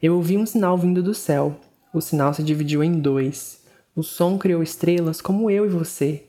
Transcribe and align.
Eu 0.00 0.14
ouvi 0.14 0.38
um 0.38 0.46
sinal 0.46 0.78
vindo 0.78 1.02
do 1.02 1.12
céu. 1.12 1.58
O 1.92 2.00
sinal 2.00 2.32
se 2.32 2.40
dividiu 2.40 2.84
em 2.84 2.92
dois. 2.92 3.58
O 3.96 4.02
som 4.04 4.38
criou 4.38 4.62
estrelas 4.62 5.20
como 5.20 5.50
eu 5.50 5.66
e 5.66 5.68
você. 5.68 6.22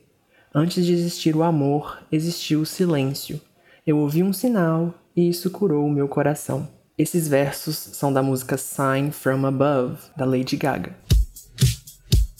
Antes 0.53 0.83
de 0.83 0.91
existir 0.91 1.35
o 1.35 1.43
amor, 1.43 1.99
existiu 2.11 2.61
o 2.61 2.65
silêncio. 2.65 3.39
Eu 3.85 3.99
ouvi 3.99 4.23
um 4.23 4.33
sinal 4.33 4.95
e 5.15 5.29
isso 5.29 5.51
curou 5.51 5.85
o 5.85 5.91
meu 5.91 6.07
coração. 6.07 6.67
Esses 6.97 7.27
versos 7.27 7.75
são 7.77 8.11
da 8.11 8.23
música 8.23 8.57
Sign 8.57 9.11
from 9.11 9.45
Above, 9.45 9.99
da 10.17 10.25
Lady 10.25 10.57
Gaga. 10.57 10.95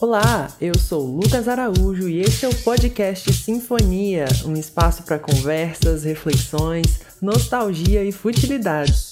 Olá, 0.02 0.52
eu 0.59 0.75
sou 0.80 1.05
Lucas 1.05 1.48
Araújo 1.48 2.09
e 2.09 2.21
este 2.21 2.46
é 2.46 2.50
o 2.50 2.64
podcast 2.64 3.32
Sinfonia, 3.32 4.25
um 4.46 4.54
espaço 4.54 5.04
para 5.04 5.20
conversas, 5.20 6.05
reflexões, 6.05 7.02
nostalgia 7.21 8.04
e 8.04 8.11
futilidades. 8.11 9.08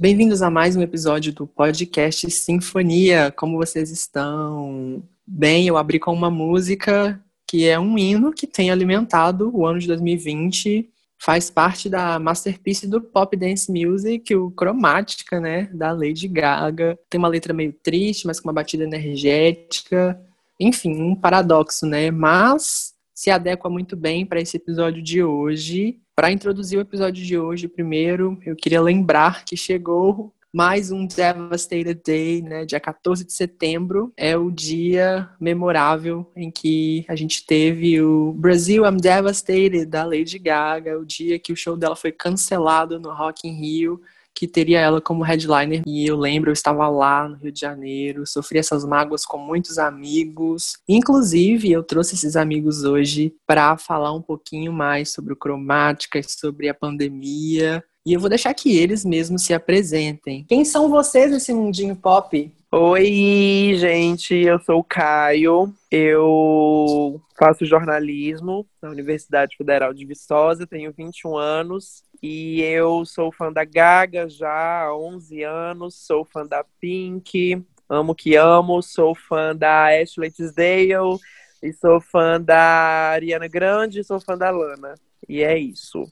Bem-vindos 0.00 0.42
a 0.42 0.50
mais 0.50 0.76
um 0.76 0.82
episódio 0.82 1.32
do 1.32 1.46
podcast 1.46 2.30
Sinfonia. 2.30 3.32
Como 3.36 3.56
vocês 3.56 3.90
estão? 3.90 5.02
Bem, 5.26 5.66
eu 5.66 5.76
abri 5.76 5.98
com 5.98 6.12
uma 6.12 6.30
música 6.30 7.20
que 7.46 7.66
é 7.66 7.78
um 7.80 7.98
hino 7.98 8.32
que 8.32 8.46
tem 8.46 8.70
alimentado 8.70 9.50
o 9.52 9.66
ano 9.66 9.80
de 9.80 9.88
2020 9.88 10.88
faz 11.20 11.50
parte 11.50 11.88
da 11.88 12.16
masterpiece 12.18 12.86
do 12.86 13.00
pop 13.00 13.36
dance 13.36 13.72
music, 13.72 14.32
o 14.36 14.52
Cromática, 14.52 15.40
né, 15.40 15.68
da 15.74 15.90
Lady 15.90 16.28
Gaga. 16.28 16.96
Tem 17.10 17.18
uma 17.18 17.26
letra 17.26 17.52
meio 17.52 17.72
triste, 17.72 18.24
mas 18.24 18.38
com 18.38 18.48
uma 18.48 18.54
batida 18.54 18.84
energética 18.84 20.16
enfim, 20.58 21.00
um 21.00 21.14
paradoxo, 21.14 21.86
né? 21.86 22.10
Mas 22.10 22.92
se 23.18 23.32
adequa 23.32 23.68
muito 23.68 23.96
bem 23.96 24.24
para 24.24 24.40
esse 24.40 24.56
episódio 24.56 25.02
de 25.02 25.24
hoje. 25.24 25.98
Para 26.14 26.30
introduzir 26.30 26.78
o 26.78 26.82
episódio 26.82 27.24
de 27.24 27.36
hoje, 27.36 27.66
primeiro, 27.66 28.38
eu 28.46 28.54
queria 28.54 28.80
lembrar 28.80 29.44
que 29.44 29.56
chegou 29.56 30.32
mais 30.54 30.92
um 30.92 31.04
Devastated 31.04 32.00
Day, 32.06 32.40
né? 32.40 32.64
Dia 32.64 32.78
14 32.78 33.24
de 33.24 33.32
setembro 33.32 34.12
é 34.16 34.36
o 34.36 34.52
dia 34.52 35.28
memorável 35.40 36.30
em 36.36 36.48
que 36.48 37.04
a 37.08 37.16
gente 37.16 37.44
teve 37.44 38.00
o 38.00 38.34
Brasil 38.34 38.86
I'm 38.86 38.98
Devastated 38.98 39.86
da 39.86 40.04
Lady 40.04 40.38
Gaga, 40.38 40.96
o 40.96 41.04
dia 41.04 41.40
que 41.40 41.52
o 41.52 41.56
show 41.56 41.76
dela 41.76 41.96
foi 41.96 42.12
cancelado 42.12 43.00
no 43.00 43.12
Rock 43.12 43.48
in 43.48 43.54
Rio 43.60 44.00
que 44.38 44.46
teria 44.46 44.78
ela 44.78 45.00
como 45.00 45.24
headliner. 45.24 45.82
E 45.84 46.06
eu 46.06 46.16
lembro, 46.16 46.50
eu 46.50 46.52
estava 46.52 46.88
lá 46.88 47.28
no 47.28 47.34
Rio 47.34 47.50
de 47.50 47.58
Janeiro, 47.58 48.24
sofri 48.24 48.60
essas 48.60 48.84
mágoas 48.84 49.26
com 49.26 49.36
muitos 49.36 49.78
amigos. 49.78 50.74
Inclusive, 50.88 51.72
eu 51.72 51.82
trouxe 51.82 52.14
esses 52.14 52.36
amigos 52.36 52.84
hoje 52.84 53.34
para 53.44 53.76
falar 53.76 54.12
um 54.12 54.22
pouquinho 54.22 54.72
mais 54.72 55.10
sobre 55.10 55.32
o 55.32 55.36
cromática, 55.36 56.20
sobre 56.22 56.68
a 56.68 56.74
pandemia. 56.74 57.82
E 58.06 58.12
eu 58.12 58.20
vou 58.20 58.28
deixar 58.28 58.54
que 58.54 58.78
eles 58.78 59.04
mesmos 59.04 59.42
se 59.42 59.52
apresentem. 59.52 60.46
Quem 60.48 60.64
são 60.64 60.88
vocês 60.88 61.32
nesse 61.32 61.52
mundinho 61.52 61.96
pop? 61.96 62.52
Oi, 62.70 63.74
gente, 63.78 64.34
eu 64.34 64.58
sou 64.60 64.80
o 64.80 64.84
Caio. 64.84 65.74
Eu 65.90 67.18
faço 67.38 67.64
jornalismo 67.64 68.68
na 68.82 68.90
Universidade 68.90 69.56
Federal 69.56 69.94
de 69.94 70.04
Viçosa, 70.04 70.66
tenho 70.66 70.92
21 70.92 71.34
anos 71.34 72.02
e 72.22 72.60
eu 72.60 73.06
sou 73.06 73.32
fã 73.32 73.50
da 73.50 73.64
Gaga 73.64 74.28
já 74.28 74.82
há 74.82 74.94
11 74.94 75.42
anos, 75.44 75.94
sou 75.94 76.26
fã 76.26 76.46
da 76.46 76.62
Pink, 76.78 77.64
amo 77.88 78.14
que 78.14 78.36
amo, 78.36 78.82
sou 78.82 79.14
fã 79.14 79.56
da 79.56 79.86
Ashley 79.86 80.30
Tisdale 80.30 81.18
e 81.62 81.72
sou 81.72 82.02
fã 82.02 82.38
da 82.38 83.12
Ariana 83.14 83.48
Grande, 83.48 84.04
sou 84.04 84.20
fã 84.20 84.36
da 84.36 84.50
Lana. 84.50 84.94
E 85.26 85.42
é 85.42 85.56
isso. 85.56 86.04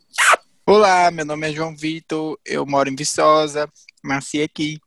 Olá, 0.64 1.10
meu 1.10 1.26
nome 1.26 1.50
é 1.50 1.52
João 1.52 1.76
Vitor, 1.76 2.38
eu 2.46 2.64
moro 2.64 2.88
em 2.88 2.96
Viçosa, 2.96 3.70
nasci 4.02 4.40
aqui, 4.40 4.80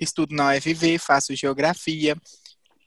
estudo 0.00 0.34
na 0.34 0.50
UFV, 0.50 0.98
faço 0.98 1.36
geografia. 1.36 2.16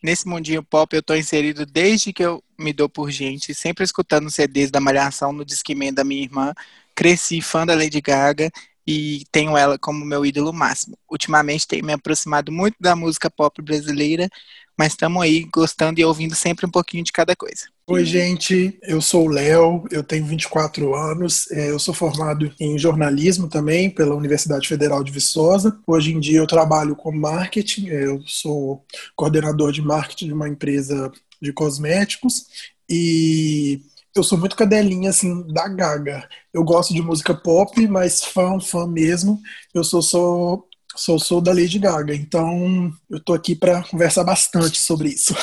Nesse 0.02 0.28
mundinho 0.28 0.62
pop 0.62 0.94
eu 0.94 1.02
tô 1.02 1.16
inserido 1.16 1.66
desde 1.66 2.12
que 2.12 2.24
eu 2.26 2.44
me 2.60 2.74
dou 2.74 2.90
por 2.90 3.10
gente, 3.10 3.54
sempre 3.54 3.84
escutando 3.84 4.30
CDs 4.30 4.70
da 4.70 4.82
Malhação 4.82 5.32
no 5.32 5.46
Discman 5.46 5.94
da 5.94 6.04
minha 6.04 6.24
irmã. 6.24 6.54
Cresci 6.96 7.42
fã 7.42 7.66
da 7.66 7.74
Lady 7.74 8.02
Gaga 8.02 8.52
e 8.86 9.24
tenho 9.32 9.58
ela 9.58 9.80
como 9.80 10.06
meu 10.06 10.26
ídolo 10.26 10.52
máximo. 10.52 10.98
Ultimamente 11.10 11.68
tenho 11.68 11.86
me 11.86 11.94
aproximado 11.94 12.52
muito 12.52 12.76
da 12.80 12.96
música 12.96 13.30
pop 13.30 13.62
brasileira, 13.62 14.30
mas 14.78 14.94
estamos 14.94 15.22
aí 15.22 15.48
gostando 15.54 16.00
e 16.00 16.06
ouvindo 16.06 16.36
sempre 16.36 16.66
um 16.66 16.70
pouquinho 16.70 17.04
de 17.04 17.12
cada 17.12 17.36
coisa. 17.36 17.74
Oi, 17.86 18.06
gente, 18.06 18.80
eu 18.84 19.02
sou 19.02 19.26
o 19.26 19.30
Léo, 19.30 19.84
eu 19.92 20.04
tenho 20.04 20.26
24 20.26 20.96
anos, 20.96 21.52
é, 21.52 21.70
eu 21.70 21.78
sou 21.78 21.94
formado 21.94 22.50
em 22.60 22.78
jornalismo 22.78 23.50
também 23.50 23.90
pela 23.90 24.16
Universidade 24.16 24.68
Federal 24.68 25.04
de 25.04 25.12
Viçosa. 25.12 25.78
Hoje 25.86 26.14
em 26.14 26.20
dia 26.20 26.40
eu 26.40 26.48
trabalho 26.48 26.96
com 26.96 27.12
marketing, 27.12 27.90
é, 27.90 28.06
eu 28.06 28.22
sou 28.26 28.86
coordenador 29.16 29.72
de 29.72 29.82
marketing 29.82 30.28
de 30.28 30.34
uma 30.34 30.48
empresa 30.48 31.12
de 31.42 31.52
cosméticos 31.52 32.46
e 32.90 33.82
eu 34.16 34.24
sou 34.24 34.38
muito 34.38 34.56
cadelinha 34.56 35.10
assim 35.10 35.46
da 35.48 35.68
Gaga. 35.68 36.28
Eu 36.54 36.64
gosto 36.64 36.94
de 36.94 37.02
música 37.02 37.34
pop, 37.34 37.86
mas 37.88 38.24
fã, 38.24 38.60
fã 38.60 38.88
mesmo. 38.88 39.42
Eu 39.74 39.84
sou 39.84 40.02
sou 40.02 40.70
sou, 40.96 41.20
sou 41.20 41.42
da 41.42 41.52
Lady 41.52 41.80
Gaga, 41.80 42.14
então 42.16 42.92
eu 43.10 43.20
tô 43.20 43.34
aqui 43.34 43.56
para 43.56 43.84
conversar 43.84 44.24
bastante 44.24 44.80
sobre 44.80 45.10
isso. 45.10 45.34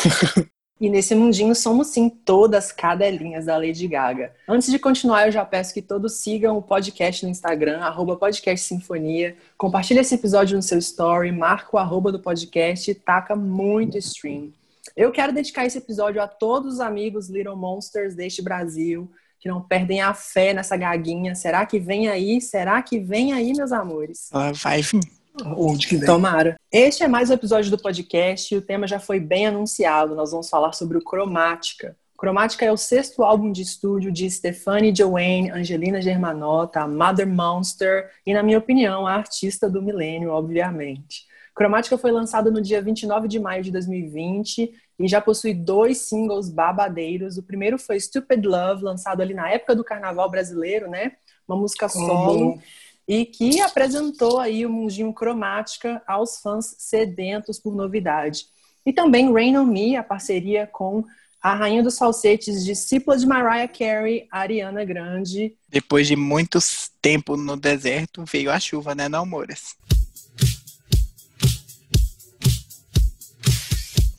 E 0.81 0.89
nesse 0.89 1.15
mundinho 1.15 1.55
somos 1.55 1.89
sim 1.89 2.09
todas 2.09 2.73
cadelinhas 2.73 3.45
da 3.45 3.59
Lady 3.59 3.87
Gaga. 3.87 4.33
Antes 4.49 4.71
de 4.71 4.79
continuar, 4.79 5.27
eu 5.27 5.33
já 5.33 5.45
peço 5.45 5.75
que 5.75 5.83
todos 5.83 6.15
sigam 6.15 6.57
o 6.57 6.63
podcast 6.63 7.23
no 7.23 7.31
Instagram, 7.31 7.81
arroba 7.81 8.17
podcast 8.17 8.67
Sinfonia. 8.67 9.37
Compartilhe 9.59 10.01
esse 10.01 10.15
episódio 10.15 10.57
no 10.57 10.63
seu 10.63 10.79
story, 10.79 11.31
marca 11.33 11.77
o 11.77 11.79
arroba 11.79 12.11
do 12.11 12.19
podcast 12.19 12.91
e 12.91 12.95
taca 12.95 13.37
muito 13.37 13.99
stream. 13.99 14.55
Eu 14.97 15.13
quero 15.13 15.35
dedicar 15.35 15.67
esse 15.67 15.77
episódio 15.77 16.23
a 16.23 16.27
todos 16.27 16.75
os 16.75 16.81
amigos 16.81 17.29
Little 17.29 17.57
Monsters 17.57 18.15
deste 18.15 18.41
Brasil, 18.41 19.11
que 19.39 19.51
não 19.51 19.61
perdem 19.61 20.01
a 20.01 20.15
fé 20.15 20.55
nessa 20.55 20.79
gaguinha. 20.79 21.35
Será 21.35 21.67
que 21.67 21.79
vem 21.79 22.09
aí? 22.09 22.41
Será 22.41 22.81
que 22.81 22.99
vem 22.99 23.35
aí, 23.35 23.53
meus 23.53 23.71
amores? 23.71 24.31
Ela 24.33 24.53
vai 24.53 24.81
vir. 24.81 25.20
Onde 25.57 25.87
que 25.87 25.97
vem? 25.97 26.07
Tomara. 26.07 26.57
Este 26.73 27.03
é 27.03 27.09
mais 27.09 27.31
um 27.31 27.35
episódio 27.35 27.71
do 27.71 27.79
podcast 27.79 28.53
e 28.53 28.59
o 28.59 28.63
tema 28.63 28.87
já 28.87 28.99
foi 28.99 29.21
bem 29.21 29.47
anunciado. 29.47 30.15
Nós 30.15 30.33
vamos 30.33 30.49
falar 30.49 30.73
sobre 30.73 30.99
o 30.99 31.05
Cromática. 31.05 31.97
Cromática 32.19 32.67
é 32.67 32.73
o 32.73 32.77
sexto 32.77 33.23
álbum 33.23 33.51
de 33.51 33.63
estúdio 33.63 34.13
de 34.13 34.31
Stefani 34.31 34.95
Joanne, 34.95 35.51
Angelina 35.51 36.03
Germanotta, 36.03 36.87
Mother 36.87 37.27
Monster 37.27 38.11
e, 38.27 38.35
na 38.35 38.43
minha 38.43 38.59
opinião, 38.59 39.07
a 39.07 39.15
artista 39.15 39.71
do 39.71 39.81
milênio, 39.81 40.31
obviamente. 40.31 41.25
Cromática 41.55 41.97
foi 41.97 42.11
lançado 42.11 42.51
no 42.51 42.61
dia 42.61 42.83
29 42.83 43.27
de 43.27 43.39
maio 43.39 43.63
de 43.63 43.71
2020 43.71 44.73
e 44.99 45.09
já 45.09 45.21
possui 45.21 45.55
dois 45.55 45.99
singles 45.99 46.51
babadeiros. 46.51 47.39
O 47.39 47.43
primeiro 47.43 47.79
foi 47.79 47.99
Stupid 47.99 48.45
Love, 48.45 48.85
lançado 48.85 49.23
ali 49.23 49.33
na 49.33 49.49
época 49.49 49.75
do 49.75 49.85
carnaval 49.85 50.29
brasileiro, 50.31 50.91
né? 50.91 51.13
Uma 51.49 51.57
música 51.57 51.89
solo. 51.89 52.51
Uhum 52.51 52.61
e 53.07 53.25
que 53.25 53.61
apresentou 53.61 54.39
aí 54.39 54.65
o 54.65 54.71
mundinho 54.71 55.13
cromática 55.13 56.03
aos 56.07 56.41
fãs 56.41 56.75
sedentos 56.79 57.59
por 57.59 57.75
novidade. 57.75 58.47
E 58.85 58.93
também 58.93 59.33
Rain 59.33 59.57
on 59.57 59.67
Me, 59.67 59.97
a 59.97 60.03
parceria 60.03 60.67
com 60.67 61.05
a 61.43 61.55
rainha 61.55 61.83
dos 61.83 61.97
falsetes, 61.97 62.65
discípula 62.65 63.17
de 63.17 63.27
Mariah 63.27 63.67
Carey, 63.67 64.29
Ariana 64.31 64.85
Grande. 64.85 65.55
Depois 65.69 66.07
de 66.07 66.15
muito 66.15 66.59
tempo 67.01 67.37
no 67.37 67.57
deserto, 67.57 68.25
veio 68.31 68.51
a 68.51 68.61
chuva, 68.61 68.95
né, 68.95 69.09
não, 69.09 69.25
Moras? 69.25 69.75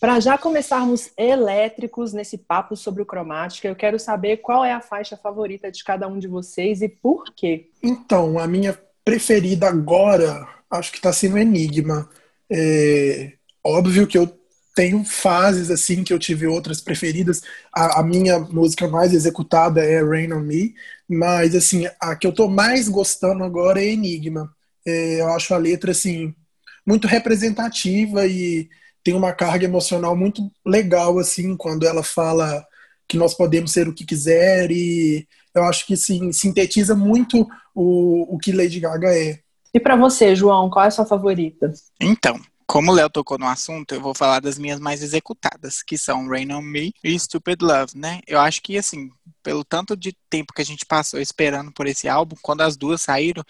Para 0.02 0.20
já 0.20 0.36
começarmos 0.36 1.12
elétricos 1.16 2.12
nesse 2.12 2.36
papo 2.36 2.76
sobre 2.76 3.04
o 3.04 3.06
cromática, 3.06 3.68
eu 3.68 3.76
quero 3.76 4.00
saber 4.00 4.38
qual 4.38 4.66
é 4.66 4.74
a 4.74 4.82
faixa 4.82 5.16
favorita 5.16 5.72
de 5.72 5.84
cada 5.84 6.08
um 6.08 6.18
de 6.18 6.28
vocês 6.28 6.82
e 6.82 6.90
por 6.90 7.26
quê. 7.36 7.70
Então, 7.84 8.40
a 8.40 8.48
minha 8.48 8.76
preferida 9.06 9.68
agora, 9.68 10.48
acho 10.72 10.92
que 10.92 10.98
está 10.98 11.14
sendo 11.14 11.38
Enigma. 11.38 12.10
É 12.50 13.34
óbvio 13.64 14.08
que 14.08 14.18
eu 14.18 14.28
tenho 14.76 15.06
fases 15.06 15.70
assim 15.70 16.04
que 16.04 16.12
eu 16.12 16.18
tive 16.18 16.48
outras 16.48 16.82
preferidas. 16.82 17.44
A, 17.72 18.00
a, 18.00 18.04
minha 18.04 18.40
música 18.40 18.88
mais 18.88 19.14
executada 19.14 19.86
é 19.86 20.04
Rain 20.04 20.34
on 20.34 20.40
Me, 20.40 20.74
mas 21.08 21.54
assim 21.54 21.88
a 22.00 22.16
que 22.16 22.26
eu 22.26 22.34
tô 22.34 22.48
mais 22.48 22.90
gostando 22.90 23.44
agora 23.44 23.80
é 23.80 23.90
Enigma. 23.90 24.52
É, 24.84 25.22
eu 25.22 25.28
acho 25.28 25.54
a 25.54 25.60
letra 25.60 25.92
assim 25.92 26.34
muito 26.84 27.08
representativa 27.08 28.26
e 28.26 28.68
tem 29.04 29.14
uma 29.14 29.34
carga 29.34 29.66
emocional 29.66 30.16
muito 30.16 30.52
legal, 30.66 31.18
assim, 31.20 31.56
quando 31.56 31.86
ela 31.86 32.04
fala 32.04 32.66
que 33.08 33.18
nós 33.18 33.34
podemos 33.34 33.72
ser 33.72 33.88
o 33.88 33.94
que 33.94 34.06
quiser 34.06 34.72
e 34.72 35.28
eu 35.54 35.64
acho 35.64 35.86
que 35.86 35.98
sim, 35.98 36.32
sintetiza 36.32 36.96
muito 36.96 37.48
o, 37.76 38.36
o 38.36 38.38
que 38.38 38.52
Lady 38.52 38.80
Gaga 38.80 39.10
é. 39.14 39.40
E 39.74 39.80
para 39.80 39.96
você, 39.96 40.36
João, 40.36 40.70
qual 40.70 40.86
é 40.86 40.88
a 40.88 40.92
sua 40.92 41.06
favorita? 41.06 41.74
Então, 42.00 42.40
como 42.72 42.92
o 42.92 42.96
Léo 42.96 43.10
tocou 43.10 43.38
no 43.38 43.48
assunto, 43.48 43.94
eu 43.94 44.00
vou 44.00 44.14
falar 44.14 44.40
das 44.40 44.58
minhas 44.58 44.80
mais 44.80 45.04
executadas, 45.04 45.84
que 45.84 45.98
são 45.98 46.28
Rain 46.30 46.54
on 46.54 46.62
Me 46.62 46.94
e 47.04 47.20
Stupid 47.20 47.62
Love, 47.62 47.98
né? 47.98 48.22
Eu 48.26 48.40
acho 48.40 48.62
que, 48.62 48.78
assim, 48.78 49.10
pelo 49.44 49.66
tanto 49.66 49.96
de 49.96 50.16
tempo 50.30 50.54
que 50.54 50.62
a 50.62 50.66
gente 50.66 50.86
passou 50.86 51.20
esperando 51.20 51.72
por 51.74 51.86
esse 51.86 52.08
álbum, 52.08 52.38
quando 52.42 52.62
as 52.62 52.78
duas 52.78 53.02
saíram, 53.02 53.44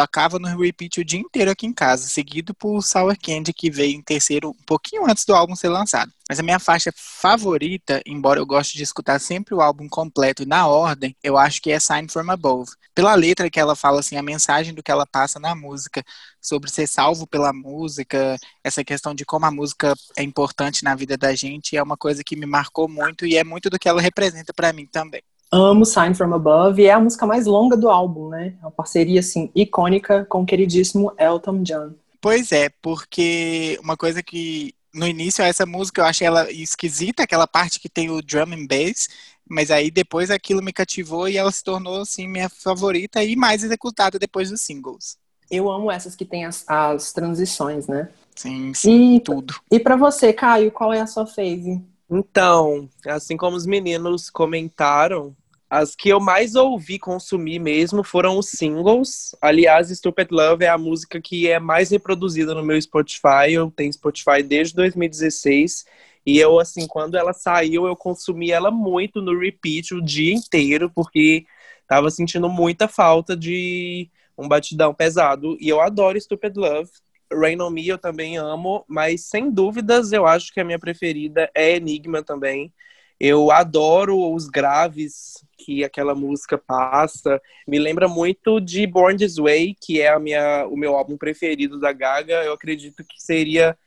tocava 0.00 0.38
no 0.38 0.48
repeat 0.58 0.98
o 0.98 1.04
dia 1.04 1.20
inteiro 1.20 1.50
aqui 1.50 1.66
em 1.66 1.74
casa, 1.74 2.08
seguido 2.08 2.54
por 2.54 2.80
Sour 2.82 3.14
Candy, 3.22 3.52
que 3.52 3.70
veio 3.70 3.94
em 3.94 4.00
terceiro 4.00 4.48
um 4.48 4.64
pouquinho 4.64 5.04
antes 5.06 5.26
do 5.26 5.34
álbum 5.34 5.54
ser 5.54 5.68
lançado. 5.68 6.10
Mas 6.26 6.40
a 6.40 6.42
minha 6.42 6.58
faixa 6.58 6.90
favorita, 6.96 8.00
embora 8.06 8.40
eu 8.40 8.46
goste 8.46 8.78
de 8.78 8.82
escutar 8.82 9.20
sempre 9.20 9.54
o 9.54 9.60
álbum 9.60 9.86
completo 9.90 10.46
na 10.46 10.66
ordem, 10.66 11.14
eu 11.22 11.36
acho 11.36 11.60
que 11.60 11.70
é 11.70 11.78
Sign 11.78 12.08
From 12.08 12.30
Above. 12.30 12.70
Pela 12.94 13.14
letra 13.14 13.50
que 13.50 13.60
ela 13.60 13.76
fala, 13.76 14.00
assim, 14.00 14.16
a 14.16 14.22
mensagem 14.22 14.72
do 14.72 14.82
que 14.82 14.90
ela 14.90 15.06
passa 15.06 15.38
na 15.38 15.54
música, 15.54 16.02
sobre 16.40 16.70
ser 16.70 16.86
salvo 16.86 17.26
pela 17.26 17.52
música, 17.52 18.38
essa 18.64 18.82
questão 18.82 19.14
de 19.14 19.26
como 19.26 19.44
a 19.44 19.50
música 19.50 19.94
é 20.16 20.22
importante 20.22 20.82
na 20.82 20.94
vida 20.94 21.18
da 21.18 21.34
gente, 21.34 21.76
é 21.76 21.82
uma 21.82 21.96
coisa 21.96 22.24
que 22.24 22.36
me 22.36 22.46
marcou 22.46 22.88
muito 22.88 23.26
e 23.26 23.36
é 23.36 23.44
muito 23.44 23.68
do 23.68 23.78
que 23.78 23.88
ela 23.88 24.00
representa 24.00 24.54
para 24.54 24.72
mim 24.72 24.86
também 24.86 25.22
amo 25.50 25.84
Sign 25.84 26.14
From 26.14 26.34
Above 26.34 26.82
e 26.82 26.86
é 26.86 26.92
a 26.92 27.00
música 27.00 27.26
mais 27.26 27.46
longa 27.46 27.76
do 27.76 27.88
álbum, 27.88 28.28
né? 28.28 28.54
É 28.60 28.64
uma 28.64 28.70
parceria, 28.70 29.20
assim, 29.20 29.50
icônica 29.54 30.24
com 30.26 30.42
o 30.42 30.46
queridíssimo 30.46 31.12
Elton 31.18 31.62
John. 31.62 31.92
Pois 32.20 32.52
é, 32.52 32.68
porque 32.82 33.78
uma 33.82 33.96
coisa 33.96 34.22
que 34.22 34.74
no 34.92 35.06
início 35.06 35.42
essa 35.42 35.64
música 35.64 36.00
eu 36.00 36.04
achei 36.04 36.26
ela 36.26 36.50
esquisita, 36.50 37.22
aquela 37.22 37.46
parte 37.46 37.80
que 37.80 37.88
tem 37.88 38.10
o 38.10 38.20
drum 38.20 38.52
and 38.52 38.66
bass, 38.66 39.08
mas 39.48 39.70
aí 39.70 39.90
depois 39.90 40.30
aquilo 40.30 40.62
me 40.62 40.72
cativou 40.72 41.28
e 41.28 41.36
ela 41.36 41.50
se 41.50 41.64
tornou, 41.64 42.02
assim, 42.02 42.28
minha 42.28 42.48
favorita 42.48 43.22
e 43.24 43.34
mais 43.34 43.64
executada 43.64 44.18
depois 44.18 44.50
dos 44.50 44.60
singles. 44.60 45.18
Eu 45.50 45.70
amo 45.70 45.90
essas 45.90 46.14
que 46.14 46.24
tem 46.24 46.44
as, 46.44 46.64
as 46.68 47.12
transições, 47.12 47.88
né? 47.88 48.08
Sim, 48.36 48.72
sim, 48.72 49.16
e, 49.16 49.20
tudo. 49.20 49.54
E 49.70 49.80
para 49.80 49.96
você, 49.96 50.32
Caio, 50.32 50.70
qual 50.70 50.92
é 50.92 51.00
a 51.00 51.06
sua 51.06 51.26
phase? 51.26 51.82
Então, 52.08 52.88
assim 53.06 53.36
como 53.36 53.56
os 53.56 53.66
meninos 53.66 54.30
comentaram, 54.30 55.34
as 55.70 55.94
que 55.94 56.08
eu 56.08 56.18
mais 56.18 56.56
ouvi 56.56 56.98
consumir 56.98 57.60
mesmo 57.60 58.02
foram 58.02 58.36
os 58.36 58.48
singles. 58.48 59.36
Aliás, 59.40 59.88
Stupid 59.88 60.28
Love 60.32 60.64
é 60.64 60.68
a 60.68 60.76
música 60.76 61.20
que 61.20 61.48
é 61.48 61.60
mais 61.60 61.90
reproduzida 61.90 62.52
no 62.54 62.64
meu 62.64 62.80
Spotify. 62.82 63.52
Eu 63.52 63.70
tenho 63.70 63.92
Spotify 63.92 64.42
desde 64.42 64.74
2016. 64.74 65.84
E 66.26 66.38
eu, 66.38 66.58
assim, 66.58 66.88
quando 66.88 67.16
ela 67.16 67.32
saiu, 67.32 67.86
eu 67.86 67.94
consumi 67.94 68.50
ela 68.50 68.72
muito 68.72 69.22
no 69.22 69.38
repeat 69.38 69.94
o 69.94 70.02
dia 70.02 70.34
inteiro, 70.34 70.90
porque 70.90 71.46
tava 71.86 72.10
sentindo 72.10 72.48
muita 72.48 72.88
falta 72.88 73.36
de 73.36 74.10
um 74.36 74.48
batidão 74.48 74.92
pesado. 74.92 75.56
E 75.60 75.68
eu 75.68 75.80
adoro 75.80 76.20
Stupid 76.20 76.56
Love. 76.56 76.90
Rain 77.32 77.60
on 77.60 77.70
Me 77.70 77.86
eu 77.86 77.96
também 77.96 78.36
amo, 78.36 78.84
mas 78.88 79.26
sem 79.26 79.48
dúvidas 79.52 80.10
eu 80.10 80.26
acho 80.26 80.52
que 80.52 80.58
a 80.58 80.64
minha 80.64 80.80
preferida 80.80 81.48
é 81.54 81.76
Enigma 81.76 82.24
também. 82.24 82.72
Eu 83.20 83.52
adoro 83.52 84.32
os 84.34 84.48
graves 84.48 85.44
que 85.70 85.84
aquela 85.84 86.16
música 86.16 86.58
passa. 86.58 87.40
Me 87.66 87.78
lembra 87.78 88.08
muito 88.08 88.60
de 88.60 88.86
Born 88.88 89.16
This 89.16 89.36
Way, 89.36 89.76
que 89.80 90.00
é 90.00 90.08
a 90.08 90.18
minha, 90.18 90.66
o 90.66 90.76
meu 90.76 90.96
álbum 90.96 91.16
preferido 91.16 91.78
da 91.78 91.92
Gaga. 91.92 92.42
Eu 92.42 92.52
acredito 92.52 93.04
que 93.04 93.22
seria 93.22 93.78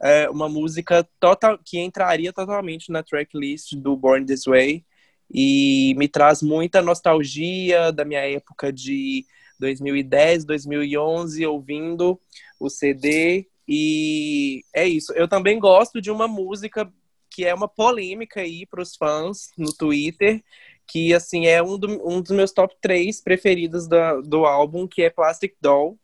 é, 0.00 0.30
uma 0.30 0.48
música 0.48 1.06
total, 1.18 1.58
que 1.58 1.80
entraria 1.80 2.32
totalmente 2.32 2.92
na 2.92 3.02
tracklist 3.02 3.74
do 3.74 3.96
Born 3.96 4.24
This 4.24 4.44
Way. 4.44 4.84
E 5.34 5.94
me 5.96 6.06
traz 6.06 6.42
muita 6.42 6.80
nostalgia 6.80 7.90
da 7.90 8.04
minha 8.04 8.20
época 8.20 8.72
de 8.72 9.26
2010, 9.58 10.44
2011, 10.44 11.44
ouvindo 11.44 12.20
o 12.60 12.70
CD. 12.70 13.48
E 13.66 14.62
é 14.72 14.86
isso. 14.86 15.12
Eu 15.14 15.26
também 15.26 15.58
gosto 15.58 16.00
de 16.00 16.10
uma 16.10 16.28
música 16.28 16.88
que 17.34 17.44
é 17.44 17.54
uma 17.54 17.66
polêmica 17.66 18.40
aí 18.40 18.66
para 18.66 18.82
os 18.82 18.94
fãs 18.94 19.50
no 19.56 19.72
Twitter, 19.72 20.42
que 20.92 21.14
assim 21.14 21.46
é 21.46 21.62
um, 21.62 21.78
do, 21.78 22.06
um 22.06 22.20
dos 22.20 22.32
meus 22.32 22.52
top 22.52 22.76
3 22.82 23.22
preferidos 23.22 23.88
da, 23.88 24.20
do 24.20 24.44
álbum, 24.44 24.86
que 24.86 25.00
é 25.00 25.08
Plastic 25.08 25.54
Doll. 25.58 25.98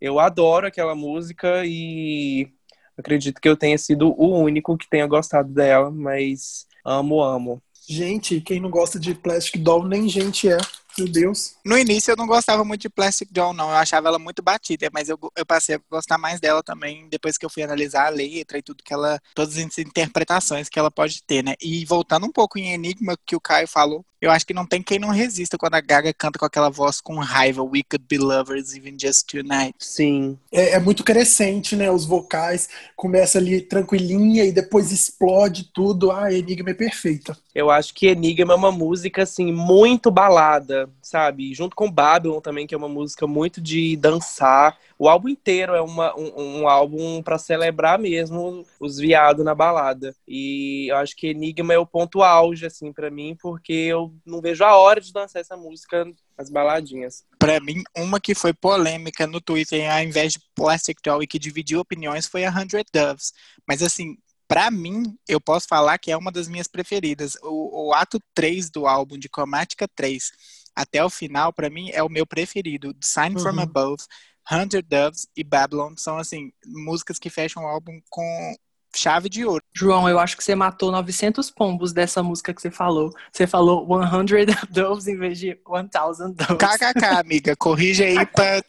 Eu 0.00 0.18
adoro 0.18 0.66
aquela 0.66 0.94
música 0.94 1.62
e 1.66 2.50
acredito 2.96 3.38
que 3.38 3.48
eu 3.48 3.54
tenha 3.54 3.76
sido 3.76 4.14
o 4.18 4.38
único 4.38 4.78
que 4.78 4.88
tenha 4.88 5.06
gostado 5.06 5.52
dela, 5.52 5.90
mas 5.90 6.66
amo, 6.82 7.22
amo. 7.22 7.62
Gente, 7.86 8.40
quem 8.40 8.60
não 8.60 8.70
gosta 8.70 8.98
de 8.98 9.14
Plastic 9.14 9.60
Doll 9.60 9.86
nem 9.86 10.08
gente 10.08 10.48
é. 10.48 10.56
Meu 10.98 11.06
Deus. 11.06 11.56
No 11.64 11.76
início 11.78 12.10
eu 12.10 12.16
não 12.16 12.26
gostava 12.26 12.64
muito 12.64 12.80
de 12.82 12.88
Plastic 12.88 13.30
Doll, 13.30 13.52
não. 13.52 13.68
Eu 13.68 13.76
achava 13.76 14.08
ela 14.08 14.18
muito 14.18 14.42
batida, 14.42 14.88
mas 14.92 15.10
eu, 15.10 15.18
eu 15.36 15.44
passei 15.44 15.76
a 15.76 15.80
gostar 15.90 16.16
mais 16.16 16.40
dela 16.40 16.62
também 16.62 17.08
depois 17.10 17.36
que 17.36 17.44
eu 17.44 17.50
fui 17.50 17.62
analisar 17.62 18.06
a 18.06 18.10
letra 18.10 18.58
e 18.58 18.62
tudo 18.62 18.82
que 18.82 18.92
ela. 18.92 19.20
Todas 19.34 19.56
as 19.56 19.78
interpretações 19.78 20.68
que 20.68 20.78
ela 20.78 20.90
pode 20.90 21.22
ter, 21.24 21.44
né? 21.44 21.54
E 21.60 21.84
voltando 21.84 22.26
um 22.26 22.32
pouco 22.32 22.58
em 22.58 22.72
Enigma 22.72 23.16
que 23.26 23.36
o 23.36 23.40
Caio 23.40 23.68
falou, 23.68 24.04
eu 24.20 24.30
acho 24.30 24.46
que 24.46 24.54
não 24.54 24.66
tem 24.66 24.82
quem 24.82 24.98
não 24.98 25.08
resista 25.08 25.56
quando 25.56 25.74
a 25.74 25.80
Gaga 25.80 26.12
canta 26.12 26.38
com 26.38 26.44
aquela 26.44 26.68
voz 26.68 27.00
com 27.00 27.18
raiva. 27.18 27.62
We 27.62 27.82
could 27.82 28.04
be 28.08 28.18
lovers 28.18 28.74
even 28.74 28.96
just 29.00 29.26
tonight. 29.26 29.74
Sim. 29.78 30.38
É, 30.52 30.72
é 30.72 30.78
muito 30.78 31.02
crescente, 31.02 31.74
né? 31.74 31.90
Os 31.90 32.04
vocais. 32.04 32.68
Começa 32.94 33.38
ali 33.38 33.60
tranquilinha 33.60 34.44
e 34.44 34.52
depois 34.52 34.92
explode 34.92 35.70
tudo. 35.72 36.10
Ah, 36.10 36.32
Enigma 36.32 36.70
é 36.70 36.74
perfeita. 36.74 37.36
Eu 37.54 37.70
acho 37.70 37.94
que 37.94 38.06
Enigma 38.06 38.52
é 38.52 38.56
uma 38.56 38.72
música, 38.72 39.22
assim, 39.22 39.52
muito 39.52 40.10
balada 40.10 40.88
sabe? 41.10 41.52
Junto 41.52 41.74
com 41.74 41.90
Babylon 41.90 42.40
também, 42.40 42.66
que 42.66 42.74
é 42.74 42.78
uma 42.78 42.88
música 42.88 43.26
muito 43.26 43.60
de 43.60 43.96
dançar. 43.96 44.76
O 45.00 45.08
álbum 45.08 45.30
inteiro 45.30 45.74
é 45.74 45.80
uma, 45.80 46.14
um, 46.14 46.60
um 46.60 46.68
álbum 46.68 47.22
para 47.22 47.38
celebrar 47.38 47.98
mesmo 47.98 48.66
os 48.78 48.98
viados 48.98 49.42
na 49.42 49.54
balada. 49.54 50.14
E 50.28 50.88
eu 50.90 50.96
acho 50.98 51.16
que 51.16 51.28
Enigma 51.28 51.72
é 51.72 51.78
o 51.78 51.86
ponto 51.86 52.22
auge, 52.22 52.66
assim, 52.66 52.92
para 52.92 53.10
mim, 53.10 53.34
porque 53.40 53.72
eu 53.72 54.14
não 54.26 54.42
vejo 54.42 54.62
a 54.62 54.76
hora 54.76 55.00
de 55.00 55.10
dançar 55.10 55.40
essa 55.40 55.56
música 55.56 56.06
as 56.36 56.50
baladinhas. 56.50 57.24
Para 57.38 57.58
mim, 57.60 57.82
uma 57.96 58.20
que 58.20 58.34
foi 58.34 58.52
polêmica 58.52 59.26
no 59.26 59.40
Twitter, 59.40 59.90
ao 59.90 60.02
invés 60.02 60.34
de 60.34 60.40
Plastic 60.54 60.98
Doll 61.02 61.22
e 61.22 61.26
que 61.26 61.38
dividiu 61.38 61.80
opiniões, 61.80 62.26
foi 62.26 62.44
a 62.44 62.50
Hundred 62.50 62.84
Doves. 62.92 63.32
Mas 63.66 63.82
assim, 63.82 64.18
para 64.46 64.70
mim, 64.70 65.16
eu 65.26 65.40
posso 65.40 65.66
falar 65.66 65.96
que 65.96 66.12
é 66.12 66.16
uma 66.16 66.30
das 66.30 66.46
minhas 66.46 66.68
preferidas. 66.68 67.38
O, 67.42 67.88
o 67.88 67.94
ato 67.94 68.20
3 68.34 68.68
do 68.68 68.86
álbum 68.86 69.16
de 69.16 69.30
Cromática 69.30 69.88
3 69.88 70.30
até 70.74 71.02
o 71.02 71.08
final, 71.08 71.54
para 71.54 71.70
mim, 71.70 71.90
é 71.90 72.02
o 72.02 72.08
meu 72.08 72.26
preferido. 72.26 72.94
Sign 73.00 73.36
uhum. 73.36 73.42
from 73.42 73.60
Above, 73.60 74.02
Hundred 74.50 74.86
Doves 74.88 75.28
e 75.36 75.42
Babylon 75.42 75.94
são, 75.96 76.18
assim, 76.18 76.52
músicas 76.66 77.18
que 77.18 77.30
fecham 77.30 77.64
o 77.64 77.66
álbum 77.66 78.00
com 78.08 78.54
chave 78.94 79.28
de 79.28 79.44
ouro. 79.44 79.62
João, 79.74 80.08
eu 80.08 80.18
acho 80.18 80.36
que 80.36 80.44
você 80.44 80.54
matou 80.54 80.90
900 80.90 81.50
pombos 81.50 81.92
dessa 81.92 82.22
música 82.22 82.52
que 82.52 82.60
você 82.60 82.70
falou. 82.70 83.12
Você 83.32 83.46
falou 83.46 83.86
100 83.86 84.46
doves 84.70 85.06
em 85.06 85.16
vez 85.16 85.38
de 85.38 85.48
1000 85.48 85.88
doves. 86.34 86.56
KKK, 86.58 87.04
amiga. 87.18 87.56
Corrige 87.56 88.04
aí 88.04 88.26
pra 88.26 88.62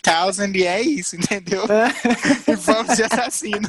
1000 0.48 0.56
e 0.56 0.68
é 0.68 0.82
isso, 0.82 1.16
entendeu? 1.16 1.64
e 2.48 2.56
vamos 2.56 2.96
de 2.96 3.04
assassino. 3.04 3.68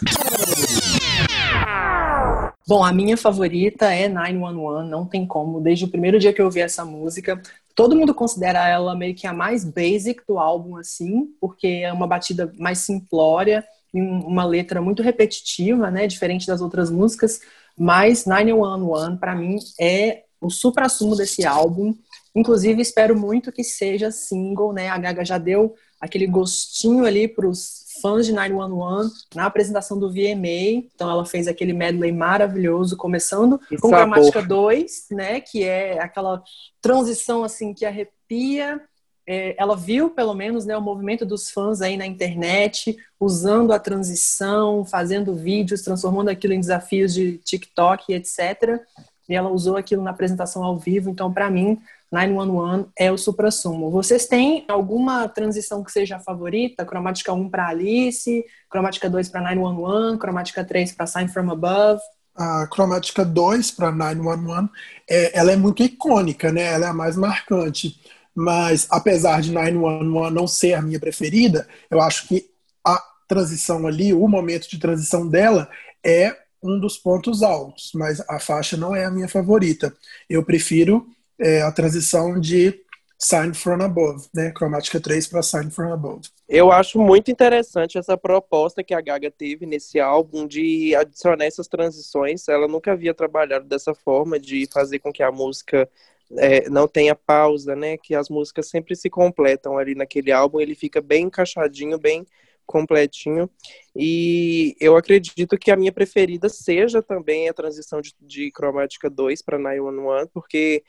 Bom, 2.66 2.84
a 2.84 2.92
minha 2.92 3.16
favorita 3.16 3.86
é 3.92 4.08
911, 4.08 4.88
não 4.88 5.04
tem 5.04 5.26
como. 5.26 5.60
Desde 5.60 5.84
o 5.84 5.88
primeiro 5.88 6.18
dia 6.18 6.32
que 6.32 6.40
eu 6.40 6.44
ouvi 6.46 6.60
essa 6.60 6.84
música, 6.84 7.40
todo 7.74 7.96
mundo 7.96 8.14
considera 8.14 8.68
ela 8.68 8.94
meio 8.94 9.14
que 9.14 9.26
a 9.26 9.32
mais 9.32 9.64
basic 9.64 10.22
do 10.26 10.38
álbum, 10.38 10.76
assim, 10.76 11.26
porque 11.40 11.66
é 11.66 11.92
uma 11.92 12.06
batida 12.06 12.52
mais 12.58 12.78
simplória 12.78 13.64
e 13.92 14.00
uma 14.00 14.44
letra 14.44 14.80
muito 14.80 15.02
repetitiva, 15.02 15.90
né, 15.90 16.06
diferente 16.06 16.46
das 16.46 16.60
outras 16.60 16.90
músicas. 16.90 17.40
Mas 17.76 18.26
911, 18.26 19.18
para 19.18 19.34
mim, 19.34 19.58
é 19.80 20.22
o 20.40 20.50
supra-sumo 20.50 21.16
desse 21.16 21.44
álbum. 21.44 21.94
Inclusive, 22.34 22.80
espero 22.80 23.18
muito 23.18 23.52
que 23.52 23.64
seja 23.64 24.10
single, 24.10 24.72
né? 24.72 24.88
A 24.88 24.98
Gaga 24.98 25.24
já 25.24 25.38
deu 25.38 25.74
aquele 26.00 26.26
gostinho 26.26 27.04
ali 27.04 27.28
para 27.28 27.46
os 27.46 27.81
fãs 28.02 28.26
de 28.26 28.32
911 28.32 29.26
na 29.34 29.46
apresentação 29.46 29.98
do 29.98 30.10
VMA. 30.10 30.84
Então 30.94 31.08
ela 31.08 31.24
fez 31.24 31.46
aquele 31.46 31.72
medley 31.72 32.12
maravilhoso, 32.12 32.96
começando 32.96 33.58
que 33.60 33.76
com 33.78 33.88
sabor. 33.88 33.96
Gramática 33.96 34.42
2, 34.42 35.06
né? 35.12 35.40
Que 35.40 35.62
é 35.62 36.02
aquela 36.02 36.42
transição 36.80 37.44
assim 37.44 37.72
que 37.72 37.86
arrepia. 37.86 38.82
É, 39.24 39.54
ela 39.56 39.76
viu, 39.76 40.10
pelo 40.10 40.34
menos, 40.34 40.66
né, 40.66 40.76
o 40.76 40.82
movimento 40.82 41.24
dos 41.24 41.48
fãs 41.48 41.80
aí 41.80 41.96
na 41.96 42.04
internet, 42.04 42.96
usando 43.20 43.72
a 43.72 43.78
transição, 43.78 44.84
fazendo 44.84 45.32
vídeos, 45.32 45.82
transformando 45.82 46.28
aquilo 46.28 46.52
em 46.52 46.60
desafios 46.60 47.14
de 47.14 47.38
TikTok, 47.38 48.12
etc. 48.12 48.80
E 49.28 49.34
ela 49.36 49.48
usou 49.48 49.76
aquilo 49.76 50.02
na 50.02 50.10
apresentação 50.10 50.64
ao 50.64 50.76
vivo. 50.76 51.08
Então, 51.08 51.32
para 51.32 51.48
mim, 51.48 51.78
911 52.12 52.88
é 52.96 53.10
o 53.10 53.16
supra-sumo. 53.16 53.90
Vocês 53.90 54.26
têm 54.26 54.66
alguma 54.68 55.26
transição 55.28 55.82
que 55.82 55.90
seja 55.90 56.16
a 56.16 56.20
favorita? 56.20 56.84
Cromática 56.84 57.32
1 57.32 57.48
para 57.48 57.68
Alice, 57.68 58.44
cromática 58.68 59.08
2 59.08 59.30
para 59.30 59.40
911, 59.40 60.18
cromática 60.18 60.62
3 60.62 60.92
para 60.92 61.06
Sign 61.06 61.28
From 61.28 61.50
Above? 61.50 62.02
A 62.36 62.66
cromática 62.66 63.24
2 63.24 63.70
para 63.70 63.90
911, 63.90 64.68
é, 65.08 65.38
ela 65.38 65.52
é 65.52 65.56
muito 65.56 65.82
icônica, 65.82 66.52
né? 66.52 66.64
Ela 66.74 66.86
é 66.86 66.88
a 66.90 66.94
mais 66.94 67.16
marcante. 67.16 67.98
Mas, 68.34 68.86
apesar 68.90 69.40
de 69.40 69.50
911 69.50 70.34
não 70.34 70.46
ser 70.46 70.74
a 70.74 70.82
minha 70.82 71.00
preferida, 71.00 71.66
eu 71.90 72.00
acho 72.00 72.28
que 72.28 72.44
a 72.84 73.02
transição 73.26 73.86
ali, 73.86 74.12
o 74.12 74.28
momento 74.28 74.68
de 74.68 74.78
transição 74.78 75.26
dela, 75.26 75.68
é 76.04 76.36
um 76.62 76.78
dos 76.78 76.98
pontos 76.98 77.42
altos. 77.42 77.90
Mas 77.94 78.20
a 78.28 78.38
faixa 78.38 78.76
não 78.76 78.94
é 78.94 79.06
a 79.06 79.10
minha 79.10 79.28
favorita. 79.28 79.94
Eu 80.28 80.44
prefiro 80.44 81.06
é, 81.38 81.62
a 81.62 81.72
transição 81.72 82.38
de 82.38 82.82
Sign 83.18 83.54
from 83.54 83.80
Above, 83.80 84.26
né? 84.34 84.50
Cromática 84.50 85.00
3 85.00 85.28
para 85.28 85.42
Sign 85.42 85.70
from 85.70 85.92
Above. 85.92 86.28
Eu 86.48 86.72
acho 86.72 86.98
muito 86.98 87.30
interessante 87.30 87.96
essa 87.96 88.16
proposta 88.16 88.82
que 88.82 88.92
a 88.92 89.00
Gaga 89.00 89.30
teve 89.30 89.64
nesse 89.64 90.00
álbum 90.00 90.44
de 90.44 90.92
adicionar 90.96 91.44
essas 91.44 91.68
transições. 91.68 92.48
Ela 92.48 92.66
nunca 92.66 92.92
havia 92.92 93.14
trabalhado 93.14 93.64
dessa 93.64 93.94
forma, 93.94 94.40
de 94.40 94.68
fazer 94.72 94.98
com 94.98 95.12
que 95.12 95.22
a 95.22 95.30
música 95.30 95.88
é, 96.36 96.68
não 96.68 96.88
tenha 96.88 97.14
pausa, 97.14 97.76
né? 97.76 97.96
Que 97.96 98.14
as 98.16 98.28
músicas 98.28 98.68
sempre 98.68 98.96
se 98.96 99.08
completam 99.08 99.78
ali 99.78 99.94
naquele 99.94 100.32
álbum. 100.32 100.58
Ele 100.58 100.74
fica 100.74 101.00
bem 101.00 101.26
encaixadinho, 101.26 101.98
bem 101.98 102.26
completinho. 102.66 103.48
E 103.94 104.74
eu 104.80 104.96
acredito 104.96 105.56
que 105.56 105.70
a 105.70 105.76
minha 105.76 105.92
preferida 105.92 106.48
seja 106.48 107.00
também 107.00 107.48
a 107.48 107.54
transição 107.54 108.00
de, 108.00 108.14
de 108.20 108.50
Cromática 108.50 109.08
2 109.08 109.42
para 109.42 109.58
911, 109.58 110.28
porque 110.32 110.82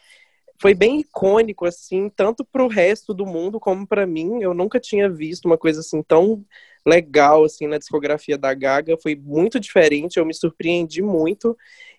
foi 0.64 0.74
bem 0.74 1.02
icônico, 1.02 1.66
assim, 1.66 2.08
tanto 2.08 2.46
para 2.46 2.64
o 2.64 2.70
resto 2.70 3.14
do 3.14 3.26
mundo 3.26 3.60
como 3.60 3.86
para 3.86 4.08
mim. 4.08 4.42
Eu 4.42 4.54
nunca 4.54 4.80
tinha 4.80 5.10
visto 5.10 5.44
uma 5.44 5.58
coisa 5.58 5.82
assim 5.82 6.02
tão 6.02 6.46
legal, 6.86 7.44
assim, 7.44 7.68
na 7.68 7.78
discografia 7.78 8.38
da 8.38 8.54
Gaga. 8.54 8.96
Foi 8.98 9.14
muito 9.14 9.60
diferente, 9.60 10.16
eu 10.16 10.26
me 10.26 10.34
surpreendi 10.34 11.02
muito. 11.02 11.58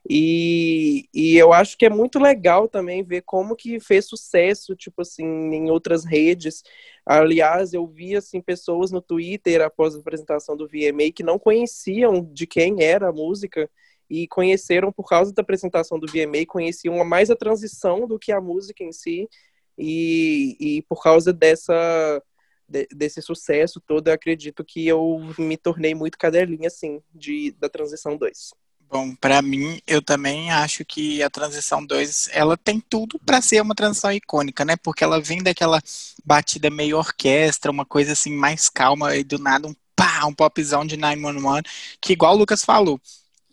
E, 0.08 1.06
e 1.12 1.36
eu 1.36 1.52
acho 1.52 1.76
que 1.76 1.84
é 1.84 1.90
muito 1.90 2.18
legal 2.18 2.66
também 2.66 3.04
ver 3.04 3.20
como 3.26 3.54
que 3.54 3.78
fez 3.80 4.06
sucesso, 4.06 4.74
tipo 4.74 5.02
assim, 5.02 5.26
em 5.26 5.70
outras 5.70 6.02
redes. 6.02 6.62
Aliás, 7.04 7.74
eu 7.74 7.86
vi, 7.86 8.16
assim, 8.16 8.40
pessoas 8.40 8.90
no 8.90 9.02
Twitter, 9.02 9.60
após 9.60 9.94
a 9.94 9.98
apresentação 9.98 10.56
do 10.56 10.66
VMA, 10.66 11.12
que 11.14 11.22
não 11.22 11.38
conheciam 11.38 12.24
de 12.32 12.46
quem 12.46 12.82
era 12.82 13.10
a 13.10 13.12
música 13.12 13.68
e 14.08 14.28
conheceram 14.28 14.92
por 14.92 15.08
causa 15.08 15.32
da 15.32 15.42
apresentação 15.42 15.98
do 15.98 16.06
VMA, 16.06 16.46
conheciam 16.46 17.02
mais 17.04 17.30
a 17.30 17.36
transição 17.36 18.06
do 18.06 18.18
que 18.18 18.32
a 18.32 18.40
música 18.40 18.84
em 18.84 18.92
si, 18.92 19.28
e, 19.76 20.56
e 20.60 20.82
por 20.82 21.02
causa 21.02 21.32
dessa 21.32 22.22
de, 22.68 22.86
desse 22.94 23.20
sucesso 23.20 23.80
todo, 23.80 24.08
acredito 24.08 24.64
que 24.64 24.86
eu 24.86 25.20
me 25.38 25.56
tornei 25.56 25.94
muito 25.94 26.18
cadelinha, 26.18 26.68
assim, 26.68 27.02
de, 27.14 27.52
da 27.58 27.68
transição 27.68 28.16
2. 28.16 28.50
Bom, 28.90 29.14
para 29.16 29.42
mim, 29.42 29.80
eu 29.86 30.00
também 30.00 30.50
acho 30.50 30.84
que 30.84 31.22
a 31.22 31.30
transição 31.30 31.84
2, 31.84 32.28
ela 32.32 32.56
tem 32.56 32.80
tudo 32.80 33.18
para 33.18 33.40
ser 33.40 33.60
uma 33.60 33.74
transição 33.74 34.12
icônica, 34.12 34.64
né? 34.64 34.76
Porque 34.76 35.02
ela 35.02 35.20
vem 35.20 35.42
daquela 35.42 35.80
batida 36.24 36.70
meio 36.70 36.98
orquestra, 36.98 37.70
uma 37.70 37.84
coisa 37.84 38.12
assim 38.12 38.32
mais 38.32 38.68
calma 38.68 39.16
e 39.16 39.24
do 39.24 39.38
nada 39.38 39.66
um 39.66 39.74
pá, 39.96 40.24
um 40.26 40.34
popzão 40.34 40.84
de 40.84 40.96
911, 40.96 41.62
que 42.00 42.12
igual 42.12 42.34
o 42.34 42.38
Lucas 42.38 42.64
falou, 42.64 43.00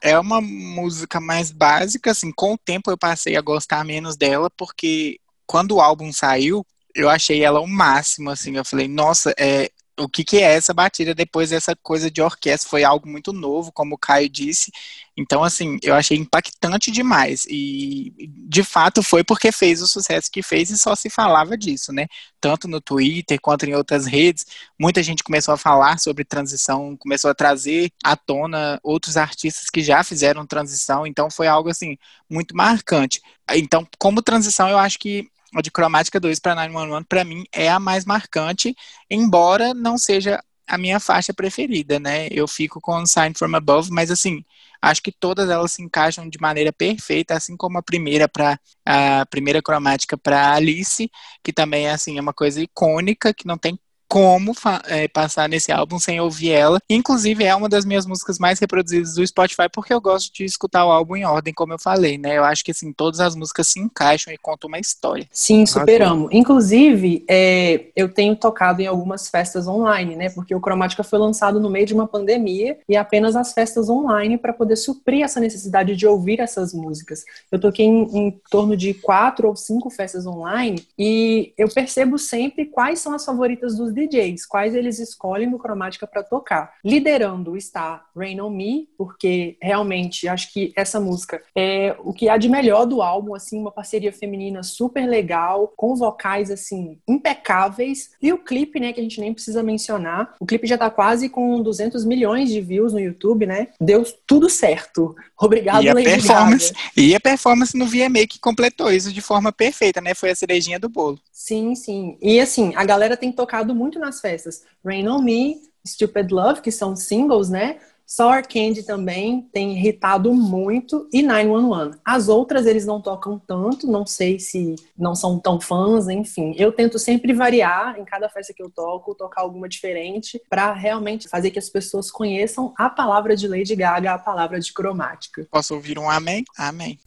é 0.01 0.17
uma 0.19 0.41
música 0.41 1.19
mais 1.19 1.51
básica, 1.51 2.11
assim, 2.11 2.31
com 2.31 2.53
o 2.53 2.57
tempo 2.57 2.89
eu 2.91 2.97
passei 2.97 3.35
a 3.35 3.41
gostar 3.41 3.85
menos 3.85 4.17
dela, 4.17 4.49
porque 4.57 5.19
quando 5.45 5.75
o 5.75 5.81
álbum 5.81 6.11
saiu, 6.11 6.65
eu 6.95 7.09
achei 7.09 7.43
ela 7.43 7.61
o 7.61 7.67
máximo, 7.67 8.29
assim, 8.29 8.55
eu 8.57 8.65
falei, 8.65 8.87
nossa, 8.87 9.33
é, 9.37 9.71
o 10.03 10.09
que, 10.09 10.23
que 10.23 10.37
é 10.37 10.53
essa 10.53 10.73
batida 10.73 11.13
depois 11.13 11.49
dessa 11.49 11.75
coisa 11.75 12.09
de 12.09 12.21
orquestra. 12.21 12.69
Foi 12.69 12.83
algo 12.83 13.07
muito 13.07 13.31
novo, 13.31 13.71
como 13.71 13.95
o 13.95 13.97
Caio 13.97 14.29
disse. 14.29 14.71
Então, 15.15 15.43
assim, 15.43 15.77
eu 15.83 15.93
achei 15.93 16.17
impactante 16.17 16.91
demais. 16.91 17.45
E, 17.47 18.13
de 18.47 18.63
fato, 18.63 19.03
foi 19.03 19.23
porque 19.23 19.51
fez 19.51 19.81
o 19.81 19.87
sucesso 19.87 20.31
que 20.31 20.41
fez 20.41 20.69
e 20.69 20.77
só 20.77 20.95
se 20.95 21.09
falava 21.09 21.57
disso, 21.57 21.91
né? 21.91 22.07
Tanto 22.39 22.67
no 22.67 22.81
Twitter 22.81 23.39
quanto 23.39 23.65
em 23.65 23.75
outras 23.75 24.05
redes. 24.05 24.45
Muita 24.79 25.03
gente 25.03 25.23
começou 25.23 25.53
a 25.53 25.57
falar 25.57 25.99
sobre 25.99 26.23
transição, 26.23 26.97
começou 26.97 27.29
a 27.29 27.35
trazer 27.35 27.91
à 28.03 28.15
tona 28.15 28.79
outros 28.83 29.17
artistas 29.17 29.69
que 29.69 29.81
já 29.81 30.03
fizeram 30.03 30.45
transição. 30.45 31.05
Então, 31.05 31.29
foi 31.29 31.47
algo, 31.47 31.69
assim, 31.69 31.97
muito 32.29 32.55
marcante. 32.55 33.21
Então, 33.53 33.87
como 33.99 34.21
transição, 34.21 34.69
eu 34.69 34.77
acho 34.77 34.97
que 34.97 35.29
a 35.55 35.61
de 35.61 35.71
cromática 35.71 36.19
2 36.19 36.39
para 36.39 36.55
911, 36.55 37.05
para 37.07 37.23
mim, 37.23 37.43
é 37.51 37.69
a 37.69 37.79
mais 37.79 38.05
marcante, 38.05 38.75
embora 39.09 39.73
não 39.73 39.97
seja 39.97 40.41
a 40.67 40.77
minha 40.77 40.99
faixa 40.99 41.33
preferida, 41.33 41.99
né? 41.99 42.27
Eu 42.31 42.47
fico 42.47 42.79
com 42.79 43.05
Sign 43.05 43.33
from 43.37 43.55
Above, 43.55 43.91
mas 43.91 44.09
assim, 44.09 44.43
acho 44.81 45.01
que 45.01 45.11
todas 45.11 45.49
elas 45.49 45.73
se 45.73 45.81
encaixam 45.81 46.29
de 46.29 46.39
maneira 46.39 46.71
perfeita, 46.71 47.35
assim 47.35 47.57
como 47.57 47.77
a 47.77 47.83
primeira 47.83 48.27
para 48.29 48.57
a 48.85 49.25
primeira 49.25 49.61
cromática 49.61 50.17
para 50.17 50.53
Alice, 50.53 51.11
que 51.43 51.51
também 51.51 51.89
assim, 51.89 52.17
é 52.17 52.21
uma 52.21 52.33
coisa 52.33 52.61
icônica, 52.61 53.33
que 53.33 53.45
não 53.45 53.57
tem 53.57 53.77
como 54.11 54.53
é, 54.89 55.07
passar 55.07 55.47
nesse 55.47 55.71
álbum 55.71 55.97
sem 55.97 56.19
ouvir 56.19 56.51
ela. 56.51 56.81
Inclusive, 56.89 57.45
é 57.45 57.55
uma 57.55 57.69
das 57.69 57.85
minhas 57.85 58.05
músicas 58.05 58.37
mais 58.37 58.59
reproduzidas 58.59 59.13
do 59.13 59.25
Spotify, 59.25 59.69
porque 59.71 59.93
eu 59.93 60.01
gosto 60.01 60.33
de 60.33 60.43
escutar 60.43 60.85
o 60.85 60.91
álbum 60.91 61.15
em 61.15 61.23
ordem, 61.23 61.53
como 61.53 61.71
eu 61.71 61.79
falei, 61.79 62.17
né? 62.17 62.37
Eu 62.37 62.43
acho 62.43 62.61
que, 62.61 62.71
assim, 62.71 62.91
todas 62.91 63.21
as 63.21 63.37
músicas 63.37 63.69
se 63.69 63.79
encaixam 63.79 64.33
e 64.33 64.37
contam 64.37 64.67
uma 64.67 64.79
história. 64.79 65.25
Sim, 65.31 65.65
superamos. 65.65 66.27
Inclusive, 66.33 67.23
é, 67.25 67.85
eu 67.95 68.13
tenho 68.13 68.35
tocado 68.35 68.81
em 68.81 68.85
algumas 68.85 69.29
festas 69.29 69.65
online, 69.65 70.17
né? 70.17 70.29
Porque 70.29 70.53
o 70.53 70.59
Cromática 70.59 71.05
foi 71.05 71.17
lançado 71.17 71.57
no 71.57 71.69
meio 71.69 71.85
de 71.85 71.93
uma 71.93 72.05
pandemia 72.05 72.79
e 72.89 72.97
apenas 72.97 73.37
as 73.37 73.53
festas 73.53 73.87
online 73.87 74.37
para 74.37 74.51
poder 74.51 74.75
suprir 74.75 75.23
essa 75.23 75.39
necessidade 75.39 75.95
de 75.95 76.05
ouvir 76.05 76.41
essas 76.41 76.73
músicas. 76.73 77.23
Eu 77.49 77.57
toquei 77.57 77.85
em, 77.85 78.01
em 78.13 78.41
torno 78.49 78.75
de 78.75 78.93
quatro 78.93 79.47
ou 79.47 79.55
cinco 79.55 79.89
festas 79.89 80.27
online 80.27 80.85
e 80.99 81.53
eu 81.57 81.69
percebo 81.69 82.17
sempre 82.17 82.65
quais 82.65 82.99
são 82.99 83.13
as 83.13 83.23
favoritas 83.23 83.77
dos 83.77 84.00
DJs, 84.07 84.45
quais 84.45 84.75
eles 84.75 84.99
escolhem 84.99 85.49
no 85.49 85.59
Cromática 85.59 86.07
para 86.07 86.23
tocar. 86.23 86.73
Liderando 86.83 87.55
está 87.55 88.05
Rain 88.15 88.39
on 88.41 88.49
Me, 88.49 88.89
porque 88.97 89.57
realmente 89.61 90.27
acho 90.27 90.51
que 90.51 90.73
essa 90.75 90.99
música 90.99 91.41
é 91.55 91.95
o 91.99 92.13
que 92.13 92.29
há 92.29 92.37
de 92.37 92.49
melhor 92.49 92.85
do 92.85 93.01
álbum, 93.01 93.35
assim, 93.35 93.59
uma 93.59 93.71
parceria 93.71 94.11
feminina 94.11 94.63
super 94.63 95.07
legal, 95.07 95.71
com 95.75 95.95
vocais 95.95 96.49
assim 96.49 96.99
impecáveis. 97.07 98.11
E 98.21 98.31
o 98.33 98.37
clipe, 98.37 98.79
né, 98.79 98.93
que 98.93 98.99
a 98.99 99.03
gente 99.03 99.19
nem 99.19 99.33
precisa 99.33 99.63
mencionar. 99.63 100.35
O 100.39 100.45
clipe 100.45 100.67
já 100.67 100.77
tá 100.77 100.89
quase 100.89 101.29
com 101.29 101.61
200 101.61 102.05
milhões 102.05 102.49
de 102.49 102.61
views 102.61 102.93
no 102.93 102.99
YouTube, 102.99 103.45
né? 103.45 103.69
Deu 103.79 104.03
tudo 104.25 104.49
certo. 104.49 105.15
Obrigado, 105.39 105.83
e 105.83 105.89
a 105.89 105.93
Lady 105.93 106.05
performance 106.05 106.73
Gaga. 106.73 106.85
E 106.95 107.15
a 107.15 107.19
performance 107.19 107.77
no 107.77 107.85
VMA 107.85 108.27
que 108.27 108.39
completou 108.39 108.91
isso 108.91 109.11
de 109.11 109.21
forma 109.21 109.51
perfeita, 109.51 110.01
né? 110.01 110.13
Foi 110.13 110.29
a 110.29 110.35
cerejinha 110.35 110.79
do 110.79 110.89
bolo. 110.89 111.19
Sim, 111.31 111.73
sim. 111.73 112.17
E 112.21 112.39
assim, 112.39 112.71
a 112.75 112.85
galera 112.85 113.17
tem 113.17 113.31
tocado 113.31 113.73
muito 113.73 113.90
nas 113.99 114.21
festas. 114.21 114.63
Rain 114.85 115.07
on 115.07 115.21
Me, 115.21 115.61
Stupid 115.85 116.31
Love, 116.31 116.61
que 116.61 116.71
são 116.71 116.95
singles, 116.95 117.49
né? 117.49 117.79
Sour 118.11 118.45
Candy 118.45 118.83
também 118.83 119.47
tem 119.53 119.71
irritado 119.71 120.33
muito 120.33 121.07
e 121.13 121.21
911. 121.21 121.97
As 122.03 122.27
outras 122.27 122.65
eles 122.65 122.85
não 122.85 122.99
tocam 122.99 123.39
tanto, 123.39 123.87
não 123.87 124.05
sei 124.05 124.37
se 124.37 124.75
não 124.97 125.15
são 125.15 125.39
tão 125.39 125.61
fãs, 125.61 126.09
enfim. 126.09 126.53
Eu 126.57 126.73
tento 126.73 126.99
sempre 126.99 127.31
variar 127.31 127.97
em 127.97 128.03
cada 128.03 128.27
festa 128.27 128.53
que 128.53 128.61
eu 128.61 128.69
toco, 128.69 129.15
tocar 129.15 129.39
alguma 129.39 129.69
diferente 129.69 130.41
para 130.49 130.73
realmente 130.73 131.29
fazer 131.29 131.51
que 131.51 131.59
as 131.59 131.69
pessoas 131.69 132.11
conheçam 132.11 132.73
a 132.77 132.89
palavra 132.89 133.33
de 133.33 133.47
Lady 133.47 133.77
Gaga, 133.77 134.11
a 134.11 134.19
palavra 134.19 134.59
de 134.59 134.73
cromática. 134.73 135.47
Posso 135.49 135.73
ouvir 135.73 135.97
um 135.97 136.09
amém? 136.09 136.43
Amém. 136.57 136.99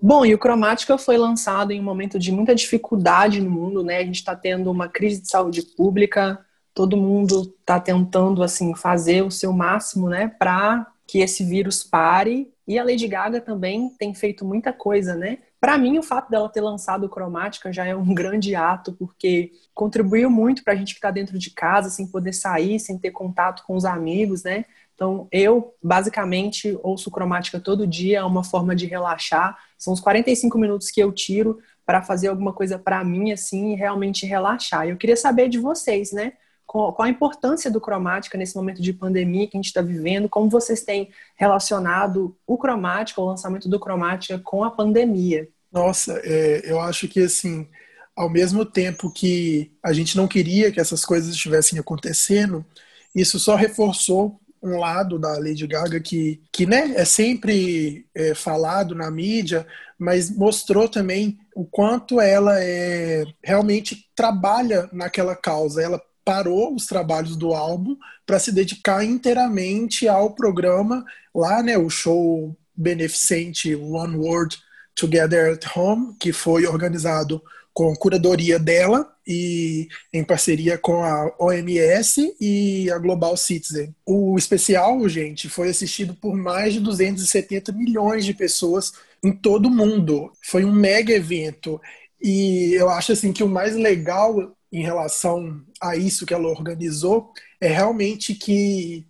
Bom, 0.00 0.24
e 0.24 0.32
o 0.32 0.38
Cromática 0.38 0.96
foi 0.96 1.16
lançado 1.16 1.72
em 1.72 1.80
um 1.80 1.84
momento 1.84 2.18
de 2.18 2.30
muita 2.30 2.54
dificuldade 2.54 3.40
no 3.40 3.50
mundo, 3.50 3.82
né? 3.82 3.98
A 3.98 4.04
gente 4.04 4.16
está 4.16 4.36
tendo 4.36 4.70
uma 4.70 4.88
crise 4.88 5.20
de 5.20 5.28
saúde 5.28 5.62
pública, 5.62 6.38
todo 6.72 6.96
mundo 6.96 7.52
está 7.58 7.80
tentando 7.80 8.42
assim 8.44 8.72
fazer 8.76 9.22
o 9.24 9.30
seu 9.32 9.52
máximo, 9.52 10.08
né, 10.08 10.28
para 10.38 10.86
que 11.08 11.18
esse 11.18 11.42
vírus 11.44 11.82
pare. 11.82 12.52
E 12.68 12.78
a 12.78 12.84
Lady 12.84 13.08
Gaga 13.08 13.40
também 13.40 13.88
tem 13.98 14.14
feito 14.14 14.44
muita 14.44 14.72
coisa, 14.72 15.16
né? 15.16 15.38
Para 15.60 15.76
mim, 15.76 15.98
o 15.98 16.02
fato 16.02 16.30
dela 16.30 16.48
ter 16.48 16.60
lançado 16.60 17.04
o 17.06 17.08
Cromática 17.08 17.72
já 17.72 17.84
é 17.84 17.96
um 17.96 18.12
grande 18.14 18.54
ato, 18.54 18.92
porque 18.92 19.52
contribuiu 19.74 20.30
muito 20.30 20.62
para 20.62 20.74
a 20.74 20.76
gente 20.76 20.94
que 20.94 20.98
está 20.98 21.10
dentro 21.10 21.36
de 21.36 21.50
casa, 21.50 21.90
sem 21.90 22.06
poder 22.06 22.32
sair, 22.32 22.78
sem 22.78 22.96
ter 22.96 23.10
contato 23.10 23.64
com 23.66 23.74
os 23.74 23.84
amigos, 23.84 24.44
né? 24.44 24.64
Então, 24.98 25.28
eu 25.30 25.76
basicamente 25.80 26.76
ouço 26.82 27.08
cromática 27.08 27.60
todo 27.60 27.86
dia, 27.86 28.18
é 28.18 28.24
uma 28.24 28.42
forma 28.42 28.74
de 28.74 28.84
relaxar. 28.84 29.56
São 29.78 29.92
os 29.92 30.00
45 30.00 30.58
minutos 30.58 30.90
que 30.90 31.00
eu 31.00 31.12
tiro 31.12 31.60
para 31.86 32.02
fazer 32.02 32.26
alguma 32.26 32.52
coisa 32.52 32.80
para 32.80 33.04
mim, 33.04 33.30
assim, 33.30 33.74
e 33.74 33.76
realmente 33.76 34.26
relaxar. 34.26 34.88
Eu 34.88 34.96
queria 34.96 35.16
saber 35.16 35.48
de 35.48 35.56
vocês, 35.56 36.10
né? 36.10 36.32
Qual 36.66 36.96
a 36.98 37.08
importância 37.08 37.70
do 37.70 37.80
cromática 37.80 38.36
nesse 38.36 38.56
momento 38.56 38.82
de 38.82 38.92
pandemia 38.92 39.46
que 39.46 39.56
a 39.56 39.58
gente 39.58 39.68
está 39.68 39.80
vivendo? 39.80 40.28
Como 40.28 40.50
vocês 40.50 40.82
têm 40.82 41.10
relacionado 41.36 42.36
o 42.44 42.58
cromática, 42.58 43.20
o 43.20 43.24
lançamento 43.24 43.68
do 43.68 43.78
cromática, 43.78 44.36
com 44.40 44.64
a 44.64 44.70
pandemia? 44.72 45.48
Nossa, 45.70 46.20
é, 46.24 46.62
eu 46.64 46.80
acho 46.80 47.06
que 47.06 47.20
assim, 47.20 47.68
ao 48.16 48.28
mesmo 48.28 48.64
tempo 48.64 49.12
que 49.12 49.70
a 49.80 49.92
gente 49.92 50.16
não 50.16 50.26
queria 50.26 50.72
que 50.72 50.80
essas 50.80 51.04
coisas 51.04 51.32
estivessem 51.32 51.78
acontecendo, 51.78 52.66
isso 53.14 53.38
só 53.38 53.54
reforçou 53.54 54.40
um 54.62 54.78
lado 54.78 55.18
da 55.18 55.38
Lady 55.38 55.66
Gaga 55.66 56.00
que, 56.00 56.40
que 56.52 56.66
né, 56.66 56.92
é 56.96 57.04
sempre 57.04 58.06
é, 58.14 58.34
falado 58.34 58.94
na 58.94 59.10
mídia, 59.10 59.66
mas 59.98 60.30
mostrou 60.30 60.88
também 60.88 61.38
o 61.54 61.64
quanto 61.64 62.20
ela 62.20 62.62
é, 62.62 63.24
realmente 63.42 64.08
trabalha 64.14 64.88
naquela 64.92 65.34
causa. 65.34 65.82
Ela 65.82 66.00
parou 66.24 66.74
os 66.74 66.86
trabalhos 66.86 67.36
do 67.36 67.54
álbum 67.54 67.96
para 68.26 68.38
se 68.38 68.52
dedicar 68.52 69.04
inteiramente 69.04 70.06
ao 70.06 70.34
programa 70.34 71.04
lá, 71.34 71.62
né, 71.62 71.78
o 71.78 71.88
show 71.88 72.56
beneficente 72.76 73.74
One 73.74 74.16
World 74.16 74.58
Together 74.94 75.52
at 75.52 75.64
Home, 75.76 76.14
que 76.20 76.32
foi 76.32 76.66
organizado 76.66 77.42
com 77.78 77.94
curadoria 77.94 78.58
dela 78.58 79.08
e 79.24 79.86
em 80.12 80.24
parceria 80.24 80.76
com 80.76 81.04
a 81.04 81.32
OMS 81.38 82.34
e 82.40 82.90
a 82.90 82.98
Global 82.98 83.36
Citizen. 83.36 83.94
O 84.04 84.36
especial, 84.36 85.08
gente, 85.08 85.48
foi 85.48 85.68
assistido 85.68 86.12
por 86.12 86.36
mais 86.36 86.74
de 86.74 86.80
270 86.80 87.70
milhões 87.70 88.24
de 88.24 88.34
pessoas 88.34 88.94
em 89.22 89.30
todo 89.30 89.66
o 89.66 89.70
mundo. 89.70 90.32
Foi 90.42 90.64
um 90.64 90.72
mega 90.72 91.12
evento 91.12 91.80
e 92.20 92.74
eu 92.74 92.90
acho 92.90 93.12
assim 93.12 93.32
que 93.32 93.44
o 93.44 93.48
mais 93.48 93.76
legal 93.76 94.56
em 94.72 94.82
relação 94.82 95.62
a 95.80 95.94
isso 95.94 96.26
que 96.26 96.34
ela 96.34 96.48
organizou 96.48 97.30
é 97.60 97.68
realmente 97.68 98.34
que 98.34 99.06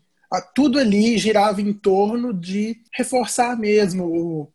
tudo 0.55 0.79
ali 0.79 1.17
girava 1.17 1.63
em 1.63 1.73
torno 1.73 2.35
de 2.35 2.83
reforçar 2.93 3.59
mesmo 3.59 4.05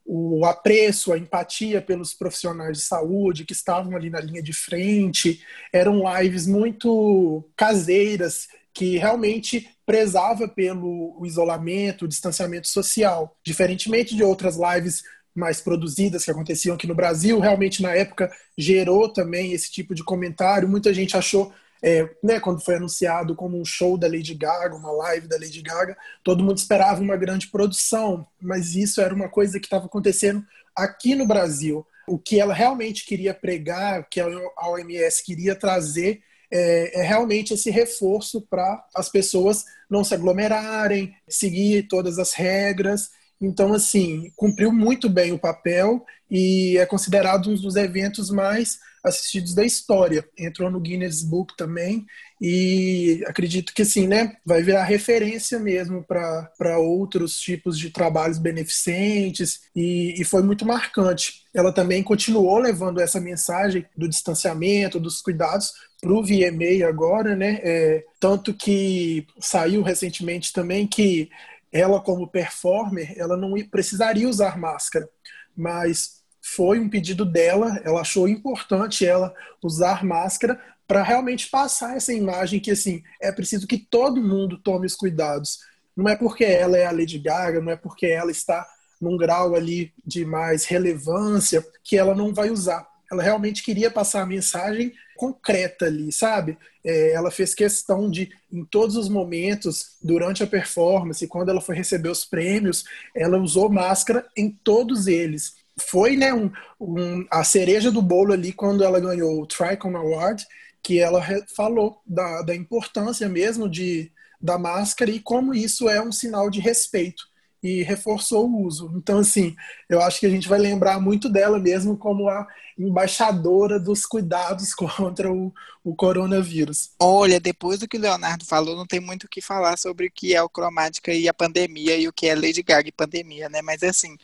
o, 0.06 0.40
o, 0.40 0.46
apreço, 0.46 1.12
a 1.12 1.18
empatia 1.18 1.82
pelos 1.82 2.14
profissionais 2.14 2.78
de 2.78 2.84
saúde 2.84 3.46
que 3.46 3.54
estavam 3.54 3.96
ali 3.96 4.10
na 4.10 4.20
linha 4.20 4.42
de 4.42 4.54
frente. 4.54 5.42
Eram 5.72 6.04
lives 6.20 6.46
muito 6.46 7.44
caseiras 7.56 8.48
que 8.72 8.98
realmente 8.98 9.70
prezava 9.86 10.48
pelo 10.48 11.20
isolamento, 11.26 12.06
o 12.06 12.08
distanciamento 12.08 12.68
social, 12.68 13.36
diferentemente 13.44 14.16
de 14.16 14.24
outras 14.24 14.58
lives 14.58 15.04
mais 15.36 15.60
produzidas 15.60 16.24
que 16.24 16.32
aconteciam 16.32 16.76
aqui 16.76 16.86
no 16.86 16.94
Brasil, 16.94 17.40
realmente 17.40 17.82
na 17.82 17.96
época 17.96 18.32
gerou 18.56 19.12
também 19.12 19.52
esse 19.52 19.72
tipo 19.72 19.96
de 19.96 20.04
comentário. 20.04 20.70
Muita 20.70 20.94
gente 20.94 21.18
achou 21.18 21.52
é, 21.84 22.10
né, 22.24 22.40
quando 22.40 22.64
foi 22.64 22.76
anunciado 22.76 23.36
como 23.36 23.60
um 23.60 23.66
show 23.66 23.98
da 23.98 24.08
Lady 24.08 24.34
Gaga, 24.34 24.74
uma 24.74 24.92
live 24.92 25.28
da 25.28 25.36
Lady 25.36 25.62
Gaga, 25.62 25.98
todo 26.24 26.42
mundo 26.42 26.58
esperava 26.58 27.02
uma 27.02 27.18
grande 27.18 27.48
produção, 27.48 28.26
mas 28.42 28.74
isso 28.74 29.02
era 29.02 29.14
uma 29.14 29.28
coisa 29.28 29.60
que 29.60 29.66
estava 29.66 29.88
acontecendo 29.88 30.42
aqui 30.74 31.14
no 31.14 31.28
Brasil. 31.28 31.86
O 32.08 32.18
que 32.18 32.40
ela 32.40 32.54
realmente 32.54 33.06
queria 33.06 33.34
pregar, 33.34 34.00
o 34.00 34.06
que 34.06 34.22
a 34.22 34.70
OMS 34.70 35.22
queria 35.26 35.56
trazer, 35.56 36.22
é, 36.50 37.02
é 37.02 37.04
realmente 37.04 37.54
esse 37.54 37.70
reforço 37.70 38.40
para 38.42 38.82
as 38.96 39.10
pessoas 39.10 39.66
não 39.90 40.06
se 40.06 40.14
aglomerarem, 40.14 41.14
seguir 41.28 41.90
todas 41.90 42.18
as 42.18 42.32
regras. 42.32 43.10
Então, 43.42 43.74
assim, 43.74 44.32
cumpriu 44.38 44.72
muito 44.72 45.10
bem 45.10 45.34
o 45.34 45.40
papel 45.40 46.06
e 46.32 46.78
é 46.78 46.86
considerado 46.86 47.50
um 47.50 47.56
dos 47.56 47.76
eventos 47.76 48.30
mais 48.30 48.80
assistidos 49.04 49.54
da 49.54 49.66
história. 49.66 50.26
Entrou 50.38 50.72
no 50.72 50.80
Guinness 50.80 51.22
Book 51.22 51.56
também 51.58 52.06
e 52.40 53.24
acredito 53.28 53.74
que 53.74 53.82
assim, 53.82 54.08
né, 54.08 54.38
vai 54.46 54.64
virar 54.64 54.84
referência 54.84 55.60
mesmo 55.60 56.04
para 56.04 56.78
outros 56.80 57.40
tipos 57.40 57.78
de 57.78 57.90
trabalhos 57.90 58.38
beneficentes 58.38 59.62
e, 59.76 60.20
e 60.20 60.24
foi 60.24 60.42
muito 60.42 60.66
marcante. 60.66 61.44
Ela 61.54 61.72
também 61.72 62.02
continuou 62.02 62.58
levando 62.58 63.00
essa 63.00 63.20
mensagem 63.20 63.86
do 63.96 64.08
distanciamento, 64.08 65.00
dos 65.00 65.22
cuidados 65.22 65.72
para 66.02 66.12
o 66.12 66.24
VMA 66.24 66.88
agora, 66.88 67.36
né? 67.36 67.60
É, 67.64 68.04
tanto 68.20 68.54
que 68.54 69.26
saiu 69.40 69.82
recentemente 69.82 70.52
também 70.52 70.88
que 70.88 71.30
ela 71.72 72.00
como 72.00 72.28
performer, 72.28 73.14
ela 73.18 73.36
não 73.36 73.54
precisaria 73.70 74.30
usar 74.30 74.60
máscara, 74.60 75.10
mas 75.56 76.23
foi 76.46 76.78
um 76.78 76.90
pedido 76.90 77.24
dela, 77.24 77.82
ela 77.86 78.02
achou 78.02 78.28
importante 78.28 79.06
ela 79.06 79.34
usar 79.64 80.04
máscara 80.04 80.60
para 80.86 81.02
realmente 81.02 81.50
passar 81.50 81.96
essa 81.96 82.14
imagem 82.14 82.60
que 82.60 82.72
assim 82.72 83.02
é 83.22 83.32
preciso 83.32 83.66
que 83.66 83.78
todo 83.78 84.22
mundo 84.22 84.58
tome 84.58 84.86
os 84.86 84.94
cuidados. 84.94 85.60
Não 85.96 86.10
é 86.10 86.18
porque 86.18 86.44
ela 86.44 86.78
é 86.78 86.86
a 86.86 86.92
Lady 86.92 87.18
Gaga, 87.18 87.62
não 87.62 87.72
é 87.72 87.78
porque 87.78 88.08
ela 88.08 88.30
está 88.30 88.68
num 89.00 89.16
grau 89.16 89.56
ali 89.56 89.94
de 90.06 90.26
mais 90.26 90.66
relevância 90.66 91.66
que 91.82 91.98
ela 91.98 92.14
não 92.14 92.34
vai 92.34 92.50
usar. 92.50 92.86
Ela 93.10 93.24
realmente 93.24 93.64
queria 93.64 93.90
passar 93.90 94.24
a 94.24 94.26
mensagem 94.26 94.92
concreta 95.16 95.86
ali, 95.86 96.12
sabe? 96.12 96.58
É, 96.84 97.12
ela 97.14 97.32
fez 97.32 97.54
questão 97.56 98.10
de, 98.10 98.30
em 98.52 98.66
todos 98.66 98.98
os 98.98 99.08
momentos, 99.08 99.98
durante 100.02 100.44
a 100.44 100.48
performance, 100.48 101.26
quando 101.28 101.50
ela 101.50 101.62
foi 101.62 101.76
receber 101.76 102.10
os 102.10 102.26
prêmios, 102.26 102.84
ela 103.16 103.38
usou 103.38 103.70
máscara 103.70 104.28
em 104.36 104.50
todos 104.50 105.08
eles 105.08 105.63
foi 105.78 106.16
né, 106.16 106.34
um, 106.34 106.52
um, 106.80 107.26
a 107.32 107.44
cereja 107.44 107.92
do 107.92 108.02
bolo 108.02 108.34
ali 108.34 108.52
quando 108.52 108.84
ela 108.84 109.00
ganhou 109.00 109.42
o 109.42 109.48
Tricon 109.48 109.96
Award, 109.96 110.46
que 110.82 111.00
ela 111.00 111.22
falou 111.56 112.02
da, 112.06 112.42
da 112.42 112.56
importância 112.56 113.28
mesmo 113.30 113.70
de, 113.70 114.12
da 114.40 114.58
máscara 114.58 115.10
e 115.10 115.20
como 115.20 115.54
isso 115.54 115.90
é 115.90 116.02
um 116.02 116.12
sinal 116.12 116.50
de 116.50 116.60
respeito 116.60 117.24
e 117.64 117.82
reforçou 117.82 118.46
o 118.46 118.66
uso. 118.66 118.92
Então, 118.98 119.20
assim, 119.20 119.56
eu 119.90 120.02
acho 120.02 120.20
que 120.20 120.26
a 120.26 120.30
gente 120.30 120.50
vai 120.50 120.60
lembrar 120.60 121.00
muito 121.00 121.30
dela 121.30 121.58
mesmo 121.58 121.96
como 121.96 122.28
a 122.28 122.46
embaixadora 122.78 123.80
dos 123.80 124.06
cuidados 124.06 124.74
contra 124.76 125.32
o, 125.32 125.54
o 125.82 125.96
coronavírus. 125.96 126.92
Olha, 127.00 127.40
depois 127.40 127.80
do 127.80 127.88
que 127.88 127.98
o 127.98 128.02
Leonardo 128.02 128.44
falou, 128.44 128.76
não 128.76 128.86
tem 128.86 129.00
muito 129.00 129.24
o 129.24 129.30
que 129.30 129.42
falar 129.42 129.78
sobre 129.78 130.08
o 130.08 130.12
que 130.12 130.36
é 130.36 130.44
o 130.44 130.50
cromática 130.50 131.14
e 131.14 131.30
a 131.30 131.34
pandemia 131.34 131.96
e 131.96 132.08
o 132.08 132.14
que 132.14 132.28
é 132.28 132.36
Lady 132.36 132.62
Gaga 132.62 132.90
e 132.90 132.92
pandemia, 132.92 133.48
né? 133.48 133.62
Mas, 133.62 133.82
assim, 133.82 134.18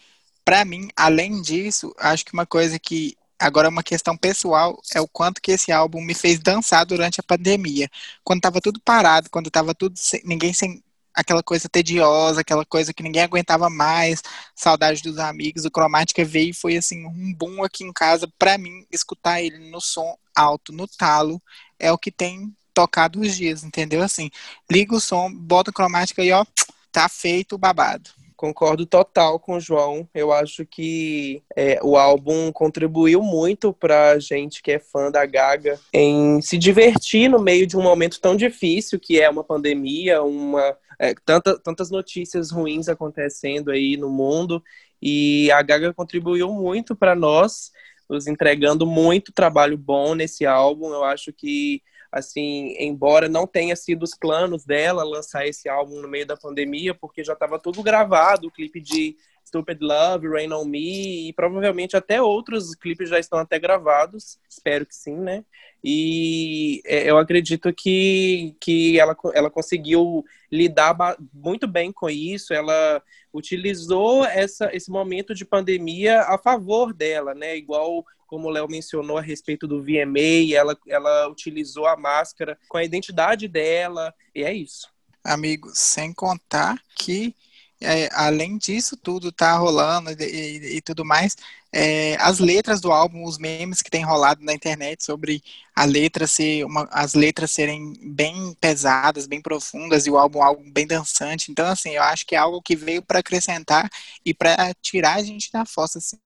para 0.50 0.66
mim, 0.66 0.90
além 0.96 1.44
disso, 1.44 1.94
acho 2.00 2.26
que 2.26 2.34
uma 2.34 2.44
coisa 2.44 2.80
que 2.80 3.16
agora 3.38 3.68
é 3.68 3.70
uma 3.70 3.84
questão 3.84 4.18
pessoal 4.18 4.82
é 4.96 5.00
o 5.00 5.08
quanto 5.08 5.40
que 5.40 5.52
esse 5.52 5.72
álbum 5.72 6.02
me 6.02 6.16
fez 6.16 6.40
dançar 6.40 6.88
durante 6.88 7.20
a 7.20 7.24
pandemia. 7.24 7.88
Quando 8.24 8.42
tava 8.42 8.60
tudo 8.60 8.82
parado, 8.84 9.30
quando 9.30 9.52
tava 9.52 9.76
tudo 9.76 9.96
sem, 9.96 10.24
ninguém 10.26 10.52
sem 10.52 10.84
aquela 11.14 11.44
coisa 11.44 11.70
tediosa, 11.70 12.42
aquela 12.42 12.66
coisa 12.66 12.92
que 12.92 13.04
ninguém 13.04 13.22
aguentava 13.22 13.70
mais, 13.70 14.24
saudade 14.56 15.04
dos 15.04 15.20
amigos, 15.20 15.66
o 15.66 15.70
Cromática 15.72 16.26
veio 16.26 16.50
e 16.50 16.54
foi 16.54 16.78
assim 16.78 17.06
um 17.06 17.32
boom 17.32 17.64
aqui 17.64 17.84
em 17.84 17.94
casa 17.94 18.28
para 18.40 18.58
mim 18.58 18.88
escutar 18.92 19.40
ele 19.44 19.70
no 19.70 19.80
som 19.80 20.18
alto, 20.36 20.74
no 20.74 20.88
talo, 20.88 21.40
é 21.78 21.92
o 21.92 21.98
que 21.98 22.12
tem 22.12 22.52
tocado 22.74 23.22
os 23.22 23.38
dias, 23.38 23.64
entendeu? 23.64 24.02
Assim, 24.02 24.32
liga 24.68 24.96
o 24.96 25.00
som, 25.00 25.32
bota 25.32 25.70
o 25.70 25.74
Cromática 25.74 26.24
e 26.24 26.32
ó, 26.32 26.44
tá 26.92 27.08
feito 27.08 27.54
o 27.54 27.60
babado. 27.60 28.10
Concordo 28.39 28.86
total 28.86 29.38
com 29.38 29.58
o 29.58 29.60
João. 29.60 30.08
Eu 30.15 30.32
acho 30.32 30.65
que 30.65 31.43
é, 31.54 31.78
o 31.84 31.97
álbum 31.97 32.54
contribuiu 32.54 33.21
muito 33.21 33.73
pra 33.73 34.17
gente 34.17 34.63
que 34.63 34.71
é 34.71 34.80
fã 34.80 35.12
da 35.12 35.25
Gaga 35.25 35.78
em 35.91 36.41
se 36.41 36.58
divertir 36.58 37.30
no 37.30 37.38
meio 37.38 37.67
de 37.67 37.75
um 37.75 37.82
momento 37.82 38.17
tão 38.21 38.38
difícil 38.38 38.97
que 38.97 39.19
é 39.19 39.30
uma 39.30 39.43
pandemia, 39.43 40.23
uma 40.23 40.73
é, 40.97 41.13
tanta, 41.25 41.60
tantas 41.60 41.91
notícias 41.91 42.49
ruins 42.49 42.88
acontecendo 42.88 43.71
aí 43.71 43.97
no 43.97 44.10
mundo. 44.10 44.63
E 45.02 45.52
a 45.52 45.62
Gaga 45.62 45.93
contribuiu 45.93 46.49
muito 46.49 46.95
para 46.95 47.13
nós, 47.15 47.73
nos 48.10 48.25
entregando 48.25 48.88
muito 48.88 49.34
trabalho 49.34 49.78
bom 49.78 50.15
nesse 50.15 50.45
álbum. 50.45 50.93
Eu 50.93 51.04
acho 51.04 51.34
que 51.34 51.82
assim, 52.12 52.76
embora 52.80 53.30
não 53.30 53.45
tenha 53.45 53.76
sido 53.76 54.04
os 54.04 54.15
planos 54.15 54.65
dela 54.65 55.04
lançar 55.04 55.45
esse 55.48 55.69
álbum 55.69 56.02
no 56.02 56.08
meio 56.08 56.26
da 56.26 56.36
pandemia, 56.36 56.93
porque 56.93 57.24
já 57.24 57.34
estava 57.34 57.60
tudo 57.60 57.84
gravado, 57.84 58.48
o 58.48 58.52
clipe 58.52 58.82
de 58.82 59.15
Stupid 59.45 59.82
Love, 59.82 60.28
Rain 60.28 60.52
on 60.52 60.65
Me, 60.65 61.30
e 61.30 61.34
provavelmente 61.34 61.95
até 61.95 62.21
outros 62.21 62.75
clipes 62.75 63.10
já 63.10 63.19
estão 63.19 63.39
até 63.39 63.60
gravados, 63.60 64.39
espero 64.49 64.86
que 64.86 64.95
sim, 64.95 65.15
né? 65.15 65.43
E 65.84 66.82
é, 66.86 67.10
eu 67.10 67.17
acredito 67.17 67.73
que, 67.73 68.56
que 68.60 68.99
ela, 68.99 69.15
ela 69.34 69.49
conseguiu 69.49 70.23
lidar 70.52 70.95
muito 71.34 71.67
bem 71.67 71.91
com 71.91 72.10
isso, 72.10 72.54
ela 72.54 73.02
utilizou 73.34 74.25
essa, 74.25 74.73
esse 74.75 74.89
momento 74.89 75.34
de 75.34 75.45
pandemia 75.45 76.21
a 76.21 76.38
favor 76.38 76.93
dela, 76.93 77.34
né? 77.34 77.56
Igual 77.56 78.06
como 78.28 78.47
o 78.47 78.52
Léo 78.52 78.67
mencionou 78.69 79.17
a 79.17 79.21
respeito 79.21 79.67
do 79.67 79.82
VMA, 79.82 80.54
ela, 80.54 80.78
ela 80.88 81.28
utilizou 81.30 81.88
a 81.88 81.97
máscara 81.97 82.60
com 82.67 82.78
a 82.78 82.84
identidade 82.84 83.47
dela, 83.47 84.13
e 84.36 84.43
é 84.43 84.54
isso. 84.54 84.88
Amigo, 85.23 85.69
sem 85.73 86.13
contar 86.13 86.80
que 86.95 87.36
é, 87.82 88.10
além 88.13 88.58
disso 88.58 88.98
tudo 88.98 89.32
tá 89.32 89.56
rolando 89.58 90.12
e, 90.12 90.78
e, 90.78 90.82
tudo 90.82 91.06
mais, 91.06 91.36
é, 91.72 92.15
as 92.20 92.39
letras 92.39 92.82
do 92.82 92.92
álbum, 92.92 93.24
os 93.24 93.38
memes 93.38 93.82
que 93.82 93.89
tem 93.89 94.04
rolado 94.04 94.44
na 94.44 94.54
internet 94.54 95.04
sobre 95.04 95.42
a 95.76 95.86
letra 95.86 96.28
ser 96.28 96.65
uma, 96.65 96.88
as 96.92 97.13
letras 97.13 97.52
serem 97.52 97.94
bem 98.02 98.54
pesadas, 98.60 99.28
bem 99.28 99.42
profundas 99.42 100.06
e 100.06 100.12
o 100.12 100.18
álbum 100.18 100.42
algo 100.44 100.63
bem 100.72 100.86
dançante. 100.86 101.52
Então, 101.52 101.65
assim, 101.68 101.92
eu 101.92 102.04
acho 102.04 102.26
que 102.26 102.36
é 102.36 102.38
algo 102.39 102.62
que 102.62 102.76
veio 102.76 103.02
para 103.02 103.20
acrescentar 103.20 103.89
e 104.26 104.34
para 104.34 104.74
tirar 104.82 105.15
a 105.18 105.24
gente 105.24 105.52
da 105.52 105.65
fossa 105.65 106.00
assim, 106.00 106.18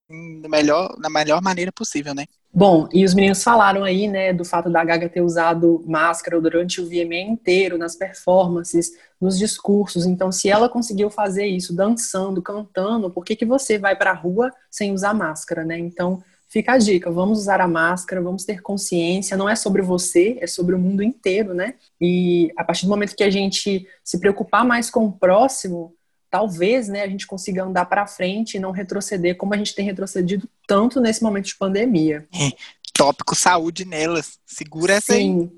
melhor, 0.49 0.95
da 0.99 1.09
melhor 1.09 1.41
maneira 1.41 1.71
possível, 1.71 2.15
né? 2.15 2.25
Bom, 2.55 2.87
e 2.93 3.03
os 3.03 3.15
meninos 3.15 3.41
falaram 3.41 3.83
aí, 3.83 4.07
né, 4.07 4.31
do 4.31 4.45
fato 4.45 4.69
da 4.69 4.83
Gaga 4.83 5.09
ter 5.09 5.21
usado 5.21 5.83
máscara 5.87 6.39
durante 6.39 6.79
o 6.79 6.85
VMA 6.85 7.15
inteiro, 7.15 7.79
nas 7.79 7.95
performances, 7.95 8.91
nos 9.19 9.39
discursos. 9.39 10.05
Então, 10.05 10.31
se 10.31 10.49
ela 10.49 10.69
conseguiu 10.69 11.09
fazer 11.09 11.47
isso 11.47 11.75
dançando, 11.75 12.43
cantando, 12.43 13.09
por 13.09 13.25
que, 13.25 13.35
que 13.35 13.43
você 13.43 13.79
vai 13.79 13.95
para 13.95 14.11
a 14.11 14.13
rua 14.13 14.53
sem 14.69 14.93
usar 14.93 15.15
máscara, 15.15 15.65
né? 15.65 15.79
Então, 15.79 16.23
fica 16.47 16.73
a 16.73 16.77
dica, 16.77 17.09
vamos 17.09 17.39
usar 17.39 17.59
a 17.59 17.67
máscara, 17.67 18.21
vamos 18.21 18.45
ter 18.45 18.61
consciência, 18.61 19.35
não 19.35 19.49
é 19.49 19.55
sobre 19.55 19.81
você, 19.81 20.37
é 20.39 20.45
sobre 20.45 20.75
o 20.75 20.79
mundo 20.79 21.01
inteiro, 21.01 21.55
né? 21.55 21.73
E 21.99 22.53
a 22.55 22.63
partir 22.63 22.85
do 22.85 22.91
momento 22.91 23.15
que 23.15 23.23
a 23.23 23.31
gente 23.31 23.87
se 24.03 24.19
preocupar 24.19 24.63
mais 24.63 24.91
com 24.91 25.07
o 25.07 25.11
próximo, 25.11 25.95
talvez 26.33 26.87
né, 26.87 27.03
a 27.03 27.07
gente 27.07 27.27
consiga 27.27 27.63
andar 27.63 27.85
para 27.85 28.07
frente 28.07 28.57
e 28.57 28.59
não 28.59 28.71
retroceder 28.71 29.37
como 29.37 29.53
a 29.53 29.57
gente 29.57 29.75
tem 29.75 29.85
retrocedido 29.85 30.49
tanto 30.65 30.99
nesse 30.99 31.21
momento 31.21 31.45
de 31.45 31.55
pandemia. 31.55 32.27
É, 32.33 32.49
tópico 32.91 33.35
saúde 33.35 33.85
nelas. 33.85 34.39
Segura 34.43 34.93
essa 34.93 35.13
Sim. 35.13 35.51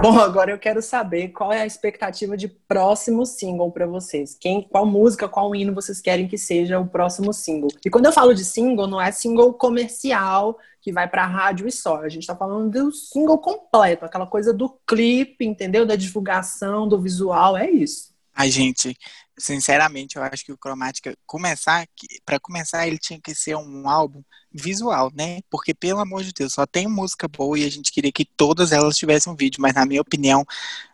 Bom, 0.00 0.16
agora 0.20 0.52
eu 0.52 0.60
quero 0.60 0.80
saber 0.80 1.30
qual 1.30 1.52
é 1.52 1.62
a 1.62 1.66
expectativa 1.66 2.36
de 2.36 2.46
próximo 2.46 3.26
single 3.26 3.72
para 3.72 3.88
vocês. 3.88 4.36
Quem, 4.40 4.62
qual 4.62 4.86
música, 4.86 5.28
qual 5.28 5.52
hino 5.52 5.74
vocês 5.74 6.00
querem 6.00 6.28
que 6.28 6.38
seja 6.38 6.78
o 6.78 6.86
próximo 6.86 7.32
single? 7.32 7.70
E 7.84 7.90
quando 7.90 8.06
eu 8.06 8.12
falo 8.12 8.32
de 8.32 8.44
single, 8.44 8.86
não 8.86 9.00
é 9.00 9.10
single 9.10 9.52
comercial 9.54 10.56
que 10.80 10.92
vai 10.92 11.08
para 11.08 11.26
rádio 11.26 11.66
e 11.66 11.72
só. 11.72 11.96
A 11.96 12.08
gente 12.08 12.28
tá 12.28 12.36
falando 12.36 12.70
do 12.70 12.92
single 12.92 13.38
completo, 13.38 14.04
aquela 14.04 14.26
coisa 14.26 14.54
do 14.54 14.68
clipe, 14.86 15.44
entendeu? 15.44 15.84
Da 15.84 15.96
divulgação, 15.96 16.86
do 16.86 17.00
visual, 17.00 17.56
é 17.56 17.68
isso. 17.68 18.10
Ai, 18.34 18.50
gente, 18.50 18.96
sinceramente, 19.38 20.16
eu 20.16 20.22
acho 20.22 20.44
que 20.44 20.52
o 20.52 20.58
Cromática 20.58 21.14
começar, 21.26 21.86
para 22.24 22.40
começar, 22.40 22.86
ele 22.86 22.98
tinha 22.98 23.20
que 23.20 23.34
ser 23.34 23.56
um 23.56 23.88
álbum 23.88 24.22
visual, 24.52 25.10
né? 25.14 25.40
Porque, 25.50 25.74
pelo 25.74 26.00
amor 26.00 26.22
de 26.22 26.32
Deus, 26.32 26.52
só 26.54 26.66
tem 26.66 26.86
música 26.88 27.28
boa 27.28 27.58
e 27.58 27.64
a 27.64 27.70
gente 27.70 27.92
queria 27.92 28.12
que 28.12 28.24
todas 28.24 28.72
elas 28.72 28.96
tivessem 28.96 29.32
um 29.32 29.36
vídeo, 29.36 29.60
mas 29.60 29.74
na 29.74 29.84
minha 29.84 30.00
opinião, 30.00 30.44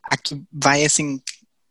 a 0.03 0.16
que 0.16 0.42
vai 0.53 0.85
assim 0.85 1.20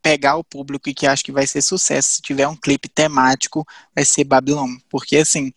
pegar 0.02 0.38
o 0.38 0.44
público 0.44 0.90
e 0.90 0.94
que 0.94 1.08
acho 1.08 1.24
que 1.24 1.32
vai 1.32 1.48
ser 1.48 1.62
sucesso 1.64 2.14
se 2.16 2.22
tiver 2.22 2.48
um 2.48 2.56
clipe 2.56 2.88
temático, 2.88 3.66
vai 3.96 4.06
ser 4.06 4.24
Babylon, 4.24 4.78
porque 4.90 5.18
assim, 5.18 5.52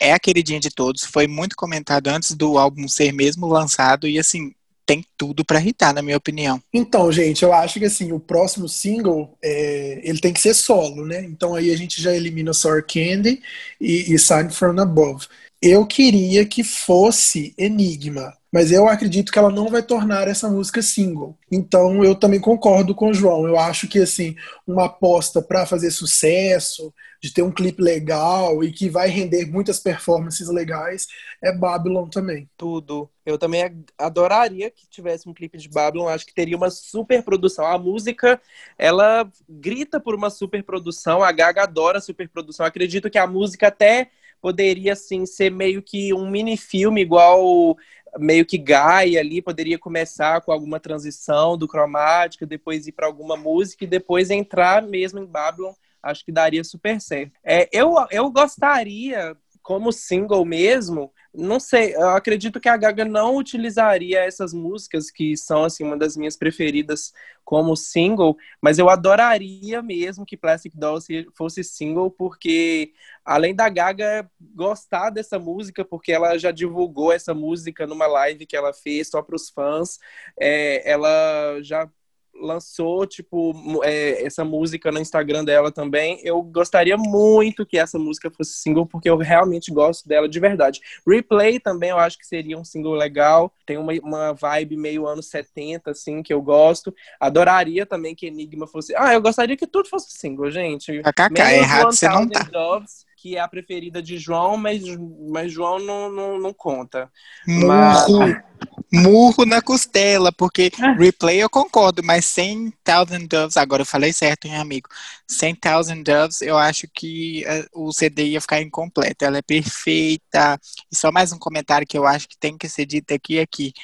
é 0.00 0.12
a 0.12 0.18
queridinha 0.20 0.60
de 0.60 0.70
todos, 0.70 1.04
foi 1.04 1.26
muito 1.28 1.56
comentado 1.56 2.08
antes 2.08 2.34
do 2.34 2.58
álbum 2.58 2.88
ser 2.88 3.12
mesmo 3.12 3.46
lançado 3.48 4.08
e 4.08 4.18
assim, 4.18 4.54
tem 4.90 5.04
tudo 5.16 5.44
para 5.44 5.60
irritar, 5.60 5.94
na 5.94 6.02
minha 6.02 6.16
opinião. 6.16 6.60
Então, 6.74 7.12
gente, 7.12 7.44
eu 7.44 7.52
acho 7.52 7.78
que 7.78 7.84
assim, 7.84 8.10
o 8.10 8.18
próximo 8.18 8.68
single, 8.68 9.38
é, 9.40 10.00
ele 10.02 10.18
tem 10.18 10.32
que 10.32 10.40
ser 10.40 10.52
solo, 10.52 11.06
né? 11.06 11.22
Então 11.24 11.54
aí 11.54 11.70
a 11.70 11.76
gente 11.76 12.02
já 12.02 12.12
elimina 12.12 12.52
Sour 12.52 12.82
Candy 12.84 13.40
e, 13.80 14.12
e 14.12 14.18
Sign 14.18 14.50
From 14.50 14.80
Above. 14.80 15.28
Eu 15.62 15.86
queria 15.86 16.44
que 16.44 16.64
fosse 16.64 17.54
Enigma, 17.56 18.36
mas 18.52 18.72
eu 18.72 18.88
acredito 18.88 19.30
que 19.30 19.38
ela 19.38 19.50
não 19.50 19.68
vai 19.68 19.82
tornar 19.82 20.26
essa 20.28 20.48
música 20.48 20.82
single. 20.82 21.38
Então 21.50 22.04
eu 22.04 22.14
também 22.14 22.40
concordo 22.40 22.94
com 22.94 23.10
o 23.10 23.14
João. 23.14 23.46
Eu 23.46 23.58
acho 23.58 23.86
que 23.86 24.00
assim, 24.00 24.34
uma 24.66 24.86
aposta 24.86 25.40
para 25.40 25.66
fazer 25.66 25.90
sucesso, 25.90 26.92
de 27.22 27.32
ter 27.32 27.42
um 27.42 27.52
clipe 27.52 27.82
legal 27.82 28.64
e 28.64 28.72
que 28.72 28.88
vai 28.88 29.08
render 29.08 29.44
muitas 29.46 29.78
performances 29.78 30.48
legais, 30.48 31.06
é 31.42 31.52
Babylon 31.52 32.08
também. 32.08 32.48
Tudo. 32.56 33.10
Eu 33.26 33.36
também 33.36 33.84
adoraria 33.98 34.70
que 34.70 34.88
tivesse 34.88 35.28
um 35.28 35.34
clipe 35.34 35.58
de 35.58 35.68
Babylon, 35.68 36.08
acho 36.08 36.26
que 36.26 36.34
teria 36.34 36.56
uma 36.56 36.70
super 36.70 37.22
produção. 37.22 37.66
A 37.66 37.78
música, 37.78 38.40
ela 38.78 39.30
grita 39.48 40.00
por 40.00 40.14
uma 40.14 40.30
super 40.30 40.64
produção, 40.64 41.22
a 41.22 41.30
Gaga 41.30 41.62
adora 41.62 42.00
super 42.00 42.28
produção. 42.28 42.64
Acredito 42.64 43.10
que 43.10 43.18
a 43.18 43.26
música 43.26 43.68
até 43.68 44.10
poderia 44.40 44.94
assim 44.94 45.26
ser 45.26 45.50
meio 45.50 45.82
que 45.82 46.14
um 46.14 46.28
mini 46.30 46.56
filme 46.56 47.02
igual 47.02 47.76
meio 48.18 48.44
que 48.46 48.58
Gaia 48.58 49.20
ali, 49.20 49.42
poderia 49.42 49.78
começar 49.78 50.40
com 50.40 50.52
alguma 50.52 50.80
transição 50.80 51.56
do 51.56 51.68
cromática, 51.68 52.46
depois 52.46 52.86
ir 52.86 52.92
para 52.92 53.06
alguma 53.06 53.36
música 53.36 53.84
e 53.84 53.88
depois 53.88 54.30
entrar 54.30 54.82
mesmo 54.82 55.18
em 55.18 55.26
Babylon 55.26 55.72
acho 56.02 56.24
que 56.24 56.32
daria 56.32 56.64
super 56.64 57.00
certo. 57.00 57.32
É, 57.44 57.68
eu, 57.72 57.94
eu 58.10 58.30
gostaria, 58.30 59.36
como 59.62 59.92
single 59.92 60.44
mesmo, 60.44 61.12
não 61.32 61.60
sei, 61.60 61.94
eu 61.94 62.10
acredito 62.10 62.58
que 62.58 62.68
a 62.68 62.76
Gaga 62.76 63.04
não 63.04 63.36
utilizaria 63.36 64.18
essas 64.18 64.52
músicas 64.52 65.10
que 65.12 65.36
são 65.36 65.62
assim 65.62 65.84
uma 65.84 65.96
das 65.96 66.16
minhas 66.16 66.36
preferidas 66.36 67.12
como 67.44 67.76
single, 67.76 68.36
mas 68.60 68.78
eu 68.78 68.90
adoraria 68.90 69.80
mesmo 69.80 70.26
que 70.26 70.36
Plastic 70.36 70.72
Dolls 70.74 71.06
fosse 71.36 71.62
single, 71.62 72.10
porque 72.10 72.92
além 73.24 73.54
da 73.54 73.68
Gaga 73.68 74.28
gostar 74.40 75.10
dessa 75.10 75.38
música, 75.38 75.84
porque 75.84 76.10
ela 76.10 76.36
já 76.36 76.50
divulgou 76.50 77.12
essa 77.12 77.32
música 77.32 77.86
numa 77.86 78.06
live 78.08 78.46
que 78.46 78.56
ela 78.56 78.72
fez 78.72 79.08
só 79.08 79.22
para 79.22 79.36
os 79.36 79.50
fãs, 79.50 79.98
é, 80.38 80.90
ela 80.90 81.60
já 81.62 81.88
lançou, 82.34 83.06
tipo, 83.06 83.80
é, 83.84 84.24
essa 84.24 84.44
música 84.44 84.90
no 84.90 84.98
Instagram 84.98 85.44
dela 85.44 85.70
também. 85.70 86.20
Eu 86.24 86.42
gostaria 86.42 86.96
muito 86.96 87.66
que 87.66 87.78
essa 87.78 87.98
música 87.98 88.30
fosse 88.30 88.52
single, 88.52 88.86
porque 88.86 89.08
eu 89.08 89.16
realmente 89.16 89.70
gosto 89.72 90.08
dela 90.08 90.28
de 90.28 90.40
verdade. 90.40 90.80
Replay 91.06 91.60
também 91.60 91.90
eu 91.90 91.98
acho 91.98 92.18
que 92.18 92.26
seria 92.26 92.58
um 92.58 92.64
single 92.64 92.94
legal. 92.94 93.52
Tem 93.66 93.76
uma, 93.76 93.92
uma 94.02 94.32
vibe 94.32 94.76
meio 94.76 95.06
anos 95.06 95.26
70, 95.26 95.90
assim, 95.90 96.22
que 96.22 96.32
eu 96.32 96.40
gosto. 96.40 96.94
Adoraria 97.18 97.84
também 97.84 98.14
que 98.14 98.26
Enigma 98.26 98.66
fosse. 98.66 98.94
Ah, 98.96 99.12
eu 99.14 99.20
gostaria 99.20 99.56
que 99.56 99.66
tudo 99.66 99.88
fosse 99.88 100.12
single, 100.12 100.50
gente. 100.50 101.02
KKK, 101.02 101.40
é 101.40 101.58
errado 101.58 101.92
você 101.92 102.08
não 102.08 102.28
tá. 102.28 102.42
Doves, 102.44 103.06
que 103.20 103.36
é 103.36 103.40
a 103.40 103.48
preferida 103.48 104.02
de 104.02 104.16
João, 104.16 104.56
mas, 104.56 104.82
mas 105.28 105.52
João 105.52 105.78
não, 105.78 106.10
não, 106.10 106.38
não 106.38 106.54
conta. 106.54 107.10
Murro, 107.46 108.18
mas... 108.18 108.42
murro 108.90 109.44
na 109.44 109.60
costela, 109.60 110.32
porque 110.32 110.72
ah. 110.80 110.92
replay 110.92 111.36
eu 111.36 111.50
concordo, 111.50 112.02
mas 112.02 112.24
100,000 112.24 113.28
Doves, 113.28 113.58
agora 113.58 113.82
eu 113.82 113.86
falei 113.86 114.10
certo, 114.10 114.46
hein, 114.46 114.56
amigo? 114.56 114.88
100,000 115.28 116.02
Doves, 116.02 116.40
eu 116.40 116.56
acho 116.56 116.88
que 116.94 117.44
uh, 117.44 117.88
o 117.88 117.92
CD 117.92 118.24
ia 118.24 118.40
ficar 118.40 118.62
incompleto. 118.62 119.22
Ela 119.22 119.38
é 119.38 119.42
perfeita. 119.42 120.58
E 120.90 120.96
só 120.96 121.12
mais 121.12 121.30
um 121.30 121.38
comentário 121.38 121.86
que 121.86 121.98
eu 121.98 122.06
acho 122.06 122.26
que 122.26 122.38
tem 122.38 122.56
que 122.56 122.70
ser 122.70 122.86
dito 122.86 123.12
aqui 123.12 123.38
é 123.38 123.44
que 123.46 123.74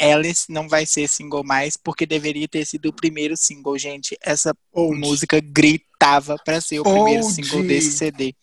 Alice 0.00 0.50
não 0.50 0.68
vai 0.68 0.84
ser 0.84 1.08
single 1.08 1.44
mais, 1.44 1.76
porque 1.76 2.04
deveria 2.04 2.48
ter 2.48 2.66
sido 2.66 2.86
o 2.88 2.92
primeiro 2.92 3.36
single, 3.36 3.78
gente. 3.78 4.16
Essa 4.20 4.52
Old. 4.72 4.98
música 4.98 5.40
gritava 5.40 6.36
para 6.44 6.60
ser 6.60 6.80
o 6.80 6.82
Old. 6.84 6.94
primeiro 6.94 7.22
single 7.22 7.62
desse 7.62 7.92
CD. 7.92 8.34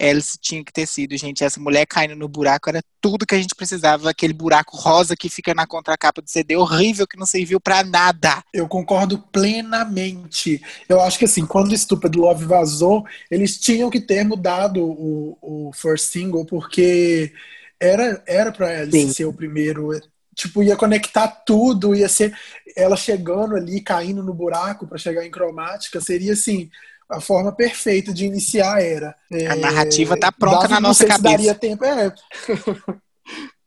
Alice 0.00 0.38
tinha 0.40 0.64
que 0.64 0.72
ter 0.72 0.86
sido, 0.86 1.16
gente. 1.16 1.42
Essa 1.42 1.58
mulher 1.58 1.84
caindo 1.86 2.14
no 2.14 2.28
buraco 2.28 2.68
era 2.68 2.80
tudo 3.00 3.26
que 3.26 3.34
a 3.34 3.38
gente 3.38 3.54
precisava. 3.54 4.10
Aquele 4.10 4.32
buraco 4.32 4.76
rosa 4.76 5.16
que 5.16 5.28
fica 5.28 5.52
na 5.54 5.66
contracapa 5.66 6.22
do 6.22 6.30
CD, 6.30 6.56
horrível, 6.56 7.06
que 7.06 7.18
não 7.18 7.26
serviu 7.26 7.60
para 7.60 7.82
nada. 7.82 8.42
Eu 8.54 8.68
concordo 8.68 9.18
plenamente. 9.32 10.62
Eu 10.88 11.00
acho 11.00 11.18
que 11.18 11.24
assim, 11.24 11.44
quando 11.44 11.72
o 11.72 11.78
Stupid 11.78 12.14
Love 12.14 12.44
vazou, 12.44 13.04
eles 13.30 13.58
tinham 13.58 13.90
que 13.90 14.00
ter 14.00 14.24
mudado 14.24 14.82
o, 14.82 15.38
o 15.42 15.72
first 15.72 16.12
single, 16.12 16.44
porque 16.44 17.32
era 17.80 18.22
era 18.26 18.52
para 18.52 18.82
Alice 18.82 19.08
Sim. 19.08 19.12
ser 19.12 19.24
o 19.24 19.32
primeiro. 19.32 19.90
Tipo, 20.34 20.62
ia 20.62 20.76
conectar 20.76 21.26
tudo, 21.26 21.96
ia 21.96 22.08
ser 22.08 22.32
ela 22.76 22.96
chegando 22.96 23.56
ali, 23.56 23.80
caindo 23.80 24.22
no 24.22 24.32
buraco 24.32 24.86
para 24.86 24.96
chegar 24.96 25.26
em 25.26 25.30
cromática, 25.32 26.00
seria 26.00 26.34
assim 26.34 26.70
a 27.10 27.20
forma 27.20 27.50
perfeita 27.52 28.12
de 28.12 28.26
iniciar 28.26 28.76
a 28.76 28.82
era. 28.82 29.16
A 29.50 29.56
narrativa 29.56 30.14
está 30.14 30.30
pronta 30.30 30.68
na 30.68 30.80
nossa 30.80 31.06
cabeça. 31.06 31.36
Daria 31.36 31.54
tempo, 31.54 31.84
é. 31.84 32.12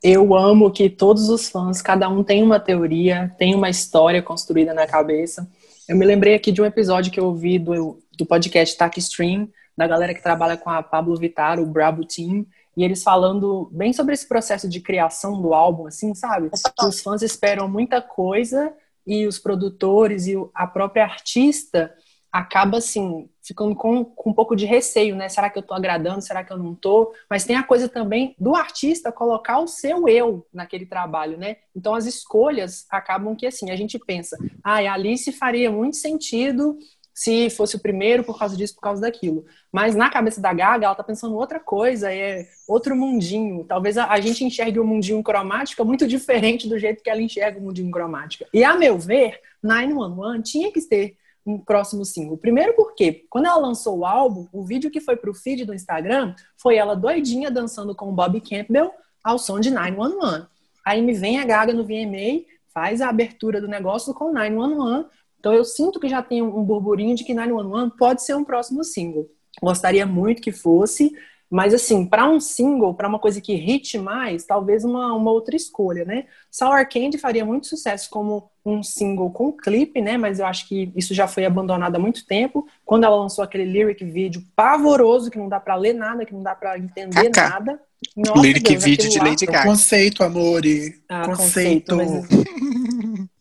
Eu 0.03 0.35
amo 0.35 0.71
que 0.71 0.89
todos 0.89 1.29
os 1.29 1.49
fãs, 1.49 1.81
cada 1.81 2.09
um 2.09 2.23
tem 2.23 2.41
uma 2.41 2.59
teoria, 2.59 3.33
tem 3.37 3.53
uma 3.53 3.69
história 3.69 4.21
construída 4.21 4.73
na 4.73 4.87
cabeça. 4.87 5.47
Eu 5.87 5.95
me 5.95 6.05
lembrei 6.05 6.33
aqui 6.33 6.51
de 6.51 6.61
um 6.61 6.65
episódio 6.65 7.11
que 7.11 7.19
eu 7.19 7.25
ouvi 7.25 7.59
do, 7.59 7.99
do 8.17 8.25
podcast 8.25 8.75
Tac 8.77 8.97
Stream, 8.97 9.49
da 9.77 9.87
galera 9.87 10.13
que 10.13 10.23
trabalha 10.23 10.57
com 10.57 10.69
a 10.69 10.81
Pablo 10.81 11.17
Vittar, 11.17 11.59
o 11.59 11.65
Bravo 11.65 12.03
Team, 12.05 12.45
e 12.75 12.83
eles 12.83 13.03
falando 13.03 13.69
bem 13.71 13.93
sobre 13.93 14.13
esse 14.13 14.27
processo 14.27 14.67
de 14.67 14.79
criação 14.79 15.41
do 15.41 15.53
álbum, 15.53 15.87
assim, 15.87 16.15
sabe? 16.15 16.49
Que 16.49 16.85
os 16.85 17.01
fãs 17.01 17.21
esperam 17.21 17.67
muita 17.67 18.01
coisa 18.01 18.73
e 19.05 19.27
os 19.27 19.37
produtores 19.37 20.27
e 20.27 20.35
a 20.53 20.65
própria 20.65 21.03
artista 21.03 21.93
acaba 22.31 22.77
assim 22.77 23.29
ficando 23.43 23.75
com, 23.75 24.05
com 24.05 24.29
um 24.29 24.33
pouco 24.33 24.55
de 24.55 24.65
receio, 24.65 25.15
né? 25.15 25.27
Será 25.27 25.49
que 25.49 25.57
eu 25.57 25.61
estou 25.61 25.75
agradando? 25.75 26.21
Será 26.21 26.43
que 26.43 26.53
eu 26.53 26.57
não 26.57 26.73
estou? 26.73 27.13
Mas 27.29 27.43
tem 27.43 27.55
a 27.55 27.63
coisa 27.63 27.89
também 27.89 28.35
do 28.39 28.55
artista 28.55 29.11
colocar 29.11 29.59
o 29.59 29.67
seu 29.67 30.07
eu 30.07 30.47
naquele 30.53 30.85
trabalho, 30.85 31.37
né? 31.37 31.57
Então 31.75 31.93
as 31.93 32.05
escolhas 32.05 32.85
acabam 32.89 33.35
que 33.35 33.45
assim 33.45 33.71
a 33.71 33.75
gente 33.75 33.99
pensa, 33.99 34.37
ah, 34.63 34.75
a 34.77 34.93
Alice 34.93 35.31
faria 35.33 35.71
muito 35.71 35.97
sentido 35.97 36.77
se 37.13 37.49
fosse 37.49 37.75
o 37.75 37.79
primeiro 37.79 38.23
por 38.23 38.39
causa 38.39 38.55
disso, 38.55 38.75
por 38.75 38.81
causa 38.81 39.01
daquilo. 39.01 39.45
Mas 39.71 39.95
na 39.95 40.09
cabeça 40.09 40.39
da 40.39 40.53
Gaga, 40.53 40.85
ela 40.85 40.95
tá 40.95 41.03
pensando 41.03 41.35
outra 41.35 41.59
coisa, 41.59 42.11
é 42.11 42.47
outro 42.67 42.95
mundinho. 42.95 43.65
Talvez 43.65 43.97
a, 43.97 44.09
a 44.09 44.19
gente 44.21 44.45
enxergue 44.45 44.79
o 44.79 44.85
mundinho 44.85 45.21
cromática 45.21 45.83
muito 45.83 46.07
diferente 46.07 46.69
do 46.69 46.79
jeito 46.79 47.03
que 47.03 47.09
ela 47.09 47.21
enxerga 47.21 47.59
o 47.59 47.63
mundinho 47.63 47.91
cromática. 47.91 48.47
E 48.53 48.63
a 48.63 48.75
meu 48.75 48.97
ver, 48.97 49.39
911 49.61 50.41
tinha 50.41 50.71
que 50.71 50.81
ter 50.81 51.17
um 51.45 51.57
próximo 51.57 52.05
single. 52.05 52.37
Primeiro 52.37 52.73
porque, 52.73 53.25
quando 53.29 53.45
ela 53.45 53.57
lançou 53.57 53.99
o 53.99 54.05
álbum, 54.05 54.47
o 54.51 54.63
vídeo 54.63 54.91
que 54.91 55.01
foi 55.01 55.15
pro 55.15 55.33
feed 55.33 55.65
do 55.65 55.73
Instagram 55.73 56.35
foi 56.57 56.75
ela 56.75 56.95
doidinha 56.95 57.49
dançando 57.49 57.95
com 57.95 58.09
o 58.09 58.13
Bob 58.13 58.39
Campbell 58.41 58.91
ao 59.23 59.37
som 59.37 59.59
de 59.59 59.71
911. 59.71 60.47
Aí 60.85 61.01
me 61.01 61.13
vem 61.13 61.39
a 61.39 61.45
Gaga 61.45 61.73
no 61.73 61.83
VMA, 61.83 62.45
faz 62.73 63.01
a 63.01 63.09
abertura 63.09 63.59
do 63.59 63.67
negócio 63.67 64.13
com 64.13 64.33
911. 64.33 65.07
Então 65.39 65.53
eu 65.53 65.63
sinto 65.63 65.99
que 65.99 66.07
já 66.07 66.21
tem 66.21 66.41
um 66.41 66.63
burburinho 66.63 67.15
de 67.15 67.23
que 67.23 67.33
911 67.33 67.95
pode 67.97 68.23
ser 68.23 68.35
um 68.35 68.43
próximo 68.43 68.83
single. 68.83 69.27
Gostaria 69.61 70.05
muito 70.05 70.41
que 70.41 70.51
fosse. 70.51 71.11
Mas 71.51 71.73
assim, 71.73 72.05
para 72.05 72.29
um 72.29 72.39
single, 72.39 72.93
para 72.93 73.09
uma 73.09 73.19
coisa 73.19 73.41
que 73.41 73.53
hit 73.53 73.97
mais, 73.97 74.45
talvez 74.45 74.85
uma, 74.85 75.13
uma 75.13 75.31
outra 75.31 75.53
escolha, 75.53 76.05
né? 76.05 76.23
Sour 76.49 76.87
Candy 76.87 77.17
faria 77.17 77.43
muito 77.43 77.67
sucesso 77.67 78.09
como 78.09 78.49
um 78.65 78.81
single 78.81 79.29
com 79.31 79.51
clipe, 79.51 79.99
né? 79.99 80.17
Mas 80.17 80.39
eu 80.39 80.45
acho 80.45 80.65
que 80.65 80.89
isso 80.95 81.13
já 81.13 81.27
foi 81.27 81.43
abandonado 81.45 81.97
há 81.97 81.99
muito 81.99 82.25
tempo. 82.25 82.65
Quando 82.85 83.03
ela 83.03 83.17
lançou 83.17 83.43
aquele 83.43 83.65
lyric 83.65 84.05
vídeo 84.05 84.41
pavoroso, 84.55 85.29
que 85.29 85.37
não 85.37 85.49
dá 85.49 85.59
para 85.59 85.75
ler 85.75 85.93
nada, 85.93 86.25
que 86.25 86.33
não 86.33 86.41
dá 86.41 86.55
para 86.55 86.77
entender 86.79 87.29
Cacá. 87.31 87.49
nada. 87.49 87.81
Nossa, 88.15 88.41
Lyric 88.41 88.71
Deus, 88.71 88.83
vídeo 88.85 89.09
de 89.09 89.19
lá- 89.19 89.25
Lady 89.25 89.43
É 89.43 89.51
Gaga. 89.51 89.67
conceito, 89.67 90.23
amor. 90.23 90.65
E 90.65 90.95
Ah, 91.09 91.25
conceito. 91.27 91.95
conceito, 91.95 92.90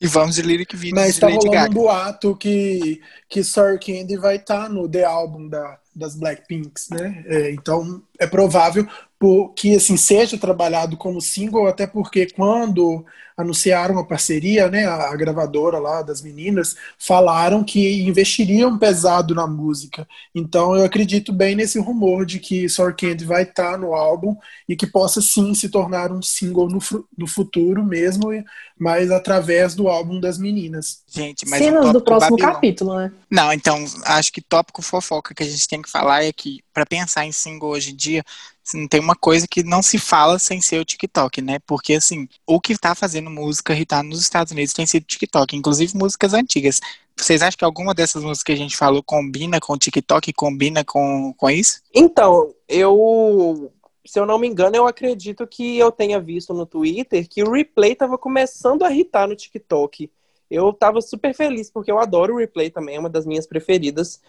E 0.00 0.06
vamos 0.06 0.34
de 0.34 0.42
lyric 0.42 0.74
vídeo 0.76 0.94
Mas 0.94 1.14
de 1.14 1.20
tá 1.20 1.26
Lady 1.26 1.46
rolando 1.46 1.50
um 1.50 1.60
Gaga. 1.62 1.74
boato 1.74 2.36
que, 2.36 3.02
que 3.28 3.44
Sour 3.44 3.78
Candy 3.78 4.16
vai 4.16 4.36
estar 4.36 4.68
no 4.68 4.88
The 4.88 5.04
Album 5.04 5.46
da, 5.48 5.78
das 5.94 6.16
Blackpinks, 6.16 6.88
né? 6.88 7.22
É, 7.26 7.50
então 7.50 8.02
é 8.18 8.26
provável 8.26 8.88
por- 9.20 9.54
que 9.54 9.76
assim 9.76 9.98
seja 9.98 10.38
trabalhado 10.38 10.96
como 10.96 11.20
single, 11.20 11.68
até 11.68 11.86
porque 11.86 12.26
quando 12.32 13.06
anunciaram 13.36 13.98
a 13.98 14.06
parceria, 14.06 14.68
né, 14.70 14.86
a, 14.86 15.10
a 15.12 15.16
gravadora 15.16 15.78
lá 15.78 16.02
das 16.02 16.22
meninas 16.22 16.76
falaram 16.98 17.64
que 17.64 18.02
investiriam 18.02 18.78
pesado 18.78 19.34
na 19.34 19.46
música. 19.46 20.08
Então 20.34 20.76
eu 20.76 20.84
acredito 20.84 21.32
bem 21.32 21.54
nesse 21.54 21.78
rumor 21.78 22.26
de 22.26 22.40
que 22.40 22.68
Sour 22.68 22.96
Candy 22.96 23.24
vai 23.26 23.44
estar 23.44 23.78
no 23.78 23.94
álbum 23.94 24.36
e 24.68 24.76
que 24.76 24.86
possa 24.86 25.22
sim 25.22 25.54
se 25.54 25.68
tornar 25.70 26.12
um 26.12 26.22
single 26.22 26.68
no, 26.68 26.80
no 27.16 27.26
futuro 27.26 27.84
mesmo, 27.84 28.32
e- 28.32 28.44
mas 28.78 29.10
através 29.10 29.74
do 29.74 29.88
álbum 29.88 30.20
das 30.20 30.38
meninas. 30.38 31.02
Gente, 31.08 31.46
mas 31.46 31.60
um 31.60 31.66
Cenas 31.66 31.92
do 31.92 32.00
próximo 32.02 32.36
Babilônia. 32.36 32.54
capítulo, 32.54 32.96
né? 32.98 33.12
Não, 33.30 33.52
então, 33.52 33.84
acho 34.06 34.32
que 34.32 34.40
tópico 34.40 34.82
fofoca 34.82 35.34
que 35.34 35.42
a 35.42 35.46
gente 35.46 35.68
tem 35.68 35.80
que 35.82 35.90
falar 35.90 36.24
é 36.24 36.32
que, 36.32 36.64
pra 36.72 36.84
pensar 36.84 37.24
em 37.26 37.32
single 37.32 37.70
hoje 37.70 37.92
em 37.92 37.96
dia, 37.96 38.24
assim, 38.70 38.86
tem 38.86 39.00
uma 39.00 39.14
coisa 39.14 39.46
que 39.48 39.62
não 39.62 39.82
se 39.82 39.98
fala 39.98 40.38
sem 40.38 40.60
ser 40.60 40.80
o 40.80 40.84
TikTok, 40.84 41.42
né? 41.42 41.58
Porque, 41.66 41.94
assim, 41.94 42.28
o 42.46 42.60
que 42.60 42.78
tá 42.78 42.94
fazendo 42.94 43.28
música 43.28 43.72
irritar 43.72 44.02
nos 44.02 44.20
Estados 44.20 44.52
Unidos 44.52 44.72
tem 44.72 44.86
sido 44.86 45.04
TikTok, 45.04 45.56
inclusive 45.56 45.96
músicas 45.96 46.32
antigas. 46.32 46.80
Vocês 47.16 47.42
acham 47.42 47.58
que 47.58 47.64
alguma 47.64 47.92
dessas 47.92 48.22
músicas 48.22 48.44
que 48.44 48.52
a 48.52 48.56
gente 48.56 48.76
falou 48.76 49.02
combina 49.02 49.60
com 49.60 49.74
o 49.74 49.78
TikTok, 49.78 50.32
combina 50.32 50.84
com, 50.84 51.34
com 51.36 51.50
isso? 51.50 51.80
Então, 51.94 52.54
eu. 52.68 53.72
Se 54.06 54.18
eu 54.18 54.24
não 54.24 54.38
me 54.38 54.48
engano, 54.48 54.74
eu 54.74 54.86
acredito 54.86 55.46
que 55.46 55.78
eu 55.78 55.92
tenha 55.92 56.18
visto 56.18 56.54
no 56.54 56.64
Twitter 56.64 57.28
que 57.28 57.42
o 57.42 57.52
replay 57.52 57.94
tava 57.94 58.16
começando 58.16 58.82
a 58.82 58.90
irritar 58.90 59.28
no 59.28 59.36
TikTok. 59.36 60.10
Eu 60.50 60.72
tava 60.72 61.00
super 61.00 61.32
feliz, 61.32 61.70
porque 61.70 61.92
eu 61.92 61.98
adoro 61.98 62.34
o 62.34 62.38
replay 62.38 62.70
também, 62.70 62.96
é 62.96 62.98
uma 62.98 63.10
das 63.10 63.24
minhas 63.24 63.46
preferidas. 63.46 64.20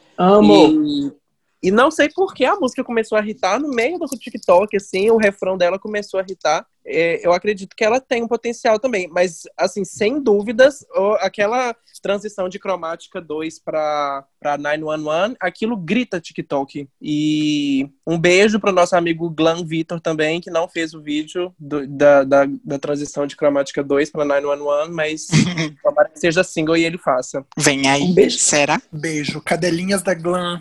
E, 0.86 1.12
e 1.62 1.70
não 1.72 1.92
sei 1.92 2.10
por 2.10 2.34
que 2.34 2.44
a 2.46 2.56
música 2.56 2.84
começou 2.84 3.18
a 3.18 3.22
irritar 3.22 3.60
no 3.60 3.70
meio 3.70 3.98
do 4.00 4.08
TikTok, 4.08 4.76
assim, 4.78 5.10
o 5.12 5.18
refrão 5.18 5.58
dela 5.58 5.78
começou 5.80 6.20
a 6.20 6.24
irritar. 6.24 6.66
É, 6.84 7.24
eu 7.26 7.32
acredito 7.32 7.76
que 7.76 7.84
ela 7.84 8.00
tem 8.02 8.24
um 8.24 8.28
potencial 8.28 8.80
também, 8.80 9.08
mas, 9.08 9.44
assim, 9.56 9.86
sem 9.86 10.20
dúvidas, 10.20 10.84
aquela 11.20 11.76
transição 12.02 12.50
de 12.50 12.58
cromática 12.58 13.22
2 13.22 13.60
para 13.60 14.26
911, 14.60 15.36
aquilo 15.40 15.78
grita 15.78 16.20
TikTok. 16.20 16.88
E 17.00 17.88
um 18.08 18.18
beijo 18.18 18.60
pro 18.60 18.72
nosso 18.72 18.96
amigo 18.96 19.30
Glam 19.30 19.64
Vitor 19.64 20.02
também, 20.02 20.42
que 20.42 20.50
não 20.50 20.68
fez 20.68 20.96
o 20.96 21.02
vídeo 21.02 21.54
do- 21.60 21.86
da, 21.88 22.24
da, 22.24 22.48
da 22.66 22.80
transição 22.80 23.28
de 23.28 23.36
cromática 23.36 23.84
2 23.84 24.10
para 24.10 24.26
911, 24.26 24.92
mas 24.92 25.28
tomara 25.84 26.10
que 26.10 26.20
seja 26.20 26.44
single 26.44 26.76
e 26.78 26.84
ele 26.84 26.98
faça. 26.98 27.46
Vem 27.56 27.88
aí. 27.88 28.02
Um 28.02 28.14
beijo. 28.16 28.40
Será? 28.40 28.82
Beijo, 28.92 29.40
cadelinhas 29.42 30.02
da 30.02 30.16
Glam. 30.16 30.60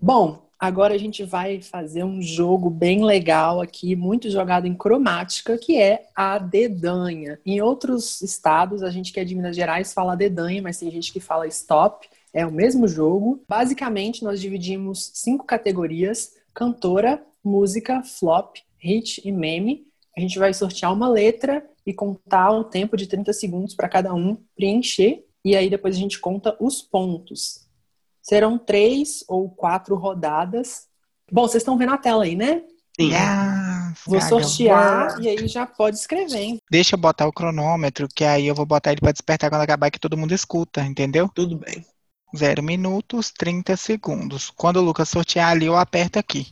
Bom, 0.00 0.48
agora 0.56 0.94
a 0.94 0.98
gente 0.98 1.24
vai 1.24 1.60
fazer 1.60 2.04
um 2.04 2.22
jogo 2.22 2.70
bem 2.70 3.04
legal 3.04 3.60
aqui, 3.60 3.96
muito 3.96 4.30
jogado 4.30 4.64
em 4.64 4.74
cromática, 4.74 5.58
que 5.58 5.76
é 5.76 6.06
a 6.14 6.38
dedanha. 6.38 7.40
Em 7.44 7.60
outros 7.60 8.22
estados, 8.22 8.84
a 8.84 8.90
gente 8.90 9.12
que 9.12 9.18
é 9.18 9.24
de 9.24 9.34
Minas 9.34 9.56
Gerais 9.56 9.92
fala 9.92 10.14
dedanha, 10.14 10.62
mas 10.62 10.78
tem 10.78 10.88
gente 10.88 11.12
que 11.12 11.18
fala 11.18 11.48
stop. 11.48 12.08
É 12.32 12.46
o 12.46 12.52
mesmo 12.52 12.86
jogo. 12.86 13.42
Basicamente, 13.48 14.22
nós 14.22 14.40
dividimos 14.40 15.10
cinco 15.14 15.44
categorias: 15.44 16.34
cantora, 16.54 17.20
música, 17.42 18.00
flop, 18.04 18.58
hit 18.76 19.20
e 19.24 19.32
meme. 19.32 19.84
A 20.16 20.20
gente 20.20 20.38
vai 20.38 20.54
sortear 20.54 20.92
uma 20.92 21.08
letra 21.08 21.68
e 21.84 21.92
contar 21.92 22.52
o 22.52 22.62
tempo 22.62 22.96
de 22.96 23.08
30 23.08 23.32
segundos 23.32 23.74
para 23.74 23.88
cada 23.88 24.14
um 24.14 24.36
preencher. 24.54 25.24
E 25.44 25.56
aí 25.56 25.68
depois 25.68 25.96
a 25.96 25.98
gente 25.98 26.20
conta 26.20 26.56
os 26.60 26.82
pontos. 26.82 27.67
Serão 28.28 28.58
três 28.58 29.24
ou 29.26 29.48
quatro 29.48 29.96
rodadas. 29.96 30.86
Bom, 31.32 31.48
vocês 31.48 31.62
estão 31.62 31.78
vendo 31.78 31.94
a 31.94 31.96
tela 31.96 32.24
aí, 32.24 32.36
né? 32.36 32.62
Sim. 33.00 33.10
Yes, 33.10 34.00
Vou 34.04 34.20
sortear 34.20 35.18
e 35.18 35.30
aí 35.30 35.48
já 35.48 35.64
pode 35.64 35.96
escrever, 35.96 36.36
hein? 36.36 36.58
Deixa 36.70 36.94
eu 36.94 37.00
botar 37.00 37.26
o 37.26 37.32
cronômetro, 37.32 38.06
que 38.06 38.24
aí 38.24 38.46
eu 38.46 38.54
vou 38.54 38.66
botar 38.66 38.92
ele 38.92 39.00
pra 39.00 39.12
despertar 39.12 39.48
quando 39.48 39.62
acabar 39.62 39.90
que 39.90 39.98
todo 39.98 40.16
mundo 40.18 40.34
escuta, 40.34 40.82
entendeu? 40.82 41.30
Tudo 41.34 41.56
bem. 41.56 41.86
Zero 42.36 42.62
minutos, 42.62 43.30
30 43.30 43.74
segundos. 43.78 44.50
Quando 44.50 44.76
o 44.76 44.82
Lucas 44.82 45.08
sortear 45.08 45.52
ali, 45.52 45.64
eu 45.64 45.76
aperto 45.76 46.18
aqui. 46.18 46.48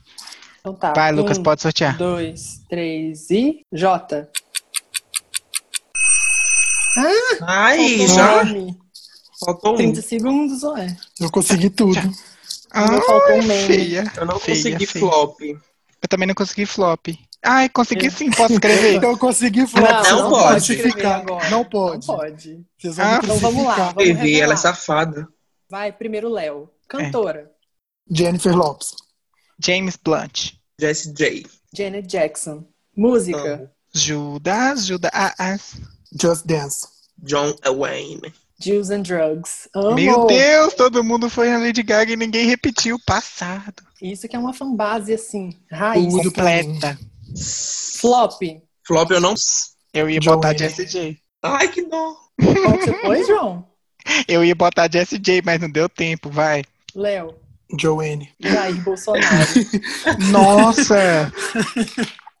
Então 0.61 0.73
tá. 0.73 0.93
Vai, 0.93 1.11
Lucas, 1.11 1.37
um, 1.37 1.43
pode 1.43 1.61
sortear. 1.61 1.95
Dois, 1.95 2.63
três 2.67 3.29
e. 3.29 3.61
J. 3.71 4.27
Aí, 7.45 7.99
Faltou 7.99 8.15
já 8.15 8.43
nome. 8.45 8.86
Faltou 9.39 9.73
um. 9.73 9.77
30 9.77 10.01
segundos, 10.01 10.63
ué. 10.63 10.97
Eu 11.19 11.29
consegui 11.31 11.69
tudo. 11.69 11.99
Ah, 12.71 12.87
faltou 13.01 13.35
um 13.37 13.43
meme. 13.43 13.67
feia. 13.67 14.11
Eu 14.17 14.25
não 14.25 14.39
feia, 14.39 14.55
consegui 14.57 14.85
feia. 14.85 15.05
flop. 15.05 15.39
Eu 15.41 16.09
também 16.09 16.27
não 16.27 16.35
consegui 16.35 16.65
flop. 16.65 17.07
Ai, 17.43 17.69
consegui 17.69 18.09
sim, 18.11 18.29
posso 18.31 18.53
escrever? 18.53 19.01
Eu 19.03 19.17
consegui 19.17 19.65
falar. 19.67 20.03
Não, 20.03 20.23
não 20.23 20.29
pode 20.31 20.57
escrever 20.57 20.81
Classificar. 20.83 21.21
agora. 21.21 21.49
Não 21.49 21.63
pode. 21.65 22.07
Não 22.07 22.15
pode. 22.15 22.65
Vocês 22.77 22.95
vão 22.97 23.05
Ah, 23.05 23.19
Então 23.23 23.37
vamos 23.37 23.63
lá. 23.63 23.75
Vamos 23.75 24.03
TV, 24.03 24.39
ela 24.39 24.53
é 24.53 24.57
safada. 24.57 25.27
Vai, 25.69 25.91
primeiro 25.91 26.29
Léo. 26.29 26.69
Cantora. 26.87 27.51
Jennifer 28.09 28.55
Lopes. 28.55 28.93
James 29.63 29.95
Blunt. 29.97 30.53
Jessie 30.79 31.13
J. 31.13 31.45
Janet 31.75 32.07
Jackson. 32.07 32.65
Música. 32.95 33.53
Amo. 33.55 33.69
Judas, 33.93 34.85
Judas. 34.85 35.11
Ah, 35.13 35.33
ah. 35.39 35.57
Just 36.19 36.45
Dance. 36.45 36.87
John 37.19 37.53
Wayne. 37.65 38.33
Juice 38.59 38.93
and 38.93 39.03
Drugs. 39.03 39.69
Amo. 39.73 39.95
Meu 39.95 40.25
Deus, 40.25 40.73
todo 40.73 41.03
mundo 41.03 41.29
foi 41.29 41.49
na 41.49 41.59
Lady 41.59 41.83
Gaga 41.83 42.13
e 42.13 42.17
ninguém 42.17 42.47
repetiu 42.47 42.95
o 42.95 43.03
passado. 43.05 43.83
Isso 44.01 44.27
que 44.27 44.35
é 44.35 44.39
uma 44.39 44.53
fanbase, 44.53 45.13
assim, 45.13 45.51
raiz. 45.71 46.13
Completa. 46.13 46.97
Flop. 47.99 48.41
Flop 48.85 49.11
eu 49.11 49.21
não. 49.21 49.35
Eu 49.93 50.09
ia 50.09 50.19
botar 50.19 50.57
Jessie 50.57 50.85
J. 50.85 51.19
Ai, 51.43 51.67
que 51.69 51.83
dó. 51.83 52.15
Qual 52.41 52.77
que 52.77 52.85
você 52.85 52.93
foi, 53.01 53.23
João? 53.25 53.67
Eu 54.27 54.43
ia 54.43 54.55
botar 54.55 54.89
Jessie 54.89 55.19
J, 55.19 55.41
mas 55.43 55.59
não 55.59 55.69
deu 55.69 55.89
tempo, 55.89 56.29
vai. 56.29 56.63
Léo. 56.95 57.35
Joanne. 57.77 58.31
Jair 58.39 58.81
Bolsonaro. 58.83 59.25
Nossa! 60.31 61.31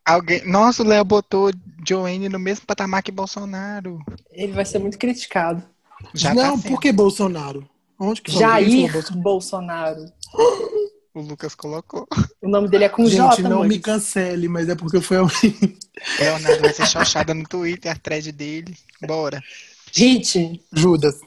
Alguém... 0.05 0.45
Nossa, 0.45 0.83
o 0.83 0.85
Léo 0.85 1.03
botou 1.03 1.51
Joanne 1.85 2.29
no 2.29 2.39
mesmo 2.39 2.65
patamar 2.65 3.03
que 3.03 3.11
Bolsonaro. 3.11 3.99
Ele 4.31 4.53
vai 4.53 4.63
ser 4.63 4.79
muito 4.79 4.97
criticado. 4.97 5.61
Já 6.13 6.33
não, 6.33 6.59
tá 6.59 6.69
por 6.69 6.79
que 6.79 6.91
Bolsonaro? 6.91 7.67
Onde 7.99 8.21
que 8.21 8.31
Jair 8.31 8.91
falou 8.91 9.21
Bolsonaro? 9.21 10.01
Bolsonaro. 10.01 10.05
O 11.13 11.21
Lucas 11.21 11.55
colocou. 11.55 12.07
O 12.41 12.47
nome 12.47 12.67
dele 12.69 12.83
é 12.83 12.89
com 12.89 13.05
Gente, 13.07 13.37
J, 13.37 13.41
não 13.43 13.49
me 13.49 13.55
amores. 13.65 13.79
cancele, 13.79 14.47
mas 14.47 14.69
é 14.69 14.75
porque 14.75 15.01
foi 15.01 15.17
alguém. 15.17 15.77
Leonardo 16.19 16.61
vai 16.61 16.73
ser 16.73 16.85
xoxada 16.85 17.33
no 17.33 17.43
Twitter, 17.43 17.91
a 17.91 17.95
thread 17.95 18.31
dele. 18.31 18.77
Bora. 19.01 19.41
Hit. 19.95 20.61
Judas. 20.71 21.19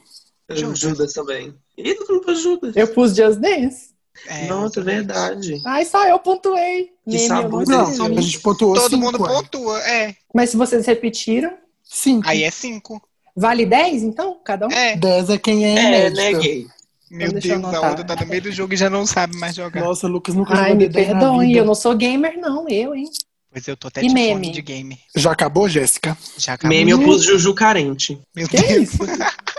Judas, 0.49 0.79
Judas 0.79 1.13
também. 1.13 1.53
Ih, 1.77 1.93
todo 1.95 2.13
mundo 2.13 2.25
pôs 2.25 2.41
Judas. 2.41 2.75
Eu 2.75 2.87
pus 2.87 3.13
Just 3.15 3.39
Dance. 3.39 3.91
É, 4.27 4.47
Nossa, 4.47 4.79
é 4.79 4.83
verdade. 4.83 5.61
Ai, 5.65 5.83
só 5.83 6.07
eu 6.07 6.19
pontuei. 6.19 6.91
Que 7.09 7.19
sabor. 7.19 7.65
não 7.67 7.91
Não, 7.91 8.17
a 8.17 8.21
gente 8.21 8.39
pontuou 8.39 8.75
Todo 8.75 8.89
cinco, 8.89 9.03
mundo 9.05 9.17
pontua, 9.17 9.79
é. 9.79 10.15
Mas 10.33 10.51
se 10.51 10.57
vocês 10.57 10.85
repetiram, 10.85 11.51
Cinco. 11.83 12.27
Aí 12.29 12.43
é 12.43 12.51
cinco. 12.51 13.01
Vale 13.35 13.65
10, 13.65 14.03
então? 14.03 14.37
Cada 14.43 14.67
um? 14.67 14.71
É. 14.71 14.95
Dez 14.95 15.29
é 15.29 15.37
quem 15.37 15.65
é, 15.65 16.05
É, 16.05 16.09
né, 16.09 16.33
gay? 16.33 16.67
Meu 17.09 17.31
Deus, 17.33 17.63
a 17.65 17.89
outra 17.89 18.05
tá 18.05 18.15
no 18.15 18.25
meio 18.25 18.41
do 18.41 18.51
jogo 18.53 18.73
e 18.73 18.77
já 18.77 18.89
não 18.89 19.05
sabe 19.05 19.35
mais 19.35 19.53
jogar. 19.53 19.81
Nossa, 19.81 20.07
Lucas 20.07 20.33
nunca 20.33 20.53
Ai, 20.53 20.73
me 20.73 20.87
D10 20.87 21.07
na 21.09 21.19
perdoe, 21.19 21.57
eu 21.57 21.65
não 21.65 21.75
sou 21.75 21.93
gamer, 21.95 22.37
não, 22.39 22.69
eu, 22.69 22.95
hein? 22.95 23.09
Pois 23.51 23.67
eu 23.67 23.75
tô 23.75 23.89
até 23.89 24.01
E 24.01 24.07
de 24.07 24.13
meme? 24.13 24.33
fone 24.45 24.51
de 24.51 24.61
game. 24.61 24.97
Já 25.13 25.33
acabou, 25.33 25.67
Jéssica? 25.67 26.17
Já 26.37 26.53
acabou. 26.53 26.75
Meme 26.77 26.91
eu 26.91 26.99
pus 27.03 27.21
Juju 27.23 27.53
carente. 27.53 28.17
Meu 28.33 28.47
Que 28.47 28.55
Deus. 28.55 28.93
isso? 28.93 28.99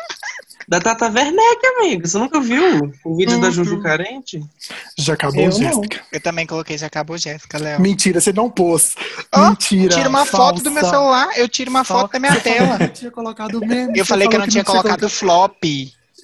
Da 0.73 0.81
Tata 0.81 1.05
Werneck, 1.11 1.67
amigo. 1.77 2.09
Você 2.09 2.17
nunca 2.17 2.41
viu 2.41 2.91
o 3.05 3.15
vídeo 3.15 3.39
da 3.39 3.51
Juju 3.51 3.83
carente? 3.83 4.41
Já 4.97 5.13
acabou, 5.13 5.43
Eu 5.43 5.51
não. 5.51 5.59
Jéssica? 5.59 6.01
Eu 6.11 6.19
também 6.19 6.47
coloquei 6.47 6.79
já 6.79 6.87
acabou, 6.87 7.19
Jéssica, 7.19 7.59
Léo. 7.59 7.79
Mentira, 7.79 8.23
você 8.23 8.33
não 8.33 8.49
pôs. 8.49 8.95
Ó, 9.35 9.51
Mentira. 9.51 9.95
Tira 9.95 10.09
uma 10.09 10.25
foto 10.25 10.63
do 10.63 10.71
falsa. 10.71 10.81
meu 10.81 10.89
celular, 10.91 11.29
eu 11.37 11.47
tiro 11.47 11.69
uma 11.69 11.85
foto 11.85 12.13
da 12.13 12.19
minha 12.19 12.41
tela. 12.41 12.79
que 12.79 12.89
tinha 12.89 13.11
colocado 13.11 13.61
meme. 13.61 13.99
Eu 13.99 14.07
falei 14.07 14.27
que 14.27 14.35
eu 14.35 14.41
não 14.41 14.47
tinha 14.49 14.65
tinha 14.65 14.65
colocado 14.65 15.11
flop. 15.11 15.63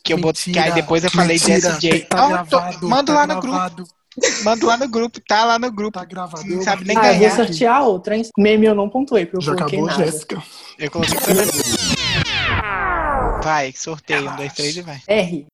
Que 0.03 0.15
eu 0.15 0.19
botei, 0.19 0.59
aí 0.59 0.73
depois 0.73 1.05
eu 1.05 1.11
falei 1.11 1.37
mentira, 1.37 1.61
Jesse 1.61 1.81
J. 1.83 2.01
Tá 2.07 2.45
tô- 2.47 2.87
manda 2.89 3.13
tá 3.13 3.19
lá 3.19 3.27
no 3.27 3.41
gravado, 3.43 3.75
grupo. 3.85 4.45
Manda 4.45 4.67
lá 4.67 4.77
no 4.79 4.89
grupo, 4.89 5.21
tá 5.29 5.45
lá 5.45 5.59
no 5.59 5.71
grupo. 5.71 5.99
Tá 5.99 6.05
gravado. 6.07 6.43
Não 6.47 6.57
Eu 6.57 6.63
sabe 6.63 6.87
nem 6.87 6.97
Ah, 6.97 7.09
eu 7.09 7.11
vou 7.11 7.19
ganhar. 7.21 7.37
sortear 7.37 7.83
outra, 7.83 8.17
hein? 8.17 8.23
Meme 8.39 8.65
eu 8.65 8.75
não 8.75 8.89
pontuei, 8.89 9.27
porque 9.27 9.37
eu 9.37 9.43
Já 9.43 9.55
coloquei 9.55 9.79
acabou, 9.79 9.99
nada. 9.99 10.11
Jéssica. 10.11 10.43
Eu 10.79 10.91
coloquei 10.91 11.17
Vai, 13.49 13.73
sorteio. 13.73 14.31
Um, 14.31 14.37
dois, 14.37 14.53
três 14.53 14.77
e 14.77 14.83
vai. 14.83 15.01
R. 15.07 15.47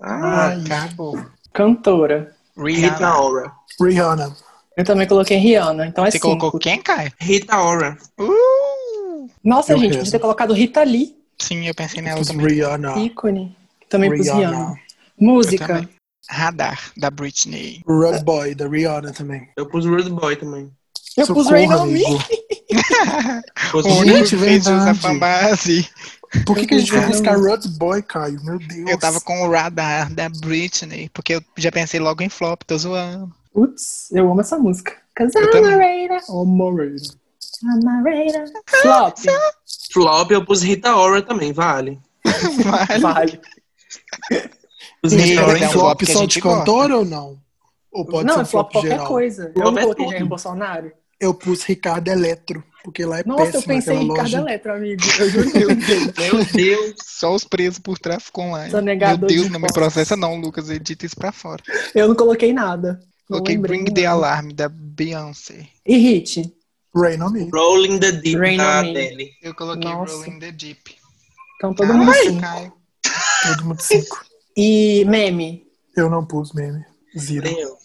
Ah, 0.00 0.46
Ai. 0.50 0.60
acabou. 0.64 1.20
Cantora. 1.52 2.32
Rita 2.56 2.96
Rihanna. 2.96 3.18
Ora. 3.20 3.52
Rihanna. 3.80 4.36
Eu 4.76 4.84
também 4.84 5.08
coloquei 5.08 5.36
Rihanna, 5.36 5.86
então 5.88 6.06
é 6.06 6.12
Você 6.12 6.18
cinco. 6.18 6.38
colocou 6.38 6.60
quem, 6.60 6.80
Caio? 6.80 7.12
Rita 7.20 7.56
Ora. 7.60 7.98
Uh! 8.20 9.28
Nossa, 9.42 9.72
gente, 9.76 9.88
quero. 9.88 9.98
podia 9.98 10.12
ter 10.12 10.18
colocado 10.20 10.54
Rita 10.54 10.84
Lee, 10.84 11.16
Sim, 11.40 11.66
eu 11.66 11.74
pensei 11.74 12.00
nela 12.00 12.18
Pus 12.18 12.28
também. 12.28 12.46
Rihanna. 12.46 12.96
ícone. 12.98 13.56
Também 13.88 14.10
pus 14.16 14.26
Rihanna. 14.26 14.38
Rihanna. 14.56 14.70
Eu 14.70 15.26
Música. 15.26 15.66
também. 15.66 15.88
Radar, 16.30 16.92
da 16.96 17.10
Britney. 17.10 17.82
Rude 17.84 18.22
Boy, 18.22 18.54
da 18.54 18.68
Rihanna 18.68 19.12
também. 19.12 19.48
Eu 19.56 19.66
pus 19.68 19.84
Rude 19.84 20.10
Boy 20.10 20.36
também. 20.36 20.70
Eu 21.16 21.26
pus 21.26 21.46
Socorro, 21.46 21.50
Rain 21.50 21.68
on 21.74 21.86
Me. 21.86 22.02
Gente, 24.04 24.36
verdade. 24.36 24.98
fanbase. 24.98 25.88
Por 26.44 26.56
que, 26.56 26.66
que 26.66 26.74
a 26.74 26.78
gente 26.78 26.90
foi 26.90 26.98
Rihanna. 26.98 27.12
buscar 27.12 27.36
Rude 27.36 27.68
Boy, 27.68 28.02
Caio? 28.02 28.42
Meu 28.42 28.58
Deus. 28.58 28.90
Eu 28.90 28.98
tava 28.98 29.20
com 29.20 29.42
o 29.42 29.50
radar 29.50 30.12
da 30.12 30.28
Britney, 30.28 31.08
porque 31.10 31.34
eu 31.34 31.42
já 31.56 31.70
pensei 31.70 32.00
logo 32.00 32.22
em 32.22 32.28
flop, 32.28 32.62
tô 32.66 32.76
zoando. 32.76 33.32
Putz, 33.52 34.08
eu 34.10 34.28
amo 34.30 34.40
essa 34.40 34.58
música. 34.58 34.96
Cause 35.16 35.32
Eu 35.36 35.44
I'm 35.44 35.50
também. 35.52 35.74
a 35.74 35.76
Raider. 35.76 36.20
I'm 36.28 37.88
a 37.88 38.02
Raider. 38.02 38.44
Flop. 38.82 39.16
Flop, 39.92 40.30
eu 40.32 40.44
pus 40.44 40.62
Rita 40.62 40.96
Ora 40.96 41.22
também, 41.22 41.52
vale. 41.52 42.00
Vale. 42.64 42.98
Vale. 43.00 43.40
Rita 45.04 45.40
é 45.40 45.44
um 45.46 45.56
em 45.56 45.68
flop 45.68 46.02
só 46.02 46.24
de 46.24 46.40
cantor 46.40 46.90
ou 46.90 47.04
não? 47.04 47.38
Ou 47.92 48.04
pode 48.04 48.26
não, 48.26 48.34
ser 48.34 48.40
é 48.40 48.42
um 48.42 48.46
flop 48.46 48.72
flop 48.72 48.72
qualquer 48.72 48.90
geral? 48.90 49.06
coisa. 49.06 49.52
Eu 49.54 49.70
não 49.70 49.78
é 49.78 49.82
coloquei. 49.82 50.08
Jair 50.08 50.26
Bolsonaro. 50.26 50.92
Eu 51.20 51.32
pus 51.32 51.62
Ricardo 51.62 52.08
Eletro, 52.08 52.62
porque 52.82 53.04
lá 53.04 53.20
é 53.20 53.24
Nossa, 53.24 53.42
eu 53.42 53.52
péssimo 53.52 53.66
pensei 53.66 53.96
em 53.96 54.00
Ricardo 54.00 54.20
loja. 54.20 54.38
Eletro, 54.38 54.72
amigo. 54.72 55.02
Eu 55.18 55.30
juro 55.30 55.50
que 55.50 55.58
eu 55.58 55.68
Meu 55.68 56.44
Deus. 56.52 56.94
Só 57.02 57.34
os 57.34 57.44
presos 57.44 57.78
por 57.78 57.98
tráfico 57.98 58.40
online. 58.42 58.72
Meu 58.72 59.16
Deus, 59.18 59.44
de 59.44 59.50
não 59.50 59.60
me 59.60 59.72
processa 59.72 60.16
não, 60.16 60.36
Lucas. 60.40 60.68
Edita 60.70 61.06
isso 61.06 61.16
pra 61.16 61.32
fora. 61.32 61.62
Eu 61.94 62.08
não 62.08 62.14
coloquei 62.14 62.52
nada. 62.52 63.00
Coloquei 63.26 63.54
lembrei, 63.56 63.82
Bring 63.82 63.94
the 63.94 64.02
não. 64.02 64.10
Alarm, 64.10 64.50
da 64.52 64.68
Beyoncé. 64.68 65.66
E 65.86 65.96
Hit? 65.96 66.52
Rain 66.94 67.22
on 67.22 67.30
Me. 67.30 67.48
Rolling 67.52 67.98
the 67.98 68.12
Deep 68.12 68.38
Rain 68.38 68.56
da 68.58 68.82
Me. 68.82 68.90
Adele. 68.90 69.30
Eu 69.42 69.54
coloquei 69.54 69.90
Nossa. 69.90 70.14
Rolling 70.16 70.38
the 70.38 70.52
Deep. 70.52 70.96
Então 71.56 71.74
todo 71.74 71.94
mundo 71.94 72.12
Caraca, 72.12 72.30
sim. 72.30 72.40
Caio. 72.40 72.72
Todo 73.42 73.64
mundo 73.64 73.80
cinco. 73.80 74.24
E 74.56 75.04
meme? 75.06 75.66
Eu 75.96 76.10
não 76.10 76.24
pus 76.24 76.52
meme. 76.52 76.84
Zero. 77.18 77.44
Nem 77.44 77.60
eu. 77.60 77.76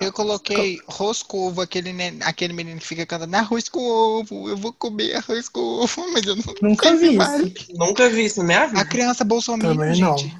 Eu 0.00 0.12
coloquei 0.12 0.80
Roscovo, 0.86 1.60
aquele, 1.60 1.92
nen- 1.92 2.20
aquele 2.22 2.52
menino 2.52 2.78
que 2.78 2.86
fica 2.86 3.04
cantando 3.04 3.34
arroz 3.34 3.68
com 3.68 3.80
ovo, 3.80 4.48
eu 4.48 4.56
vou 4.56 4.72
comer 4.72 5.16
arroz 5.16 5.48
com 5.48 5.60
ovo, 5.60 6.06
mas 6.12 6.24
eu 6.24 6.36
não 6.36 6.44
Nunca 6.62 6.94
vi 6.94 7.16
isso. 7.16 7.72
Nunca 7.74 8.08
vi 8.08 8.24
isso 8.24 8.42
minha 8.44 8.62
A 8.64 8.84
criança 8.84 9.24
Bolsonaro, 9.24 9.74
Também 9.76 9.98
não. 10.00 10.16
gente. 10.16 10.36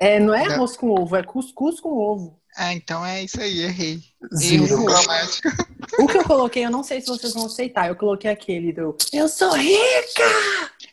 É, 0.00 0.18
não 0.18 0.34
é 0.34 0.46
Não. 0.46 0.54
arroz 0.54 0.76
com 0.76 0.88
ovo, 0.90 1.14
é 1.14 1.22
cuscuz 1.22 1.78
com 1.78 1.90
ovo. 1.90 2.38
Ah, 2.56 2.72
então 2.74 3.04
é 3.04 3.22
isso 3.22 3.40
aí, 3.40 3.62
errei. 3.62 4.00
Zero. 4.34 4.66
O 5.98 6.06
que 6.06 6.16
eu 6.18 6.24
coloquei, 6.24 6.64
eu 6.64 6.70
não 6.70 6.82
sei 6.82 7.00
se 7.02 7.06
vocês 7.06 7.34
vão 7.34 7.46
aceitar. 7.46 7.88
Eu 7.88 7.96
coloquei 7.96 8.30
aquele 8.30 8.72
do 8.72 8.96
Eu 9.12 9.28
sou 9.28 9.52
rica! 9.52 10.22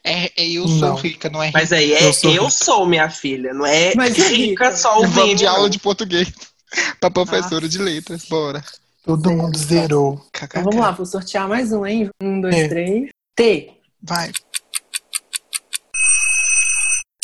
É, 0.04 0.30
é 0.42 0.50
eu 0.50 0.68
sou 0.68 0.90
Não. 0.90 0.96
rica, 0.96 1.30
não 1.30 1.42
é 1.42 1.48
rica. 1.48 1.58
Mas 1.60 1.72
aí, 1.72 1.94
é 1.94 2.02
Eu 2.04 2.08
eu 2.08 2.14
sou 2.14 2.50
sou, 2.52 2.76
rica. 2.80 2.90
minha 2.90 3.10
filha, 3.10 3.54
não 3.54 3.66
é 3.66 3.94
Mas 3.96 4.18
é 4.20 4.24
rica 4.28 4.36
rica. 4.66 4.78
só 4.78 4.96
Vamos 5.02 5.18
ouvindo. 5.18 5.38
de 5.38 5.46
aula 5.48 5.70
de 5.70 5.80
português 5.80 6.32
pra 7.00 7.10
professora 7.10 7.68
de 7.68 7.78
letras, 7.78 8.26
bora. 8.26 8.64
Todo 9.04 9.32
mundo 9.32 9.58
zerou. 9.58 10.24
Então 10.36 10.64
vamos 10.64 10.80
lá, 10.80 10.92
vou 10.92 11.06
sortear 11.06 11.48
mais 11.48 11.72
um, 11.72 11.86
hein? 11.86 12.10
Um, 12.22 12.42
dois, 12.42 12.56
É. 12.56 12.68
três. 12.68 13.10
T. 13.36 13.72
Vai. 14.02 14.32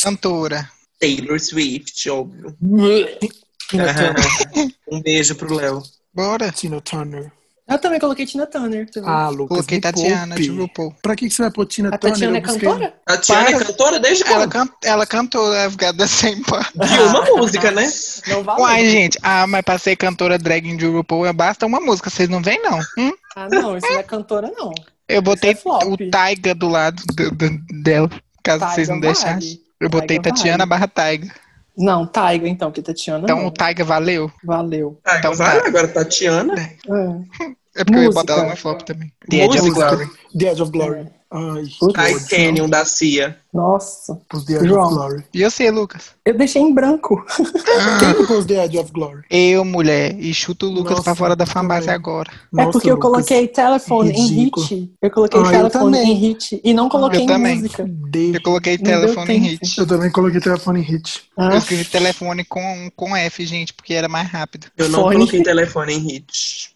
Cantora. 0.02 0.70
Taylor 1.00 1.38
Swift, 1.40 2.08
óbvio. 2.10 2.56
Tina 3.68 3.90
Aham. 3.90 4.14
Turner. 4.14 4.74
Um 4.90 5.02
beijo 5.02 5.34
pro 5.34 5.54
Léo. 5.54 5.82
Bora. 6.14 6.50
Tina 6.52 6.80
Turner. 6.80 7.30
Eu 7.68 7.78
também 7.80 7.98
coloquei 7.98 8.24
Tina 8.24 8.46
Turner. 8.46 8.88
viu? 8.94 9.02
Ah, 9.08 9.28
Lucas, 9.28 9.48
Coloquei 9.48 9.80
Tatiana 9.80 10.36
poupe. 10.36 10.42
de 10.42 10.50
RuPaul. 10.50 10.94
Pra 11.02 11.16
que, 11.16 11.26
que 11.28 11.34
você 11.34 11.42
vai 11.42 11.50
pôr 11.50 11.66
Tina 11.66 11.88
a 11.88 11.98
Turner? 11.98 12.12
Tatiana 12.14 12.36
é 12.36 12.40
Eu 12.40 12.42
busquei- 12.44 12.68
cantora? 12.68 12.94
Tatiana 13.04 13.40
é 13.48 13.52
Para. 13.52 13.64
cantora 13.64 13.98
desde 14.00 14.22
Ela, 14.24 14.34
quando? 14.48 14.50
can... 14.52 14.68
ela 14.84 15.06
cantou 15.06 15.52
I've 15.54 15.76
Got 15.76 15.96
the 15.96 16.06
Same 16.06 16.44
Part. 16.44 16.70
E 16.76 17.00
uma 17.00 17.24
música, 17.36 17.70
né? 17.72 17.90
Não 18.28 18.44
valeu. 18.44 18.64
Uai, 18.64 18.86
gente. 18.86 19.18
Ah, 19.20 19.46
mas 19.48 19.62
pra 19.62 19.78
ser 19.78 19.96
cantora 19.96 20.38
drag 20.38 20.76
de 20.76 20.86
RuPaul, 20.86 21.32
basta 21.32 21.66
uma 21.66 21.80
música. 21.80 22.08
Vocês 22.08 22.28
não 22.28 22.40
veem, 22.40 22.62
não. 22.62 22.78
Hum? 22.98 23.12
Ah, 23.34 23.48
não, 23.50 23.76
isso 23.76 23.86
não 23.90 23.98
é 23.98 24.02
cantora, 24.04 24.52
não. 24.56 24.72
Eu 25.08 25.20
botei 25.22 25.52
Isso 25.52 25.68
é 25.68 25.84
o 25.86 26.10
Taiga 26.10 26.54
do 26.54 26.68
lado 26.68 27.02
do- 27.14 27.30
do- 27.32 27.82
dela, 27.82 28.08
caso 28.44 28.60
Taiga 28.60 28.74
vocês 28.74 28.88
não 28.88 29.00
vale. 29.00 29.06
deixassem. 29.12 29.60
Eu 29.80 29.88
botei 29.90 30.18
Taiga 30.20 30.36
Tatiana 30.36 30.58
vale. 30.58 30.70
barra 30.70 30.88
Taiga. 30.88 31.32
Não, 31.76 32.06
Taiga, 32.06 32.48
então, 32.48 32.70
que 32.72 32.80
Tatiana 32.80 33.24
Então 33.24 33.38
não. 33.38 33.46
o 33.46 33.50
Taiga 33.50 33.84
valeu. 33.84 34.30
Valeu. 34.42 34.98
Ah, 35.04 35.18
Então 35.18 35.34
vai, 35.34 35.60
tá. 35.60 35.68
agora 35.68 35.88
Tatiana. 35.88 36.54
É. 36.58 36.76
É 37.76 37.84
porque 37.84 37.98
eu 37.98 38.02
ia 38.02 38.06
Música. 38.08 38.20
botar 38.22 38.32
ela 38.40 38.50
no 38.50 38.56
flop 38.56 38.80
também. 38.82 39.12
The 39.28 39.36
Edge 39.44 39.58
of 39.58 39.68
Música. 39.68 39.86
Glory. 39.96 40.10
The 40.38 40.50
Edge 40.52 40.62
of 40.62 40.72
Glory. 40.72 41.06
Ai, 41.96 42.14
Canyon 42.30 42.68
da 42.68 42.84
Cia. 42.84 43.36
Nossa. 43.52 44.14
pus 44.28 44.44
The 44.44 44.54
Edge 44.54 44.68
João. 44.68 44.86
of 44.86 44.94
Glory. 44.94 45.24
E 45.34 45.42
você, 45.44 45.70
Lucas? 45.70 46.10
Eu 46.24 46.38
deixei 46.38 46.62
em 46.62 46.72
branco. 46.72 47.22
Quem 47.98 48.14
que 48.14 48.26
pôs 48.26 48.46
The 48.46 48.64
Edge 48.64 48.78
of 48.78 48.92
Glory? 48.92 49.22
Eu, 49.28 49.64
mulher, 49.64 50.14
e 50.18 50.32
chuto 50.32 50.66
o 50.66 50.70
Lucas 50.70 50.92
Nossa, 50.92 51.02
pra 51.02 51.14
fora 51.16 51.34
da 51.36 51.42
eu 51.42 51.48
fanbase 51.48 51.86
também. 51.86 51.96
agora. 51.96 52.30
é 52.32 52.56
Nossa, 52.56 52.70
porque 52.72 52.90
eu 52.90 52.98
coloquei 52.98 53.48
telefone 53.48 54.10
em 54.12 54.26
hit. 54.28 54.92
Eu 55.02 55.10
coloquei 55.10 55.40
Ah, 55.40 55.42
eu 55.42 55.50
telefone 55.50 55.98
em 55.98 56.14
hit. 56.14 56.60
E 56.62 56.72
não 56.72 56.88
coloquei 56.88 57.20
Eu 57.20 57.24
em 57.24 57.26
também. 57.26 57.56
música. 57.56 57.90
Eu 58.32 58.42
coloquei 58.42 58.78
telefone 58.78 59.34
em 59.34 59.38
hit. 59.40 59.78
Eu 59.78 59.86
também 59.86 60.10
coloquei 60.10 60.40
telefone 60.40 60.80
em 60.80 60.84
hit. 60.84 61.24
Ah, 61.36 61.48
Eu 61.52 61.58
escrevi 61.58 61.84
telefone 61.84 62.44
com, 62.44 62.88
com 62.94 63.16
F, 63.16 63.44
gente, 63.44 63.74
porque 63.74 63.92
era 63.94 64.08
mais 64.08 64.28
rápido. 64.30 64.68
Eu 64.78 64.88
não 64.88 65.00
Fone. 65.02 65.16
coloquei 65.16 65.42
telefone 65.42 65.92
em 65.94 65.98
hit. 65.98 66.75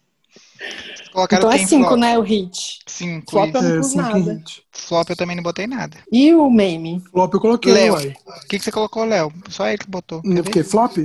Colocaram 1.12 1.40
então 1.42 1.52
é 1.52 1.58
quem 1.58 1.66
cinco, 1.66 1.88
flop? 1.88 1.98
né? 2.00 2.18
O 2.18 2.22
hit. 2.22 2.78
Cinco. 2.86 3.30
Flop 3.30 3.48
isso. 3.48 3.56
eu 3.58 3.62
não 3.62 3.76
pus 3.80 3.86
cinco 3.90 4.02
em 4.16 4.20
nada. 4.24 4.32
hit. 4.34 4.62
Flop 4.72 5.10
eu 5.10 5.16
também 5.16 5.36
não 5.36 5.42
botei 5.42 5.66
nada. 5.66 5.96
E 6.12 6.32
o 6.34 6.48
meme? 6.50 7.02
Flop 7.10 7.34
eu 7.34 7.40
coloquei, 7.40 7.72
Léo. 7.72 7.94
O 7.96 8.46
que, 8.48 8.58
que 8.58 8.64
você 8.64 8.70
colocou, 8.72 9.04
Léo? 9.04 9.32
Só 9.48 9.66
ele 9.66 9.78
que 9.78 9.88
botou. 9.88 10.20
Não, 10.24 10.42
Porque 10.42 10.62
flop 10.62 10.96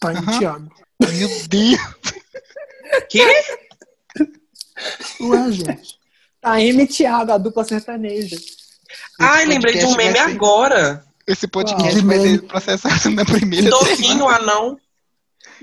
tá 0.00 0.12
em 0.12 0.16
Aham. 0.16 0.38
Thiago. 0.38 0.68
Meu 1.00 1.28
Deus. 1.48 1.80
Que? 3.08 3.22
Ué, 5.20 5.50
gente. 5.52 5.96
A 6.42 6.60
M 6.62 6.86
Thiago, 6.86 7.32
a 7.32 7.38
dupla 7.38 7.64
sertaneja. 7.64 8.36
Ai, 9.18 9.44
lembrei 9.46 9.78
de 9.78 9.86
um 9.86 9.96
meme 9.96 10.12
ser- 10.12 10.18
agora. 10.20 11.04
Esse 11.26 11.46
podcast 11.46 12.00
vai 12.02 12.18
ser 12.20 12.42
processado 12.42 13.10
na 13.10 13.24
primeira 13.24 13.70
Toquinho 13.70 14.28
anão. 14.28 14.78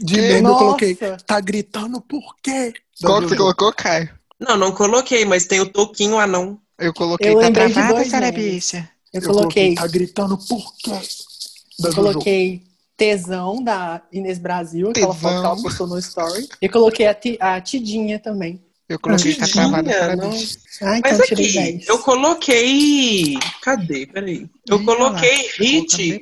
De 0.01 0.15
Que? 0.15 0.21
meme 0.21 0.47
eu 0.49 0.55
coloquei. 0.55 0.97
Tá 1.25 1.39
gritando 1.39 2.01
por 2.01 2.35
quê? 2.41 2.73
Qual 3.01 3.21
que 3.21 3.29
você 3.29 3.35
colocou, 3.35 3.73
Caio? 3.73 4.09
Não, 4.39 4.55
não 4.57 4.71
coloquei, 4.71 5.25
mas 5.25 5.45
tem 5.45 5.59
o 5.59 5.65
Toquinho 5.69 6.17
anão. 6.17 6.59
Eu 6.77 6.93
coloquei, 6.93 7.29
Eu 7.29 7.35
tá 7.35 7.39
lembrei 7.41 7.67
de 7.67 7.73
travada, 7.73 7.95
dois 7.95 8.07
Sara 8.09 8.31
memes. 8.31 8.53
bicha? 8.53 8.89
Eu, 9.13 9.21
Eu 9.21 9.27
coloquei, 9.27 9.75
Tá 9.75 9.87
gritando 9.87 10.37
por 10.37 10.73
quê? 10.77 10.91
Da 10.91 11.89
eu 11.89 11.91
Jojo. 11.93 11.95
coloquei 11.95 12.63
tesão 12.95 13.61
da 13.63 14.01
Inês 14.11 14.37
Brasil, 14.39 14.89
aquela 14.89 15.13
Tesão. 15.13 15.19
foto 15.29 15.41
que 15.41 15.45
ela 15.47 15.61
postou 15.61 15.87
no 15.87 15.97
story. 15.99 16.47
E 16.61 16.69
coloquei 16.69 17.07
a, 17.07 17.13
ti, 17.13 17.37
a 17.39 17.59
Tidinha 17.61 18.19
também. 18.19 18.61
Eu 18.87 18.99
coloquei, 18.99 19.35
tá 19.35 19.45
Tidinha, 19.45 19.69
travada, 19.69 20.15
bicha. 20.27 20.57
Ah, 20.81 20.97
então 20.97 21.11
Mas 21.11 21.19
aqui, 21.21 21.35
10. 21.35 21.87
eu 21.87 21.99
coloquei. 21.99 23.37
Cadê? 23.61 24.05
Peraí. 24.07 24.49
Eu 24.67 24.83
coloquei 24.83 25.35
lá. 25.37 25.43
Hit. 25.59 26.21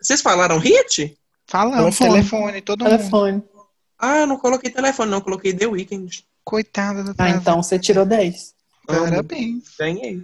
Vocês 0.00 0.20
falaram 0.20 0.58
hit? 0.58 1.16
Falando, 1.48 1.76
Telefone. 1.78 2.10
telefone, 2.10 2.60
todo 2.62 2.84
mundo. 2.84 2.90
Telefone. 2.96 3.42
Ah, 3.98 4.18
eu 4.18 4.26
não 4.26 4.36
coloquei 4.36 4.70
telefone, 4.70 5.10
não. 5.10 5.20
Coloquei 5.20 5.52
The 5.52 5.66
Weeknd. 5.66 6.24
Coitada 6.44 7.02
da 7.02 7.14
Ah, 7.18 7.30
então 7.30 7.62
você 7.62 7.78
tirou 7.78 8.04
10. 8.06 8.54
Parabéns. 8.86 9.64
Ganhei. 9.78 10.22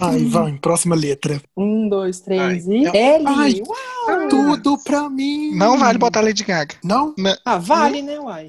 Ai, 0.00 0.24
vai, 0.24 0.58
próxima 0.58 0.94
letra. 0.94 1.40
Um, 1.56 1.88
dois, 1.88 2.20
três 2.20 2.66
Ai, 2.68 2.74
e. 2.74 2.86
L. 2.96 3.26
Ai. 3.26 3.62
Uau! 3.66 4.28
Tudo 4.28 4.78
pra 4.82 5.08
mim. 5.08 5.54
Não 5.54 5.78
vale 5.78 5.98
botar 5.98 6.20
Lady 6.20 6.44
Gaga. 6.44 6.74
Não? 6.82 7.14
Ah, 7.44 7.58
vale, 7.58 8.02
né, 8.02 8.18
uai? 8.18 8.46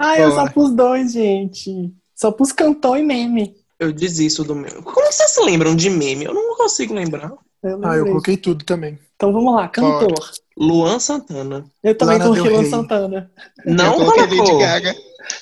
Ah, 0.00 0.18
eu 0.18 0.30
só 0.30 0.40
Bora. 0.40 0.52
pus 0.52 0.70
dois, 0.72 1.12
gente. 1.12 1.92
Só 2.14 2.30
pus 2.32 2.52
cantão 2.52 2.96
e 2.96 3.02
meme. 3.02 3.54
Eu 3.78 3.92
desisto 3.92 4.42
do 4.44 4.54
meu. 4.54 4.82
Como 4.82 5.12
vocês 5.12 5.30
se 5.30 5.40
lembram 5.42 5.74
de 5.74 5.88
meme? 5.90 6.24
Eu 6.24 6.34
não 6.34 6.56
consigo 6.56 6.94
lembrar. 6.94 7.32
Eu 7.64 7.80
Ah, 7.82 7.96
eu 7.96 8.04
coloquei 8.06 8.36
tudo 8.36 8.64
também. 8.64 8.98
Então 9.16 9.32
vamos 9.32 9.54
lá, 9.54 9.68
cantor. 9.68 10.30
Luan 10.56 10.98
Santana. 10.98 11.64
Eu 11.82 11.96
também 11.96 12.18
Lana 12.18 12.30
coloquei 12.30 12.56
Luan. 12.56 12.70
Santana. 12.70 13.30
Não 13.64 13.84
eu 13.86 13.92
coloquei 13.94 14.26
colocou. 14.28 14.58
Lady 14.58 14.64
Gaga. 14.64 14.94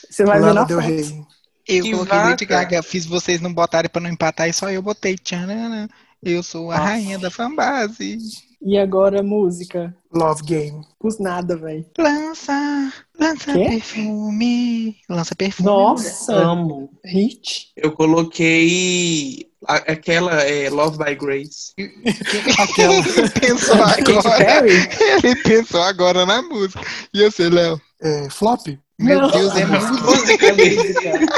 Você 0.08 0.24
vai 0.24 0.38
ver 0.38 0.46
Lana 0.46 0.60
na 0.60 0.64
Del 0.64 0.80
foto. 0.80 1.26
Eu 1.68 1.82
Que 1.84 1.90
coloquei 1.90 2.18
Lady. 2.18 2.44
Gaga, 2.46 2.82
fiz 2.82 3.04
vocês 3.06 3.40
não 3.40 3.52
botarem 3.52 3.90
pra 3.90 4.00
não 4.00 4.08
empatar 4.10 4.48
e 4.48 4.52
só 4.52 4.70
eu 4.70 4.80
botei. 4.82 5.16
Tchanana. 5.16 5.88
Eu 6.22 6.42
sou 6.42 6.70
a 6.70 6.76
Nossa. 6.78 6.88
rainha 6.88 7.18
da 7.18 7.30
fanbase. 7.30 8.16
E 8.64 8.78
agora 8.78 9.24
música? 9.24 9.92
Love 10.14 10.42
Game. 10.44 10.84
Pus 11.00 11.18
nada, 11.18 11.56
velho. 11.56 11.84
Lança, 11.98 12.92
lança 13.18 13.52
Quê? 13.52 13.64
perfume. 13.64 14.96
Lança 15.08 15.34
perfume. 15.34 15.68
Nossa, 15.68 16.32
Amo. 16.32 16.88
hit. 17.04 17.72
Eu 17.76 17.90
coloquei 17.90 19.50
aquela 19.66 20.42
é, 20.42 20.68
Love 20.70 20.98
by 20.98 21.14
Grace. 21.14 21.72
Aquela. 22.58 22.94
Ele 23.16 23.30
pensou 23.30 23.76
Katy 23.84 24.00
agora. 24.12 24.36
Perry? 24.44 24.88
Ele 25.24 25.36
pensou 25.36 25.82
agora 25.82 26.26
na 26.26 26.42
música. 26.42 26.80
E 27.14 27.24
você, 27.24 27.48
Léo? 27.48 27.80
É, 28.00 28.28
flop. 28.30 28.66
Meu 28.98 29.20
Não. 29.20 29.30
Deus, 29.30 29.56
é 29.56 29.64
música. 29.66 29.92
Música 30.04 30.52
mesmo. 30.54 30.82
Música. 30.84 31.36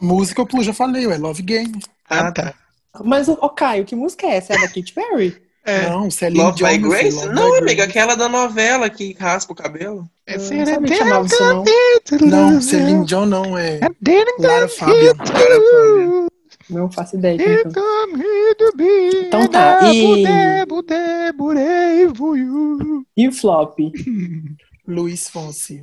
Música, 0.00 0.46
pô, 0.46 0.62
já 0.62 0.72
falei, 0.72 1.04
é 1.06 1.18
Love 1.18 1.42
Game. 1.42 1.78
Ah, 2.08 2.32
tá. 2.32 2.54
Mas, 3.04 3.28
ô 3.28 3.48
Caio, 3.50 3.84
que 3.84 3.94
música 3.94 4.26
é 4.26 4.36
essa? 4.36 4.54
É 4.54 4.58
da 4.58 4.66
Katy 4.68 4.92
Perry? 4.92 5.40
É, 5.64 5.88
Não, 5.90 6.10
Celine 6.10 6.42
Love 6.42 6.56
Dion. 6.56 6.68
by 6.68 6.78
Grace? 6.78 7.16
Love 7.16 7.34
Não, 7.34 7.50
by 7.52 7.58
amiga, 7.58 7.74
Grace. 7.74 7.90
aquela 7.90 8.14
da 8.16 8.28
novela 8.28 8.88
que 8.88 9.14
raspa 9.20 9.52
o 9.52 9.56
cabelo. 9.56 10.08
é 10.26 10.36
Eu 10.36 10.38
não 10.40 10.66
sabia 10.66 10.80
que 10.88 10.96
chamava 10.96 11.26
isso, 11.26 11.42
não. 11.44 11.64
Não, 12.22 12.60
Celine 12.62 13.04
Dion 13.04 13.26
não, 13.26 13.58
é 13.58 13.78
Lara 13.80 13.94
Então 14.38 14.68
Fabian. 14.70 15.14
Não 16.70 16.90
faço 16.90 17.16
ideia. 17.16 17.36
Então 17.66 17.82
Então 19.26 19.48
tá, 19.48 19.92
e- 19.92 20.24
e... 20.24 20.64
E 23.16 23.28
o 23.28 23.32
flop? 23.32 23.78
Luiz 24.86 25.28
Fonsi. 25.28 25.82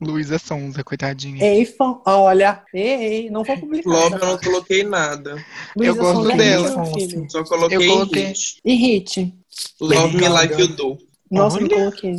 Luísa 0.00 0.38
Sonza, 0.38 0.84
coitadinha. 0.84 1.44
Ei, 1.44 1.64
fã. 1.64 1.98
Olha. 2.06 2.62
Ei, 2.72 3.28
não 3.30 3.42
vou 3.42 3.58
publicar. 3.58 3.90
Essa 3.90 4.14
eu 4.16 4.26
não 4.26 4.38
coloquei 4.38 4.84
nada. 4.84 5.44
Luísa 5.76 5.90
Eu 5.92 5.96
gosto 5.96 6.14
Sonza 6.18 6.32
é 6.32 6.36
dela. 6.36 6.84
filho. 6.94 7.26
Só 7.30 7.42
coloquei, 7.44 7.76
Eu 7.78 7.86
coloquei- 7.92 8.24
hit. 8.26 8.60
E 8.64 8.74
hit? 8.74 9.34
Love 9.80 10.16
Me. 10.16 10.28
Like 10.28 10.60
You 10.60 10.68
Do. 10.68 10.98
Nossa, 11.30 11.58
eu 11.58 11.64
Olha. 11.64 11.68
não 11.70 11.78
coloquei. 11.90 12.14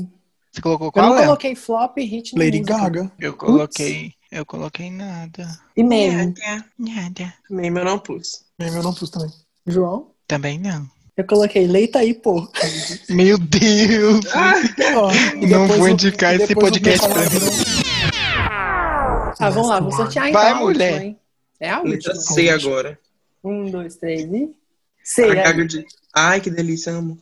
Você 0.52 0.62
colocou 0.62 0.88
Eu 0.88 0.92
qual, 0.92 1.06
não 1.08 1.16
Léo? 1.16 1.24
coloquei 1.26 1.56
flop 1.56 1.98
e 2.00 2.04
hit 2.04 2.36
Lady 2.38 2.60
música. 2.60 2.78
Gaga. 2.78 3.12
Eu 3.20 3.34
coloquei... 3.38 4.12
Eu 4.32 4.46
coloquei 4.46 4.92
nada. 4.92 5.48
E 5.76 5.84
meme? 5.84 6.34
Nada. 6.78 7.34
Meme 7.50 7.80
eu 7.80 7.86
não 7.86 8.00
pus. 8.00 8.44
Mesmo 8.60 8.78
eu 8.80 8.84
não 8.84 8.94
pus 8.94 9.10
também. 9.10 9.30
João? 9.66 10.12
Também 10.28 10.60
não. 10.60 10.88
Eu 11.18 11.26
coloquei 11.26 11.68
leita 11.68 12.00
aí, 12.00 12.14
pô. 12.14 12.48
Meu 13.10 13.38
Deus! 13.38 14.24
E 15.42 15.48
Não 15.48 15.68
vou 15.68 15.82
o- 15.82 15.90
indicar 15.90 16.36
esse 16.40 16.54
podcast 16.56 17.06
pra 17.08 17.16
palavrão. 17.16 17.50
Ah, 19.40 19.50
vamos 19.50 19.70
lá, 19.70 19.80
vou 19.80 19.92
sortear 19.92 20.30
então 20.30 20.42
Vai, 20.42 20.54
mulher. 20.54 20.92
última, 20.94 21.06
hein? 21.06 21.20
É 21.60 21.70
a 21.72 21.82
Letra 21.82 22.14
última. 22.14 22.16
C 22.36 22.50
agora. 22.50 23.00
Um, 23.44 23.70
dois, 23.72 23.96
três 23.96 24.22
e... 24.32 24.50
C, 25.04 25.24
A 25.24 25.34
é. 25.50 25.54
De... 25.64 25.86
Ai, 26.16 26.40
que 26.42 26.50
delícia, 26.50 26.92
amo. 26.94 27.18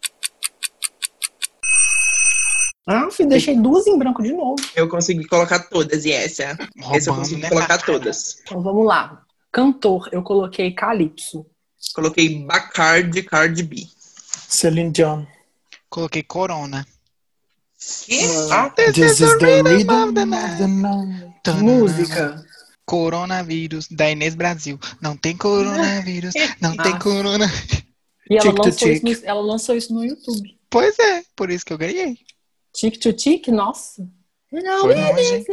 Ah, 2.88 3.12
filho, 3.12 3.28
deixei 3.28 3.56
duas 3.60 3.86
em 3.86 3.98
branco 3.98 4.24
de 4.24 4.32
novo. 4.32 4.56
Eu 4.74 4.88
consegui 4.88 5.26
colocar 5.28 5.60
todas, 5.68 6.06
e 6.06 6.12
essa. 6.14 6.58
Essa 6.94 7.10
eu 7.10 7.16
consegui 7.16 7.42
né? 7.42 7.50
colocar 7.50 7.78
todas. 7.80 8.40
Então 8.42 8.62
vamos 8.64 8.86
lá. 8.86 9.24
Cantor, 9.52 10.08
eu 10.14 10.24
coloquei 10.24 10.72
Calypso. 10.72 11.46
Coloquei 11.94 12.44
Bacardi 12.46 13.24
Cardi 13.24 13.64
B. 13.64 13.86
Celine 14.48 14.92
Dion. 14.92 15.26
Coloquei 15.90 16.24
Corona. 16.24 16.86
Que? 18.06 18.20
Ah, 18.52 18.70
This 18.70 19.20
is 19.20 19.38
the 19.38 19.62
rhythm 19.64 19.90
of 19.94 20.14
the 20.14 20.26
night. 20.26 20.64
Música. 21.62 22.44
Coronavírus, 22.86 23.88
da 23.92 24.10
Inês 24.10 24.34
Brasil. 24.34 24.80
Não 25.02 25.18
tem 25.18 25.36
coronavírus, 25.36 26.34
não 26.62 26.76
tem 26.78 26.94
Ah. 26.94 27.00
corona. 27.00 27.46
E 28.30 28.38
ela 28.38 28.52
lançou, 28.52 28.88
no, 28.88 29.18
ela 29.24 29.42
lançou 29.42 29.76
isso 29.76 29.94
no 29.94 30.06
YouTube. 30.06 30.58
Pois 30.70 30.98
é, 31.00 31.24
por 31.36 31.50
isso 31.50 31.66
que 31.66 31.74
eu 31.74 31.78
ganhei. 31.78 32.18
Tic 32.78 33.00
to 33.00 33.12
tic, 33.12 33.48
nossa. 33.48 34.08
Foi 34.52 34.62
longe. 34.62 35.44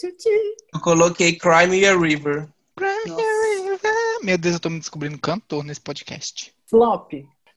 To 0.00 0.16
tic. 0.16 0.32
Eu 0.72 0.80
coloquei 0.80 1.36
Cry 1.36 1.66
Me 1.68 1.84
a 1.84 1.94
River. 1.94 2.48
Meu 4.22 4.38
Deus, 4.38 4.54
eu 4.54 4.60
tô 4.60 4.70
me 4.70 4.78
descobrindo 4.78 5.18
cantor 5.18 5.62
nesse 5.62 5.82
podcast. 5.82 6.54
Flop. 6.66 7.12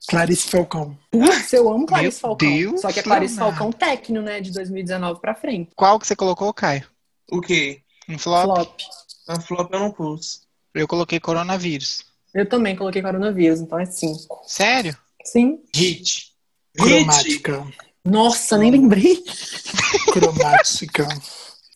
Clarice 0.06 0.50
Falcão. 0.50 0.96
Putz, 1.10 1.50
eu 1.54 1.72
amo 1.72 1.86
Clarice 1.86 2.18
Meu 2.18 2.20
Falcão. 2.20 2.48
Deus, 2.50 2.80
Só 2.82 2.92
que 2.92 3.00
é 3.00 3.02
Clarice 3.02 3.36
Leonardo. 3.36 3.56
Falcão 3.58 3.72
técnico, 3.72 4.22
né? 4.22 4.42
De 4.42 4.52
2019 4.52 5.20
pra 5.22 5.34
frente. 5.34 5.70
Qual 5.74 5.98
que 5.98 6.06
você 6.06 6.14
colocou, 6.14 6.52
Caio? 6.52 6.86
O 7.32 7.40
quê? 7.40 7.80
Um 8.06 8.18
flop? 8.18 8.44
Flop. 8.44 8.80
A 9.28 9.40
flop 9.40 9.72
eu 9.72 9.80
não 9.80 9.90
pus. 9.90 10.42
Eu 10.74 10.86
coloquei 10.86 11.18
coronavírus. 11.18 12.04
Eu 12.34 12.46
também 12.46 12.76
coloquei 12.76 13.00
coronavírus, 13.00 13.60
então 13.60 13.78
é 13.78 13.86
cinco. 13.86 14.42
Sério? 14.46 14.94
Sim. 15.24 15.62
Hit. 15.74 16.34
Hit. 16.78 17.42
Nossa, 18.06 18.56
nem 18.56 18.70
lembrei. 18.70 19.22
Cromática. 20.12 21.06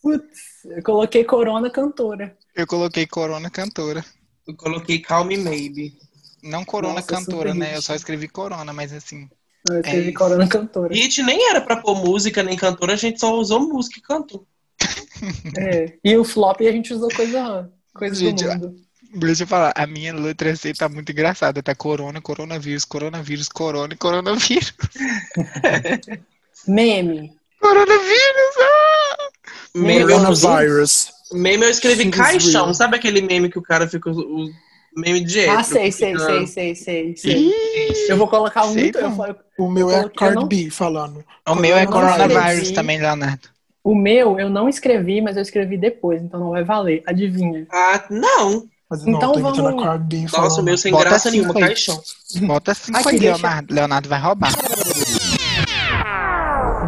Putz, 0.02 0.64
eu 0.64 0.82
coloquei 0.82 1.24
Corona 1.24 1.70
cantora. 1.70 2.36
Eu 2.54 2.66
coloquei 2.66 3.06
corona 3.06 3.50
cantora. 3.50 4.04
Eu 4.46 4.54
coloquei 4.56 5.00
Call 5.00 5.24
Me 5.24 5.36
Maybe. 5.36 5.96
Não 6.42 6.64
corona 6.64 6.94
Nossa, 6.94 7.06
cantora, 7.06 7.54
né? 7.54 7.66
hit. 7.66 7.76
Eu 7.76 7.82
só 7.82 7.94
escrevi 7.94 8.28
corona, 8.28 8.72
mas 8.72 8.92
assim. 8.92 9.28
Eu 9.70 9.80
escrevi 9.80 10.08
isso. 10.08 10.18
Corona 10.18 10.48
cantora. 10.48 10.94
Hit 10.94 11.22
nem 11.22 11.50
era 11.50 11.60
pra 11.60 11.76
pôr 11.76 11.94
música 11.96 12.42
nem 12.42 12.56
cantora, 12.56 12.94
a 12.94 12.96
gente 12.96 13.20
só 13.20 13.34
usou 13.34 13.60
música 13.60 13.98
e 13.98 14.02
cantou. 14.02 14.46
É. 15.56 15.98
E 16.02 16.16
o 16.16 16.24
flop 16.24 16.60
a 16.60 16.72
gente 16.72 16.94
usou 16.94 17.10
coisa, 17.14 17.70
coisa 17.94 18.14
Gente, 18.14 18.44
do 18.44 18.50
mundo. 18.50 18.76
Deixa 19.12 19.42
eu 19.42 19.46
falar, 19.46 19.72
a 19.76 19.86
minha 19.86 20.14
letra 20.14 20.54
C 20.54 20.72
tá 20.72 20.88
muito 20.88 21.10
engraçada. 21.10 21.62
Tá 21.62 21.74
corona, 21.74 22.20
coronavírus, 22.20 22.84
coronavírus, 22.84 23.48
corona 23.48 23.92
e 23.94 23.96
coronavírus. 23.96 24.72
Meme. 26.66 27.32
Coronavírus! 27.60 28.54
Ah! 28.60 29.28
Meme 29.74 30.00
eu, 30.12 30.18
Coronavirus. 30.18 31.12
meme 31.32 31.64
eu 31.64 31.70
escrevi 31.70 32.02
Seems 32.02 32.16
caixão. 32.16 32.64
real. 32.64 32.74
Sabe 32.74 32.96
aquele 32.96 33.20
meme 33.20 33.50
que 33.50 33.58
o 33.58 33.62
cara 33.62 33.88
fica. 33.88 34.10
O 34.10 34.50
meme 34.96 35.24
de 35.24 35.40
hétero, 35.40 35.58
Ah, 35.58 35.62
sei, 35.62 35.92
sei, 35.92 36.12
fica- 36.12 36.26
sei, 36.26 36.46
sei, 36.46 36.74
sei, 36.74 37.16
sei. 37.16 37.52
Eu 38.08 38.16
vou 38.16 38.26
colocar 38.28 38.64
um 38.66 38.72
Sei. 38.72 38.90
Eu, 38.94 39.36
O 39.64 39.70
meu 39.70 39.90
Eu 39.90 40.06
é 40.06 40.08
Cardi 40.08 40.34
não- 40.36 40.46
B 40.48 40.70
falando. 40.70 41.24
O 41.48 41.54
meu 41.54 41.76
é 41.76 41.86
coronavírus 41.86 42.70
também, 42.72 42.98
Leonardo. 43.00 43.48
o 43.84 43.94
meu 43.94 44.38
eu 44.38 44.48
não 44.50 44.68
escrevi, 44.68 45.20
mas 45.20 45.36
eu 45.36 45.42
escrevi 45.42 45.76
depois, 45.76 46.20
então 46.22 46.40
não 46.40 46.50
vai 46.50 46.64
valer. 46.64 47.02
Adivinha? 47.06 47.66
Ah, 47.70 48.04
não. 48.10 48.68
Mas 48.90 49.02
Então 49.06 49.12
não, 49.32 49.38
imitando 49.38 49.42
vamos- 49.62 49.82
falando. 49.82 50.28
Nossa, 50.32 50.60
o 50.60 50.64
meu 50.64 50.76
sem 50.76 50.90
Bota 50.90 51.04
graça 51.04 51.30
nenhuma, 51.30 51.54
aí. 51.54 51.60
caixão. 51.60 52.02
Bota 52.42 52.74
cinco 52.74 52.98
Aqui, 52.98 53.08
aí, 53.10 53.18
Leonardo. 53.20 53.72
Leonardo 53.74 54.08
vai 54.08 54.20
roubar. 54.20 54.52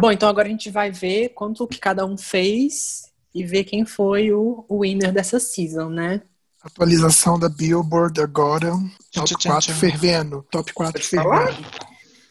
Bom, 0.01 0.11
então 0.11 0.27
agora 0.27 0.47
a 0.47 0.51
gente 0.51 0.69
vai 0.69 0.91
ver 0.91 1.29
quanto 1.29 1.65
que 1.65 1.79
cada 1.79 2.05
um 2.05 2.17
fez 2.17 3.03
e 3.33 3.43
ver 3.45 3.63
quem 3.63 3.85
foi 3.85 4.33
o, 4.33 4.65
o 4.67 4.81
winner 4.81 5.13
dessa 5.13 5.39
season, 5.39 5.89
né? 5.89 6.21
Atualização 6.61 7.39
da 7.39 7.47
Billboard 7.47 8.19
agora. 8.21 8.71
Top 9.13 9.35
tchau, 9.37 9.51
4 9.53 9.67
tchau. 9.71 9.75
fervendo. 9.75 10.45
Top 10.51 10.73
4 10.73 10.93
Pode 10.93 11.07
falar? 11.23 11.47
fervendo. 11.47 11.67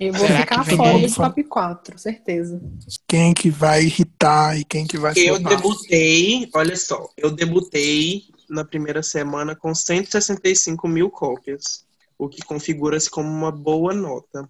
Eu 0.00 0.12
vou 0.12 0.26
Será 0.26 0.40
ficar 0.40 0.64
fora 0.64 0.98
do 0.98 1.14
top 1.14 1.44
4, 1.44 1.98
certeza. 1.98 2.60
Quem 3.06 3.32
que 3.32 3.48
vai 3.50 3.84
irritar 3.84 4.58
e 4.58 4.64
quem 4.64 4.84
que 4.84 4.98
vai 4.98 5.12
Eu 5.16 5.38
debutei, 5.38 6.48
olha 6.52 6.76
só, 6.76 7.08
eu 7.16 7.30
debutei 7.30 8.24
na 8.52 8.64
primeira 8.64 9.02
semana 9.02 9.56
com 9.56 9.74
165 9.74 10.86
mil 10.86 11.10
cópias, 11.10 11.84
o 12.18 12.28
que 12.28 12.42
configura-se 12.42 13.10
como 13.10 13.28
uma 13.28 13.50
boa 13.50 13.94
nota. 13.94 14.48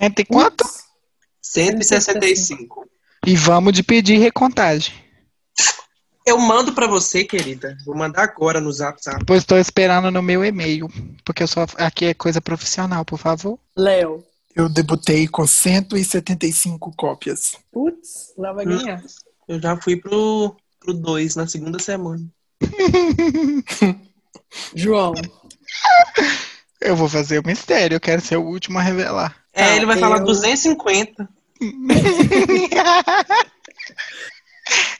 Entre 0.00 0.24
quanto? 0.24 0.64
165. 1.40 2.88
E 3.26 3.36
vamos 3.36 3.72
de 3.72 3.82
pedir 3.82 4.18
recontagem. 4.18 4.94
Eu 6.26 6.38
mando 6.38 6.72
pra 6.72 6.86
você, 6.86 7.22
querida. 7.22 7.76
Vou 7.84 7.94
mandar 7.94 8.22
agora 8.22 8.60
no 8.60 8.72
Zap 8.72 8.98
Zap. 9.02 9.24
Pois 9.26 9.42
estou 9.42 9.58
esperando 9.58 10.10
no 10.10 10.22
meu 10.22 10.42
e-mail. 10.42 10.88
Porque 11.22 11.42
eu 11.42 11.46
só. 11.46 11.66
Aqui 11.76 12.06
é 12.06 12.14
coisa 12.14 12.40
profissional, 12.40 13.04
por 13.04 13.18
favor. 13.18 13.58
Léo. 13.76 14.24
Eu 14.56 14.68
debutei 14.68 15.28
com 15.28 15.46
175 15.46 16.92
cópias. 16.96 17.56
Putz, 17.70 18.32
Léo 18.38 18.54
vai 18.54 18.64
ganhar. 18.64 19.02
Eu 19.46 19.60
já 19.60 19.76
fui 19.76 19.96
pro 19.96 20.56
2 20.86 21.36
na 21.36 21.46
segunda 21.46 21.78
semana. 21.78 22.24
João. 24.74 25.14
Eu 26.80 26.96
vou 26.96 27.08
fazer 27.08 27.38
o 27.40 27.46
mistério, 27.46 27.94
eu 27.96 28.00
quero 28.00 28.20
ser 28.20 28.36
o 28.36 28.44
último 28.44 28.78
a 28.78 28.82
revelar. 28.82 29.34
É, 29.52 29.64
Tá, 29.70 29.76
ele 29.76 29.86
vai 29.86 29.98
falar 29.98 30.18
eu- 30.18 30.24
250. 30.24 31.28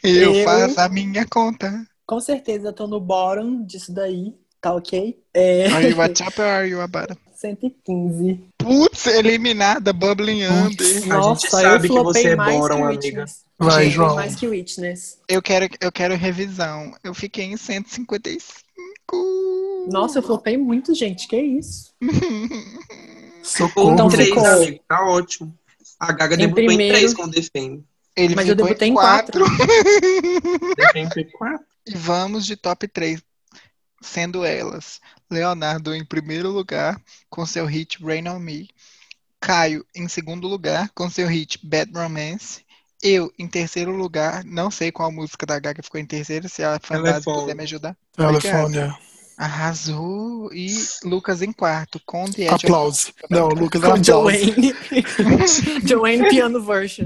Eu, 0.02 0.34
Eu- 0.34 0.44
faço 0.44 0.80
a 0.80 0.88
minha 0.88 1.26
conta. 1.26 1.84
Com 2.06 2.20
certeza 2.20 2.68
eu 2.68 2.72
tô 2.72 2.86
no 2.86 3.00
bottom 3.00 3.64
disso 3.64 3.92
daí, 3.94 4.34
tá 4.60 4.74
ok? 4.74 5.18
É 5.32 5.66
Are 5.68 5.88
you 5.90 6.00
a 6.02 6.08
chop 6.14 6.38
or 6.40 6.46
are 6.46 6.68
you 6.68 6.80
a 6.82 6.86
bottom? 6.86 7.16
115. 7.34 8.44
Putz, 8.58 9.06
eliminada, 9.06 9.92
bubbling 9.92 10.44
under. 10.44 10.86
gente 10.86 11.08
Nossa, 11.08 11.48
sabe 11.48 11.76
eu 11.76 11.80
que 11.80 11.86
flopei 11.88 12.22
você 12.22 12.28
é 12.28 12.36
bottom, 12.36 12.76
que 12.76 12.82
amiga. 12.82 12.88
Witness. 12.90 13.44
Vai, 13.58 13.88
João. 13.90 14.16
mais 14.16 14.34
que 14.34 14.48
Witness. 14.48 15.20
Eu 15.28 15.40
quero, 15.40 15.68
eu 15.80 15.92
quero 15.92 16.16
revisão. 16.16 16.92
Eu 17.04 17.14
fiquei 17.14 17.44
em 17.44 17.56
155. 17.56 18.64
Nossa, 19.90 20.18
eu 20.18 20.22
flopei 20.22 20.56
muito, 20.56 20.94
gente. 20.94 21.28
Que 21.28 21.36
isso? 21.40 21.92
Socorro. 23.42 23.92
Então 23.92 24.08
três, 24.08 24.28
ficou- 24.28 24.46
amigo. 24.46 24.80
Tá 24.88 25.04
ótimo. 25.06 25.56
A 26.00 26.12
Gaga 26.12 26.34
Em 26.34 26.38
debutou 26.38 26.64
primeiro- 26.66 26.82
em 26.82 26.88
três 26.96 27.14
com 27.14 27.28
Defende. 27.28 27.84
Ele 28.16 28.34
Mas 28.34 28.48
eu 28.48 28.54
debutei 28.54 28.88
em 28.88 28.94
quatro. 28.94 29.44
Foi 31.12 31.24
quatro. 31.32 31.66
E 31.86 31.94
vamos 31.96 32.46
de 32.46 32.56
top 32.56 32.88
3, 32.88 33.22
sendo 34.00 34.44
elas 34.44 35.00
Leonardo 35.30 35.94
em 35.94 36.04
primeiro 36.04 36.50
lugar, 36.50 37.00
com 37.28 37.44
seu 37.44 37.66
hit 37.66 38.02
Rain 38.02 38.26
on 38.28 38.38
Me. 38.38 38.68
Caio 39.40 39.84
em 39.94 40.08
segundo 40.08 40.48
lugar, 40.48 40.88
com 40.94 41.10
seu 41.10 41.26
hit 41.28 41.58
Bad 41.66 41.92
Romance. 41.92 42.63
Eu 43.04 43.30
em 43.38 43.46
terceiro 43.46 43.94
lugar, 43.94 44.42
não 44.46 44.70
sei 44.70 44.90
qual 44.90 45.12
música 45.12 45.44
da 45.44 45.58
Gaga 45.58 45.82
ficou 45.82 46.00
em 46.00 46.06
terceiro, 46.06 46.48
se 46.48 46.64
a 46.64 46.80
fanbase 46.82 47.26
puder 47.26 47.54
me 47.54 47.62
ajudar. 47.64 47.94
Telefone. 48.16 48.94
Arrasou. 49.36 50.50
E 50.54 50.72
Lucas 51.04 51.42
em 51.42 51.52
quarto, 51.52 52.00
com 52.06 52.24
The 52.24 52.44
Edge 52.44 52.66
Aplausos. 52.66 53.12
Não, 53.28 53.48
Lucas 53.48 53.82
Com 53.82 53.88
aplausos. 53.88 54.06
Joanne. 54.06 54.74
Joanne 55.84 56.28
piano 56.30 56.62
version. 56.62 57.04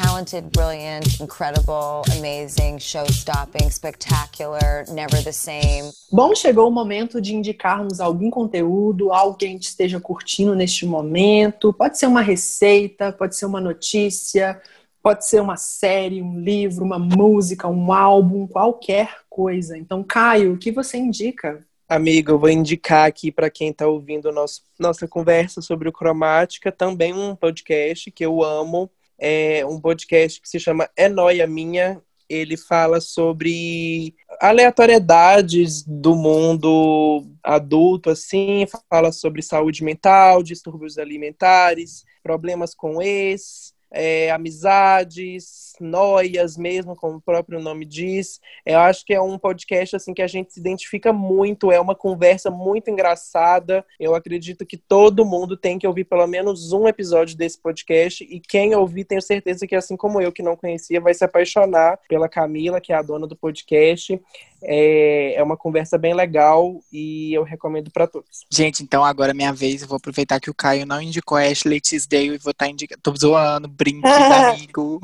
Talented, 0.00 0.52
brilliant, 0.52 1.20
incredible, 1.20 2.04
amazing, 2.16 2.78
show 2.78 3.04
stopping, 3.10 3.68
spectacular, 3.68 4.84
never 4.92 5.20
the 5.24 5.32
same. 5.32 5.90
Bom, 6.12 6.36
chegou 6.36 6.68
o 6.68 6.70
momento 6.70 7.20
de 7.20 7.34
indicarmos 7.34 7.98
algum 7.98 8.30
conteúdo, 8.30 9.12
algo 9.12 9.36
que 9.36 9.44
a 9.44 9.48
gente 9.48 9.64
esteja 9.64 9.98
curtindo 9.98 10.54
neste 10.54 10.86
momento. 10.86 11.72
Pode 11.72 11.98
ser 11.98 12.06
uma 12.06 12.20
receita, 12.20 13.10
pode 13.10 13.34
ser 13.34 13.46
uma 13.46 13.60
notícia, 13.60 14.62
pode 15.02 15.26
ser 15.26 15.40
uma 15.40 15.56
série, 15.56 16.22
um 16.22 16.38
livro, 16.38 16.84
uma 16.84 16.98
música, 16.98 17.66
um 17.66 17.92
álbum, 17.92 18.46
qualquer 18.46 19.16
coisa. 19.28 19.76
Então, 19.76 20.04
Caio, 20.04 20.52
o 20.52 20.58
que 20.58 20.70
você 20.70 20.96
indica? 20.96 21.66
Amigo, 21.88 22.30
eu 22.30 22.38
vou 22.38 22.50
indicar 22.50 23.08
aqui 23.08 23.32
para 23.32 23.50
quem 23.50 23.70
está 23.70 23.88
ouvindo 23.88 24.30
nosso, 24.30 24.62
nossa 24.78 25.08
conversa 25.08 25.60
sobre 25.60 25.88
o 25.88 25.92
Cromática, 25.92 26.70
também 26.70 27.12
um 27.12 27.34
podcast 27.34 28.12
que 28.12 28.24
eu 28.24 28.44
amo. 28.44 28.88
É 29.18 29.66
um 29.66 29.80
podcast 29.80 30.40
que 30.40 30.48
se 30.48 30.60
chama 30.60 30.88
É 30.96 31.08
Noia 31.08 31.46
Minha. 31.46 32.00
Ele 32.28 32.56
fala 32.56 33.00
sobre 33.00 34.14
aleatoriedades 34.40 35.82
do 35.82 36.14
mundo 36.14 37.26
adulto, 37.42 38.10
assim, 38.10 38.66
fala 38.88 39.10
sobre 39.10 39.40
saúde 39.40 39.82
mental, 39.82 40.42
distúrbios 40.42 40.98
alimentares, 40.98 42.04
problemas 42.22 42.74
com 42.74 43.00
ex, 43.00 43.72
é, 43.90 44.30
amizades, 44.30 45.74
noias 45.80 46.56
mesmo, 46.56 46.96
como 46.96 47.16
o 47.16 47.20
próprio 47.20 47.60
nome 47.60 47.84
diz. 47.84 48.40
Eu 48.64 48.78
acho 48.80 49.04
que 49.04 49.14
é 49.14 49.20
um 49.20 49.38
podcast 49.38 49.96
assim 49.96 50.12
que 50.12 50.22
a 50.22 50.26
gente 50.26 50.52
se 50.52 50.60
identifica 50.60 51.12
muito, 51.12 51.72
é 51.72 51.80
uma 51.80 51.94
conversa 51.94 52.50
muito 52.50 52.90
engraçada. 52.90 53.84
Eu 53.98 54.14
acredito 54.14 54.66
que 54.66 54.76
todo 54.76 55.24
mundo 55.24 55.56
tem 55.56 55.78
que 55.78 55.86
ouvir 55.86 56.04
pelo 56.04 56.26
menos 56.26 56.72
um 56.72 56.86
episódio 56.86 57.36
desse 57.36 57.58
podcast 57.58 58.24
e 58.24 58.40
quem 58.40 58.74
ouvir, 58.74 59.04
tenho 59.04 59.22
certeza 59.22 59.66
que 59.66 59.74
assim 59.74 59.96
como 59.96 60.20
eu 60.20 60.32
que 60.32 60.42
não 60.42 60.56
conhecia, 60.56 61.00
vai 61.00 61.14
se 61.14 61.24
apaixonar 61.24 61.98
pela 62.08 62.28
Camila, 62.28 62.80
que 62.80 62.92
é 62.92 62.96
a 62.96 63.02
dona 63.02 63.26
do 63.26 63.36
podcast. 63.36 64.20
É, 64.62 65.34
é 65.34 65.42
uma 65.42 65.56
conversa 65.56 65.96
bem 65.96 66.14
legal 66.14 66.80
e 66.92 67.32
eu 67.32 67.42
recomendo 67.42 67.90
para 67.90 68.06
todos. 68.06 68.44
Gente, 68.50 68.82
então 68.82 69.04
agora 69.04 69.30
é 69.30 69.34
minha 69.34 69.52
vez. 69.52 69.82
Eu 69.82 69.88
vou 69.88 69.96
aproveitar 69.96 70.40
que 70.40 70.50
o 70.50 70.54
Caio 70.54 70.86
não 70.86 71.00
indicou 71.00 71.38
Ashley 71.38 71.80
Tisdale 71.80 72.34
e 72.34 72.38
vou 72.38 72.50
estar 72.50 72.68
indicando. 72.68 73.00
Tô 73.02 73.14
zoando, 73.16 73.68
brinques, 73.68 74.02
amigo. 74.10 75.00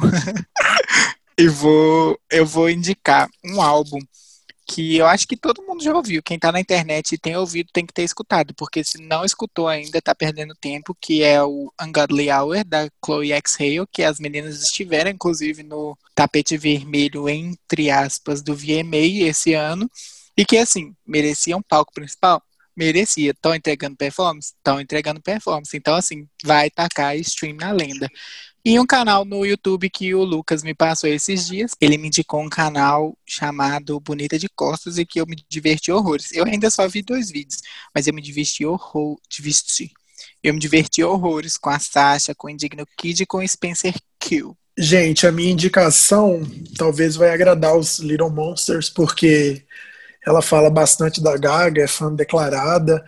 e 1.38 1.48
vou, 1.48 2.18
eu 2.30 2.44
vou 2.44 2.68
indicar 2.68 3.28
um 3.44 3.60
álbum 3.60 3.98
que 4.66 4.96
eu 4.96 5.06
acho 5.06 5.26
que 5.26 5.36
todo 5.36 5.62
mundo 5.62 5.82
já 5.82 5.94
ouviu. 5.94 6.22
Quem 6.22 6.38
tá 6.38 6.50
na 6.50 6.60
internet 6.60 7.12
e 7.12 7.18
tem 7.18 7.36
ouvido 7.36 7.70
tem 7.72 7.84
que 7.86 7.92
ter 7.92 8.02
escutado, 8.02 8.54
porque 8.54 8.82
se 8.82 9.02
não 9.02 9.24
escutou 9.24 9.68
ainda, 9.68 10.00
tá 10.00 10.14
perdendo 10.14 10.54
tempo, 10.54 10.96
que 11.00 11.22
é 11.22 11.42
o 11.42 11.72
Ungodly 11.80 12.30
Hour, 12.30 12.64
da 12.64 12.88
Chloe 13.04 13.32
X 13.32 13.56
Hale, 13.60 13.86
que 13.92 14.02
as 14.02 14.18
meninas 14.18 14.62
estiveram, 14.62 15.10
inclusive, 15.10 15.62
no 15.62 15.96
tapete 16.14 16.56
vermelho, 16.56 17.28
entre 17.28 17.90
aspas, 17.90 18.42
do 18.42 18.54
VMA 18.54 19.26
esse 19.26 19.54
ano, 19.54 19.90
e 20.36 20.44
que, 20.44 20.56
assim, 20.56 20.94
merecia 21.06 21.56
um 21.56 21.62
palco 21.62 21.92
principal? 21.92 22.42
Merecia. 22.76 23.30
Estão 23.30 23.54
entregando 23.54 23.96
performance? 23.96 24.54
Estão 24.56 24.80
entregando 24.80 25.20
performance. 25.20 25.76
Então, 25.76 25.94
assim, 25.94 26.26
vai 26.42 26.70
tacar 26.70 27.16
stream 27.16 27.56
na 27.56 27.70
lenda. 27.72 28.08
E 28.66 28.80
um 28.80 28.86
canal 28.86 29.26
no 29.26 29.44
YouTube 29.44 29.90
que 29.90 30.14
o 30.14 30.24
Lucas 30.24 30.62
me 30.62 30.74
passou 30.74 31.10
esses 31.10 31.46
dias. 31.46 31.72
Ele 31.78 31.98
me 31.98 32.06
indicou 32.06 32.40
um 32.40 32.48
canal 32.48 33.14
chamado 33.26 34.00
Bonita 34.00 34.38
de 34.38 34.48
Costas 34.48 34.96
e 34.96 35.04
que 35.04 35.20
eu 35.20 35.26
me 35.26 35.36
diverti 35.50 35.92
horrores. 35.92 36.32
Eu 36.32 36.46
ainda 36.46 36.70
só 36.70 36.88
vi 36.88 37.02
dois 37.02 37.30
vídeos, 37.30 37.60
mas 37.94 38.06
eu 38.06 38.14
me 38.14 38.22
diverti 38.22 38.64
horror, 38.64 39.18
diverti. 39.28 39.92
Eu 40.42 40.54
me 40.54 40.60
diverti 40.60 41.04
horrores 41.04 41.58
com 41.58 41.68
a 41.68 41.78
Sasha, 41.78 42.34
com 42.34 42.46
o 42.46 42.50
Indigno 42.50 42.86
Kid 42.96 43.22
e 43.22 43.26
com 43.26 43.38
o 43.38 43.46
Spencer 43.46 43.94
Kill. 44.18 44.56
Gente, 44.78 45.26
a 45.26 45.32
minha 45.32 45.52
indicação 45.52 46.42
talvez 46.78 47.16
vai 47.16 47.30
agradar 47.30 47.76
os 47.76 47.98
Little 47.98 48.30
Monsters, 48.30 48.88
porque 48.88 49.62
ela 50.26 50.40
fala 50.40 50.70
bastante 50.70 51.22
da 51.22 51.36
Gaga, 51.36 51.82
é 51.82 51.86
fã 51.86 52.14
declarada. 52.14 53.04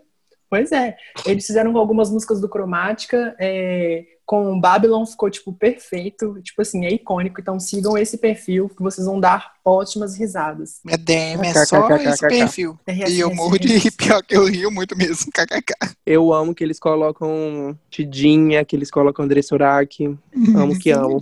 Pois 0.49 0.71
é. 0.71 0.95
Eles 1.25 1.45
fizeram 1.45 1.73
com 1.73 1.77
algumas 1.77 2.09
músicas 2.09 2.39
do 2.39 2.49
Cromática. 2.49 3.35
é, 3.39 4.05
com 4.25 4.59
Babylon 4.59 5.05
ficou, 5.05 5.29
tipo, 5.29 5.53
perfeito. 5.53 6.41
Tipo 6.41 6.61
assim, 6.61 6.85
é 6.85 6.93
icônico. 6.93 7.39
Então 7.39 7.59
sigam 7.59 7.97
esse 7.97 8.17
perfil 8.17 8.69
que 8.69 8.81
vocês 8.81 9.05
vão 9.05 9.19
dar 9.19 9.53
ótimas 9.63 10.17
risadas. 10.17 10.79
Minha 10.83 10.97
DM 10.97 11.47
é 11.47 11.65
só 11.65 11.87
esse 11.95 12.27
perfil. 12.27 12.79
E 12.87 13.19
eu 13.19 13.33
morro 13.33 13.59
de 13.59 13.77
rir, 13.77 13.91
pior 13.91 14.23
que 14.23 14.35
eu 14.35 14.45
rio 14.45 14.71
muito 14.71 14.97
mesmo, 14.97 15.29
kkk. 15.33 15.73
Eu 16.05 16.33
amo 16.33 16.55
que 16.55 16.63
eles 16.63 16.79
colocam 16.79 17.77
Tidinha, 17.89 18.65
que 18.65 18.75
eles 18.75 18.89
colocam 18.89 19.25
André 19.25 19.41
Surak. 19.41 20.17
Amo 20.55 20.79
que 20.79 20.89
amo. 20.91 21.21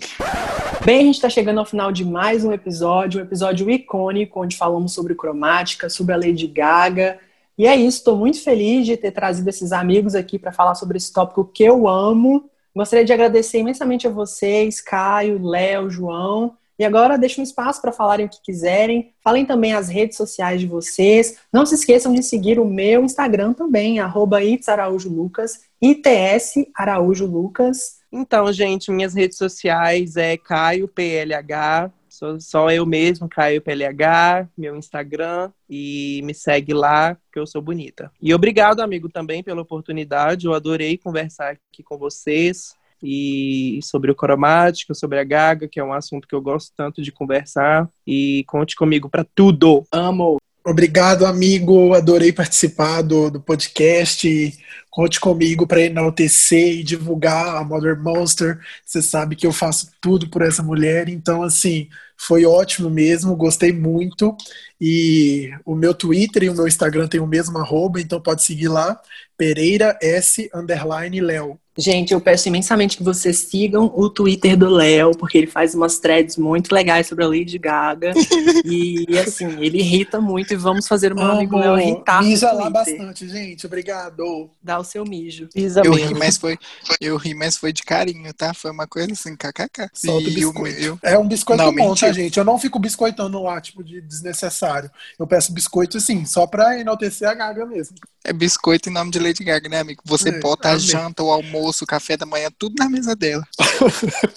Bem, 0.86 1.00
a 1.00 1.04
gente 1.04 1.16
está 1.16 1.30
chegando 1.30 1.60
ao 1.60 1.66
final 1.66 1.92
de 1.92 2.04
mais 2.04 2.44
um 2.44 2.52
episódio, 2.52 3.20
um 3.20 3.24
episódio 3.24 3.70
icônico, 3.70 4.42
onde 4.42 4.58
falamos 4.58 4.94
sobre 4.94 5.16
cromática, 5.16 5.90
sobre 5.90 6.14
a 6.14 6.18
Lady 6.18 6.48
Gaga. 6.48 7.20
E 7.58 7.68
é 7.68 7.76
isso, 7.76 8.00
estou 8.00 8.18
muito 8.18 8.42
feliz 8.42 8.86
de 8.86 8.98
ter 8.98 9.12
trazido 9.12 9.48
esses 9.50 9.72
amigos 9.72 10.16
aqui 10.16 10.40
para 10.40 10.52
falar 10.52 10.76
sobre 10.76 10.98
esse 10.98 11.14
tópico 11.14 11.46
que 11.46 11.64
eu 11.64 11.88
amo. 11.88 12.50
Gostaria 12.76 13.06
de 13.06 13.14
agradecer 13.14 13.60
imensamente 13.60 14.08
a 14.08 14.10
vocês, 14.10 14.82
Caio, 14.82 15.46
Léo, 15.46 15.90
João. 15.90 16.56
E 16.78 16.84
agora 16.84 17.18
deixo 17.18 17.40
um 17.40 17.44
espaço 17.44 17.82
para 17.82 17.92
falarem 17.92 18.26
o 18.26 18.30
que 18.30 18.42
quiserem. 18.42 19.14
Falem 19.24 19.46
também 19.46 19.74
as 19.74 19.90
redes 19.90 20.18
sociais 20.18 20.60
de 20.60 20.66
vocês. 20.66 21.38
Não 21.52 21.66
se 21.66 21.76
esqueçam 21.76 22.12
de 22.12 22.24
seguir 22.24 22.60
o 22.60 22.66
meu 22.66 23.04
Instagram 23.04 23.54
também, 23.54 24.00
arroba 24.00 24.44
itsaraújolucas, 24.44 25.62
ITS 25.80 26.66
Araújo 26.76 27.28
Lucas. 27.28 28.00
Então, 28.12 28.52
gente, 28.52 28.92
minhas 28.92 29.14
redes 29.14 29.38
sociais 29.38 30.18
é 30.18 30.36
Caio 30.36 30.88
PLH, 30.88 31.92
sou 32.14 32.40
só 32.40 32.70
eu 32.70 32.86
mesmo, 32.86 33.28
Caio 33.28 33.62
PLH, 33.62 34.48
meu 34.56 34.76
Instagram, 34.76 35.52
e 35.68 36.22
me 36.24 36.34
segue 36.34 36.72
lá, 36.72 37.18
que 37.32 37.40
eu 37.40 37.48
sou 37.48 37.62
bonita. 37.62 38.12
E 38.22 38.34
obrigado, 38.34 38.82
amigo, 38.82 39.10
também 39.10 39.42
pela 39.42 39.64
oportunidade. 39.64 40.46
Eu 40.46 40.54
adorei 40.54 40.96
conversar 40.96 41.58
aqui 41.72 41.82
com 41.82 41.98
vocês 41.98 42.76
e 43.02 43.80
sobre 43.82 44.12
o 44.12 44.16
cromático, 44.16 44.94
sobre 44.94 45.20
a 45.20 45.24
gaga, 45.24 45.68
que 45.68 45.80
é 45.80 45.84
um 45.84 45.92
assunto 45.92 46.28
que 46.28 46.36
eu 46.36 46.42
gosto 46.42 46.72
tanto 46.78 47.02
de 47.02 47.12
conversar. 47.12 47.90
E 48.06 48.44
conte 48.48 48.76
comigo 48.76 49.10
para 49.10 49.26
tudo. 49.36 49.84
Amo! 49.92 50.38
Obrigado, 50.66 51.26
amigo. 51.26 51.94
Adorei 51.94 52.32
participar 52.32 53.02
do, 53.02 53.30
do 53.30 53.42
podcast. 53.42 54.58
Conte 54.90 55.20
comigo 55.20 55.68
para 55.68 55.82
enaltecer 55.82 56.78
e 56.80 56.84
divulgar 56.84 57.58
a 57.58 57.64
Mother 57.66 58.00
Monster. 58.02 58.60
Você 58.86 59.02
sabe 59.02 59.36
que 59.36 59.46
eu 59.46 59.52
faço 59.52 59.92
tudo 60.00 60.30
por 60.30 60.42
essa 60.42 60.64
mulher. 60.64 61.10
Então, 61.10 61.44
assim, 61.44 61.90
foi 62.16 62.46
ótimo 62.46 62.90
mesmo. 62.90 63.36
Gostei 63.36 63.74
muito. 63.74 64.38
E 64.80 65.52
o 65.66 65.76
meu 65.76 65.94
Twitter 65.94 66.44
e 66.44 66.50
o 66.50 66.56
meu 66.56 66.68
Instagram 66.68 67.08
tem 67.08 67.20
o 67.20 67.28
mesmo 67.28 67.58
arroba, 67.58 68.00
então 68.00 68.22
pode 68.22 68.44
seguir 68.44 68.70
lá. 68.70 69.00
Pereira 69.38 69.98
S 70.02 70.50
underline 70.54 71.20
Léo. 71.20 71.60
Gente, 71.76 72.14
eu 72.14 72.22
peço 72.22 72.48
imensamente 72.48 72.96
que 72.98 73.04
vocês 73.04 73.38
sigam 73.38 73.92
o 73.96 74.08
Twitter 74.08 74.56
do 74.56 74.70
Léo, 74.70 75.12
porque 75.18 75.40
ele 75.40 75.48
faz 75.48 75.74
umas 75.74 75.98
threads 75.98 76.38
muito 76.38 76.74
legais 76.74 77.08
sobre 77.08 77.24
a 77.24 77.28
Lady 77.28 77.58
Gaga. 77.58 78.14
e, 78.64 79.08
assim, 79.18 79.48
ele 79.60 79.80
irrita 79.80 80.22
muito 80.22 80.54
e 80.54 80.56
vamos 80.56 80.88
fazer 80.88 81.12
o 81.12 81.16
meu 81.16 81.26
amigo 81.26 81.58
Léo 81.58 81.80
irritar. 81.80 82.24
Mija 82.24 82.52
lá 82.52 82.70
bastante, 82.70 83.28
gente. 83.28 83.66
Obrigado. 83.66 84.50
Dá 84.62 84.78
o 84.78 84.84
seu 84.84 85.04
mijo. 85.04 85.48
Pisa 85.52 85.82
Eu 85.84 85.92
mesmo. 85.96 86.10
ri, 86.10 86.14
mas 86.20 86.38
foi, 86.38 86.58
eu 87.02 87.18
ri, 87.18 87.34
mas 87.34 87.58
foi 87.58 87.74
de 87.74 87.82
carinho, 87.82 88.32
tá? 88.34 88.54
Foi 88.54 88.70
uma 88.70 88.86
coisa 88.86 89.12
assim, 89.12 89.36
kkk. 89.36 89.90
Solta 89.94 90.28
o 90.28 90.32
E 90.32 90.46
o 90.46 90.54
biscoito. 90.54 90.80
meu- 90.80 91.00
É 91.02 91.18
um 91.18 91.28
biscoito 91.28 91.64
Não, 91.64 91.74
bom, 91.74 91.96
tá, 91.96 92.12
gente? 92.12 92.38
Eu 92.38 92.46
não 92.46 92.60
fico 92.60 92.78
biscoitando 92.78 93.42
lá, 93.42 93.60
tipo, 93.60 93.84
de 93.84 94.00
desnecessário. 94.00 94.92
Eu 95.18 95.26
peço 95.26 95.52
biscoito, 95.52 95.98
assim, 95.98 96.24
só 96.26 96.46
pra 96.46 96.80
enaltecer 96.80 97.28
a 97.28 97.34
Gaga 97.34 97.66
mesmo. 97.66 97.96
É 98.26 98.32
biscoito 98.32 98.90
em 98.90 98.94
nome 98.94 99.12
de 99.12 99.20
Lady 99.20 99.44
Gaga, 99.44 99.68
né, 99.68 99.80
amigo? 99.80 100.02
Você 100.06 100.30
É, 100.30 100.40
bota 100.40 100.70
a 100.70 100.78
janta, 100.78 101.24
o 101.24 101.32
almoço, 101.32 101.84
o 101.84 101.88
café 101.88 102.16
da 102.16 102.26
manhã, 102.26 102.50
tudo 102.58 102.76
na 102.80 102.90
mesa 102.90 103.16
dela. 103.16 103.46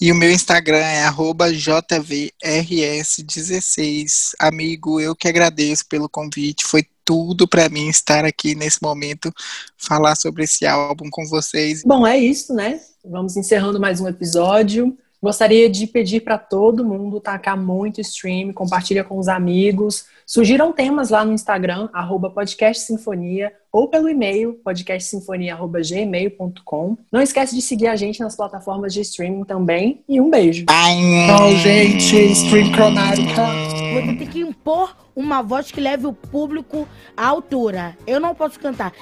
E 0.00 0.10
o 0.10 0.14
meu 0.14 0.30
Instagram 0.30 0.78
é 0.78 1.04
arroba 1.04 1.52
JVRS16. 1.52 4.32
Amigo, 4.40 4.98
eu 5.00 5.14
que 5.14 5.28
agradeço 5.28 5.86
pelo 5.88 6.08
convite. 6.08 6.64
Foi 6.64 6.84
tudo 7.04 7.46
pra 7.46 7.68
mim 7.68 7.88
estar 7.88 8.24
aqui 8.24 8.56
nesse 8.56 8.82
momento, 8.82 9.32
falar 9.78 10.16
sobre 10.16 10.42
esse 10.44 10.66
álbum 10.66 11.08
com 11.10 11.24
vocês. 11.26 11.82
Bom, 11.84 12.04
é 12.04 12.18
isso, 12.18 12.52
né? 12.52 12.80
Vamos 13.04 13.36
encerrando 13.36 13.78
mais 13.78 14.00
um 14.00 14.08
episódio. 14.08 14.98
Gostaria 15.24 15.68
de 15.70 15.86
pedir 15.86 16.20
para 16.20 16.36
todo 16.36 16.84
mundo 16.84 17.18
tacar 17.18 17.56
muito 17.56 17.98
stream, 17.98 18.52
compartilha 18.52 19.02
com 19.02 19.18
os 19.18 19.26
amigos. 19.26 20.04
Sugiram 20.26 20.70
temas 20.70 21.08
lá 21.08 21.24
no 21.24 21.32
Instagram, 21.32 21.88
arroba 21.94 22.28
podcastsinfonia, 22.28 23.50
ou 23.72 23.88
pelo 23.88 24.10
e-mail, 24.10 24.60
podcastsinfonia.gmail.com. 24.62 26.98
Não 27.10 27.22
esquece 27.22 27.54
de 27.54 27.62
seguir 27.62 27.86
a 27.86 27.96
gente 27.96 28.20
nas 28.20 28.36
plataformas 28.36 28.92
de 28.92 29.00
streaming 29.00 29.44
também. 29.44 30.04
E 30.06 30.20
um 30.20 30.28
beijo. 30.28 30.66
Tchau, 30.66 31.50
gente. 31.52 32.32
Stream 32.32 32.70
cromática. 32.72 33.46
Você 33.94 34.14
tem 34.18 34.26
que 34.26 34.40
impor 34.40 34.94
uma 35.16 35.40
voz 35.40 35.72
que 35.72 35.80
leve 35.80 36.06
o 36.06 36.12
público 36.12 36.86
à 37.16 37.28
altura. 37.28 37.96
Eu 38.06 38.20
não 38.20 38.34
posso 38.34 38.60
cantar. 38.60 38.92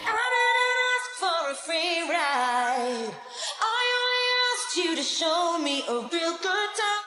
for 1.18 1.50
a 1.50 1.54
free 1.56 2.04
ride. 2.06 3.10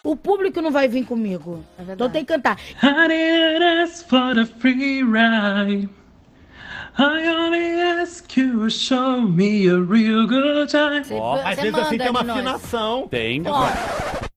O 0.04 0.16
público 0.16 0.62
não 0.62 0.72
vai 0.72 0.88
vir 0.88 1.06
comigo. 1.06 1.64
Então 1.80 2.10
tem 2.10 2.24
que 2.24 2.34
cantar. 2.34 2.60
I 2.84 3.08
didn't 3.08 3.64
ask 3.84 4.08
for 4.08 4.40
a 4.40 4.46
free 4.46 5.04
ride. 5.04 5.90
I 6.98 7.28
only 7.28 7.82
ask 7.82 8.38
you 8.38 8.62
to 8.62 8.70
show 8.70 9.22
me 9.22 9.68
a 9.68 9.82
real 9.82 10.26
good 10.28 10.70
time. 10.70 11.04
Ó, 11.20 11.36
às 11.44 11.60
vezes 11.60 11.78
assim 11.78 11.98
tem 11.98 12.10
uma 12.10 12.22
afinação. 12.22 13.08
Tem. 13.10 13.44
Ó, 13.46 13.68